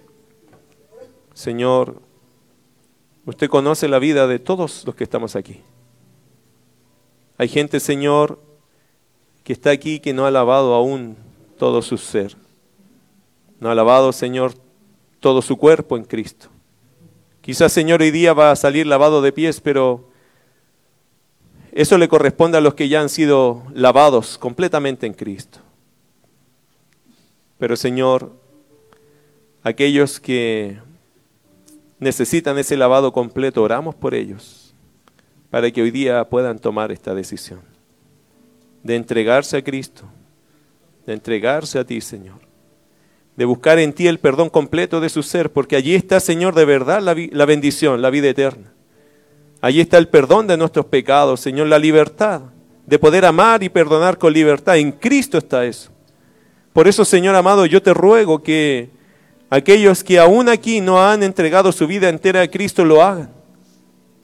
Señor, 1.34 2.00
usted 3.26 3.48
conoce 3.48 3.88
la 3.88 3.98
vida 3.98 4.26
de 4.26 4.38
todos 4.38 4.84
los 4.86 4.94
que 4.94 5.04
estamos 5.04 5.36
aquí. 5.36 5.62
Hay 7.36 7.48
gente, 7.48 7.78
Señor, 7.78 8.40
que 9.48 9.54
está 9.54 9.70
aquí 9.70 9.98
que 9.98 10.12
no 10.12 10.26
ha 10.26 10.30
lavado 10.30 10.74
aún 10.74 11.16
todo 11.56 11.80
su 11.80 11.96
ser. 11.96 12.36
no 13.60 13.70
ha 13.70 13.74
lavado, 13.74 14.12
Señor, 14.12 14.52
todo 15.20 15.40
su 15.40 15.56
cuerpo 15.56 15.96
en 15.96 16.04
Cristo. 16.04 16.48
Quizás, 17.40 17.72
Señor, 17.72 18.02
hoy 18.02 18.10
día 18.10 18.34
va 18.34 18.50
a 18.50 18.56
salir 18.56 18.86
lavado 18.86 19.22
de 19.22 19.32
pies, 19.32 19.62
pero 19.62 20.10
eso 21.72 21.96
le 21.96 22.08
corresponde 22.08 22.58
a 22.58 22.60
los 22.60 22.74
que 22.74 22.90
ya 22.90 23.00
han 23.00 23.08
sido 23.08 23.62
lavados 23.72 24.36
completamente 24.36 25.06
en 25.06 25.14
Cristo. 25.14 25.60
Pero, 27.56 27.74
Señor, 27.74 28.30
aquellos 29.62 30.20
que 30.20 30.78
necesitan 31.98 32.58
ese 32.58 32.76
lavado 32.76 33.14
completo, 33.14 33.62
oramos 33.62 33.94
por 33.94 34.12
ellos, 34.12 34.74
para 35.48 35.70
que 35.70 35.80
hoy 35.80 35.90
día 35.90 36.28
puedan 36.28 36.58
tomar 36.58 36.92
esta 36.92 37.14
decisión 37.14 37.77
de 38.82 38.96
entregarse 38.96 39.56
a 39.56 39.64
Cristo, 39.64 40.04
de 41.06 41.14
entregarse 41.14 41.78
a 41.78 41.84
ti, 41.84 42.00
Señor 42.00 42.48
de 43.38 43.44
buscar 43.44 43.78
en 43.78 43.92
ti 43.92 44.08
el 44.08 44.18
perdón 44.18 44.50
completo 44.50 45.00
de 45.00 45.08
su 45.08 45.22
ser, 45.22 45.52
porque 45.52 45.76
allí 45.76 45.94
está, 45.94 46.18
Señor, 46.18 46.56
de 46.56 46.64
verdad 46.64 47.00
la, 47.00 47.14
la, 47.30 47.44
bendición, 47.44 48.02
la 48.02 48.10
vida 48.10 48.28
eterna. 48.28 48.72
Allí 49.60 49.80
está 49.80 49.96
el 49.96 50.08
perdón 50.08 50.48
de 50.48 50.56
nuestros 50.56 50.86
pecados, 50.86 51.38
Señor, 51.38 51.68
la 51.68 51.78
libertad 51.78 52.40
de 52.84 52.98
poder 52.98 53.24
amar 53.24 53.62
y 53.62 53.68
perdonar 53.68 54.18
con 54.18 54.32
libertad. 54.32 54.76
En 54.78 54.90
Cristo 54.90 55.38
está 55.38 55.64
eso. 55.64 55.92
Por 56.72 56.88
eso, 56.88 57.04
Señor 57.04 57.36
amado, 57.36 57.64
yo 57.64 57.80
te 57.80 57.94
ruego 57.94 58.42
que 58.42 58.90
aquellos 59.50 60.02
que 60.02 60.18
aún 60.18 60.48
aquí 60.48 60.80
no 60.80 61.00
han 61.00 61.22
entregado 61.22 61.70
su 61.70 61.86
vida 61.86 62.08
entera 62.08 62.42
a 62.42 62.48
Cristo 62.48 62.84
lo 62.84 63.04
hagan, 63.04 63.30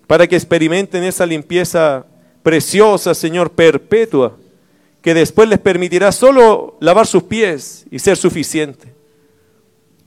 para 0.09 0.27
que 0.27 0.35
experimenten 0.35 1.05
esa 1.05 1.25
limpieza 1.25 2.05
preciosa, 2.43 3.15
Señor, 3.15 3.53
perpetua, 3.53 4.37
que 5.05 5.13
después 5.13 5.47
les 5.51 5.59
permitirá 5.59 6.13
solo 6.13 6.79
lavar 6.81 7.07
sus 7.07 7.25
pies 7.25 7.85
y 7.91 7.99
ser 7.99 8.17
suficiente. 8.17 8.95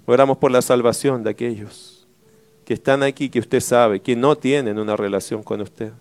Oramos 0.08 0.40
por 0.40 0.50
la 0.50 0.64
salvación 0.64 1.24
de 1.24 1.30
aquellos 1.30 2.08
que 2.66 2.74
están 2.74 3.04
aquí, 3.04 3.30
que 3.30 3.38
usted 3.38 3.60
sabe, 3.60 4.00
que 4.00 4.16
no 4.16 4.36
tienen 4.36 4.80
una 4.80 4.96
relación 4.96 5.44
con 5.44 5.62
usted. 5.62 5.92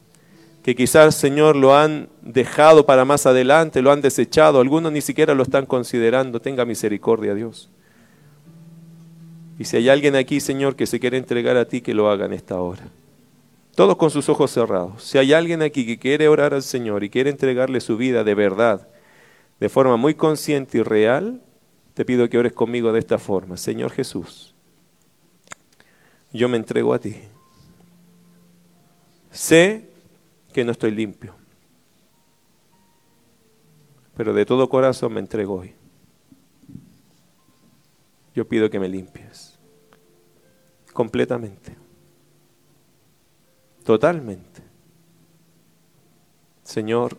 Que 0.62 0.74
quizás, 0.74 1.14
Señor, 1.14 1.56
lo 1.56 1.76
han 1.76 2.08
dejado 2.22 2.86
para 2.86 3.04
más 3.04 3.26
adelante, 3.26 3.82
lo 3.82 3.92
han 3.92 4.00
desechado, 4.00 4.60
algunos 4.60 4.90
ni 4.90 5.02
siquiera 5.02 5.34
lo 5.34 5.42
están 5.42 5.66
considerando. 5.66 6.40
Tenga 6.40 6.64
misericordia, 6.64 7.34
Dios. 7.34 7.68
Y 9.58 9.64
si 9.66 9.76
hay 9.76 9.90
alguien 9.90 10.16
aquí, 10.16 10.40
Señor, 10.40 10.74
que 10.74 10.86
se 10.86 10.98
quiere 10.98 11.18
entregar 11.18 11.58
a 11.58 11.66
ti, 11.66 11.82
que 11.82 11.92
lo 11.92 12.08
haga 12.08 12.24
en 12.24 12.32
esta 12.32 12.58
hora. 12.58 12.88
Todos 13.76 13.96
con 13.96 14.10
sus 14.10 14.28
ojos 14.30 14.50
cerrados. 14.50 15.04
Si 15.04 15.18
hay 15.18 15.34
alguien 15.34 15.60
aquí 15.60 15.84
que 15.84 15.98
quiere 15.98 16.28
orar 16.28 16.54
al 16.54 16.62
Señor 16.62 17.04
y 17.04 17.10
quiere 17.10 17.28
entregarle 17.28 17.80
su 17.80 17.98
vida 17.98 18.24
de 18.24 18.34
verdad, 18.34 18.88
de 19.60 19.68
forma 19.68 19.96
muy 19.98 20.14
consciente 20.14 20.78
y 20.78 20.82
real, 20.82 21.42
te 21.92 22.06
pido 22.06 22.28
que 22.30 22.38
ores 22.38 22.54
conmigo 22.54 22.90
de 22.90 23.00
esta 23.00 23.18
forma. 23.18 23.58
Señor 23.58 23.90
Jesús, 23.90 24.54
yo 26.32 26.48
me 26.48 26.56
entrego 26.56 26.94
a 26.94 26.98
ti. 26.98 27.16
Sé 29.30 29.90
que 30.54 30.64
no 30.64 30.72
estoy 30.72 30.92
limpio, 30.92 31.34
pero 34.16 34.32
de 34.32 34.46
todo 34.46 34.70
corazón 34.70 35.12
me 35.12 35.20
entrego 35.20 35.54
hoy. 35.54 35.74
Yo 38.34 38.48
pido 38.48 38.70
que 38.70 38.80
me 38.80 38.88
limpies 38.88 39.58
completamente, 40.94 41.76
totalmente. 43.86 44.62
Señor, 46.64 47.16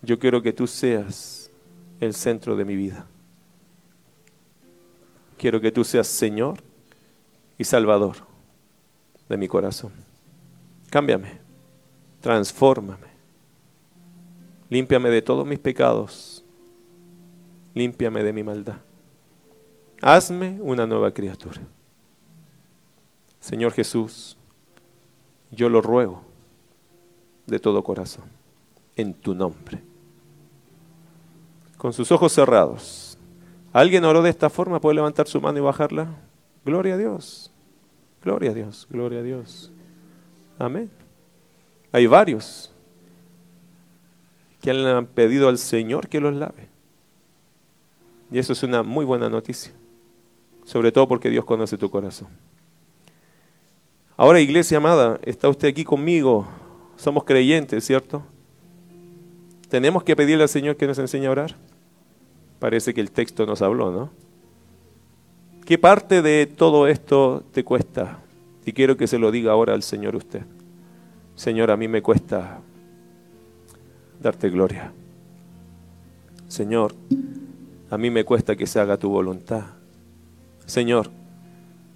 yo 0.00 0.16
quiero 0.16 0.40
que 0.40 0.52
tú 0.52 0.68
seas 0.68 1.50
el 1.98 2.14
centro 2.14 2.54
de 2.54 2.64
mi 2.64 2.76
vida. 2.76 3.04
Quiero 5.36 5.60
que 5.60 5.72
tú 5.72 5.82
seas 5.82 6.06
Señor 6.06 6.62
y 7.58 7.64
Salvador 7.64 8.18
de 9.28 9.36
mi 9.36 9.48
corazón. 9.48 9.90
Cámbiame, 10.88 11.40
transfórmame, 12.20 13.08
límpiame 14.70 15.10
de 15.10 15.20
todos 15.20 15.44
mis 15.44 15.58
pecados, 15.58 16.44
límpiame 17.74 18.22
de 18.22 18.32
mi 18.32 18.44
maldad. 18.44 18.78
Hazme 20.00 20.60
una 20.60 20.86
nueva 20.86 21.12
criatura. 21.12 21.60
Señor 23.40 23.72
Jesús, 23.72 24.37
yo 25.50 25.68
lo 25.68 25.80
ruego 25.80 26.22
de 27.46 27.58
todo 27.58 27.82
corazón, 27.82 28.24
en 28.96 29.14
tu 29.14 29.34
nombre. 29.34 29.82
Con 31.76 31.92
sus 31.92 32.10
ojos 32.12 32.32
cerrados. 32.32 33.16
¿Alguien 33.72 34.04
oró 34.04 34.22
de 34.22 34.30
esta 34.30 34.50
forma? 34.50 34.80
¿Puede 34.80 34.96
levantar 34.96 35.26
su 35.28 35.40
mano 35.40 35.58
y 35.58 35.62
bajarla? 35.62 36.08
Gloria 36.64 36.94
a 36.94 36.96
Dios. 36.96 37.52
Gloria 38.22 38.50
a 38.50 38.54
Dios. 38.54 38.86
Gloria 38.90 39.20
a 39.20 39.22
Dios. 39.22 39.70
Amén. 40.58 40.90
Hay 41.92 42.06
varios 42.06 42.72
que 44.60 44.70
han 44.70 45.06
pedido 45.06 45.48
al 45.48 45.58
Señor 45.58 46.08
que 46.08 46.20
los 46.20 46.34
lave. 46.34 46.68
Y 48.30 48.38
eso 48.38 48.52
es 48.52 48.62
una 48.62 48.82
muy 48.82 49.04
buena 49.04 49.28
noticia. 49.28 49.72
Sobre 50.64 50.92
todo 50.92 51.08
porque 51.08 51.30
Dios 51.30 51.44
conoce 51.44 51.78
tu 51.78 51.90
corazón. 51.90 52.28
Ahora, 54.20 54.40
iglesia 54.40 54.78
amada, 54.78 55.20
está 55.22 55.48
usted 55.48 55.68
aquí 55.68 55.84
conmigo. 55.84 56.44
Somos 56.96 57.22
creyentes, 57.22 57.84
¿cierto? 57.84 58.24
Tenemos 59.68 60.02
que 60.02 60.16
pedirle 60.16 60.42
al 60.42 60.48
Señor 60.48 60.74
que 60.74 60.88
nos 60.88 60.98
enseñe 60.98 61.26
a 61.26 61.30
orar. 61.30 61.54
Parece 62.58 62.92
que 62.92 63.00
el 63.00 63.12
texto 63.12 63.46
nos 63.46 63.62
habló, 63.62 63.92
¿no? 63.92 64.10
¿Qué 65.64 65.78
parte 65.78 66.20
de 66.20 66.46
todo 66.46 66.88
esto 66.88 67.44
te 67.52 67.62
cuesta? 67.62 68.18
Y 68.66 68.72
quiero 68.72 68.96
que 68.96 69.06
se 69.06 69.20
lo 69.20 69.30
diga 69.30 69.52
ahora 69.52 69.74
al 69.74 69.84
Señor 69.84 70.16
usted. 70.16 70.42
Señor, 71.36 71.70
a 71.70 71.76
mí 71.76 71.86
me 71.86 72.02
cuesta 72.02 72.58
darte 74.20 74.50
gloria. 74.50 74.92
Señor, 76.48 76.92
a 77.88 77.96
mí 77.96 78.10
me 78.10 78.24
cuesta 78.24 78.56
que 78.56 78.66
se 78.66 78.80
haga 78.80 78.96
tu 78.96 79.10
voluntad. 79.10 79.66
Señor, 80.66 81.08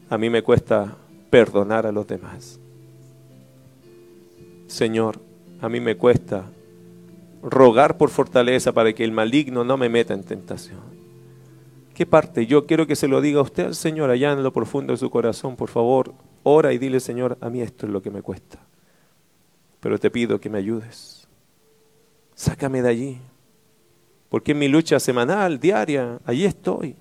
a 0.08 0.16
mí 0.18 0.30
me 0.30 0.42
cuesta 0.42 0.98
perdonar 1.32 1.86
a 1.86 1.92
los 1.92 2.06
demás. 2.06 2.60
Señor, 4.66 5.18
a 5.62 5.68
mí 5.70 5.80
me 5.80 5.96
cuesta 5.96 6.44
rogar 7.42 7.96
por 7.96 8.10
fortaleza 8.10 8.72
para 8.72 8.92
que 8.92 9.02
el 9.02 9.12
maligno 9.12 9.64
no 9.64 9.78
me 9.78 9.88
meta 9.88 10.12
en 10.12 10.24
tentación. 10.24 10.82
¿Qué 11.94 12.04
parte? 12.04 12.44
Yo 12.44 12.66
quiero 12.66 12.86
que 12.86 12.96
se 12.96 13.08
lo 13.08 13.22
diga 13.22 13.40
usted 13.40 13.64
al 13.64 13.74
Señor 13.74 14.10
allá 14.10 14.32
en 14.32 14.42
lo 14.42 14.52
profundo 14.52 14.92
de 14.92 14.98
su 14.98 15.08
corazón, 15.08 15.56
por 15.56 15.70
favor. 15.70 16.12
Ora 16.42 16.74
y 16.74 16.76
dile, 16.76 17.00
Señor, 17.00 17.38
a 17.40 17.48
mí 17.48 17.62
esto 17.62 17.86
es 17.86 17.92
lo 17.92 18.02
que 18.02 18.10
me 18.10 18.20
cuesta. 18.20 18.58
Pero 19.80 19.98
te 19.98 20.10
pido 20.10 20.38
que 20.38 20.50
me 20.50 20.58
ayudes. 20.58 21.26
Sácame 22.34 22.82
de 22.82 22.88
allí. 22.90 23.20
Porque 24.28 24.52
en 24.52 24.58
mi 24.58 24.68
lucha 24.68 25.00
semanal, 25.00 25.58
diaria, 25.58 26.18
allí 26.26 26.44
estoy. 26.44 26.94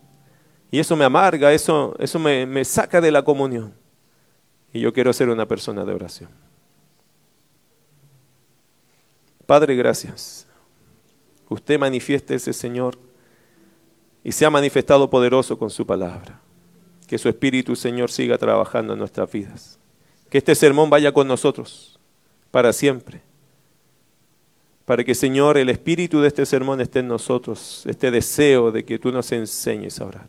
Y 0.72 0.80
eso 0.80 0.96
me 0.96 1.04
amarga, 1.04 1.52
eso, 1.52 1.98
eso 2.00 2.18
me 2.18 2.64
saca 2.64 3.02
de 3.02 3.12
la 3.12 3.24
comunión. 3.24 3.81
Y 4.74 4.80
yo 4.80 4.94
quiero 4.94 5.12
ser 5.14 5.30
una 5.30 5.48
persona 5.48 5.84
de 5.86 5.94
oración. 5.94 6.30
Padre, 9.46 9.76
gracias. 9.76 10.48
Usted 11.50 11.78
manifieste 11.78 12.36
ese 12.36 12.54
Señor 12.54 12.98
y 14.24 14.32
se 14.32 14.46
ha 14.46 14.50
manifestado 14.50 15.10
poderoso 15.10 15.58
con 15.58 15.70
su 15.70 15.86
palabra. 15.86 16.40
Que 17.08 17.18
su 17.18 17.28
Espíritu, 17.28 17.76
Señor, 17.76 18.10
siga 18.10 18.38
trabajando 18.38 18.94
en 18.94 19.00
nuestras 19.00 19.30
vidas. 19.30 19.78
Que 20.30 20.38
este 20.38 20.56
sermón 20.56 20.90
vaya 20.90 21.12
con 21.12 21.28
nosotros 21.28 22.00
para 22.52 22.72
siempre. 22.72 23.22
Para 24.86 25.04
que, 25.04 25.16
Señor, 25.16 25.58
el 25.58 25.70
espíritu 25.70 26.22
de 26.22 26.28
este 26.28 26.46
sermón 26.46 26.82
esté 26.82 27.00
en 27.00 27.08
nosotros, 27.08 27.84
este 27.86 28.12
deseo 28.12 28.72
de 28.72 28.84
que 28.84 29.00
tú 29.00 29.12
nos 29.12 29.32
enseñes 29.32 30.00
a 30.00 30.06
orar. 30.06 30.28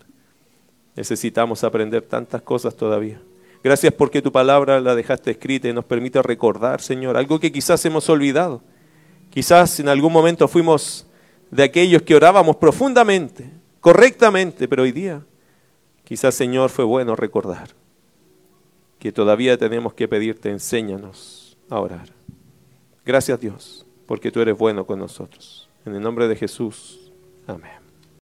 Necesitamos 0.94 1.64
aprender 1.64 2.02
tantas 2.02 2.42
cosas 2.42 2.76
todavía. 2.76 3.20
Gracias 3.62 3.92
porque 3.94 4.22
tu 4.22 4.32
palabra 4.32 4.80
la 4.80 4.94
dejaste 4.94 5.30
escrita 5.30 5.68
y 5.68 5.72
nos 5.72 5.84
permite 5.84 6.20
recordar, 6.22 6.80
Señor, 6.80 7.16
algo 7.16 7.38
que 7.38 7.52
quizás 7.52 7.84
hemos 7.84 8.08
olvidado 8.08 8.62
Quizás 9.32 9.80
en 9.80 9.88
algún 9.88 10.12
momento 10.12 10.46
fuimos 10.46 11.06
de 11.50 11.62
aquellos 11.62 12.02
que 12.02 12.14
orábamos 12.14 12.56
profundamente, 12.56 13.50
correctamente, 13.80 14.68
pero 14.68 14.82
hoy 14.82 14.92
día 14.92 15.24
quizás 16.04 16.34
Señor 16.34 16.68
fue 16.68 16.84
bueno 16.84 17.16
recordar 17.16 17.70
que 18.98 19.10
todavía 19.10 19.56
tenemos 19.56 19.94
que 19.94 20.06
pedirte, 20.06 20.50
enséñanos 20.50 21.56
a 21.70 21.80
orar. 21.80 22.10
Gracias 23.06 23.40
Dios, 23.40 23.86
porque 24.06 24.30
tú 24.30 24.42
eres 24.42 24.56
bueno 24.56 24.84
con 24.84 24.98
nosotros. 24.98 25.70
En 25.86 25.94
el 25.94 26.02
nombre 26.02 26.28
de 26.28 26.36
Jesús. 26.36 27.10
Amén. 27.46 27.81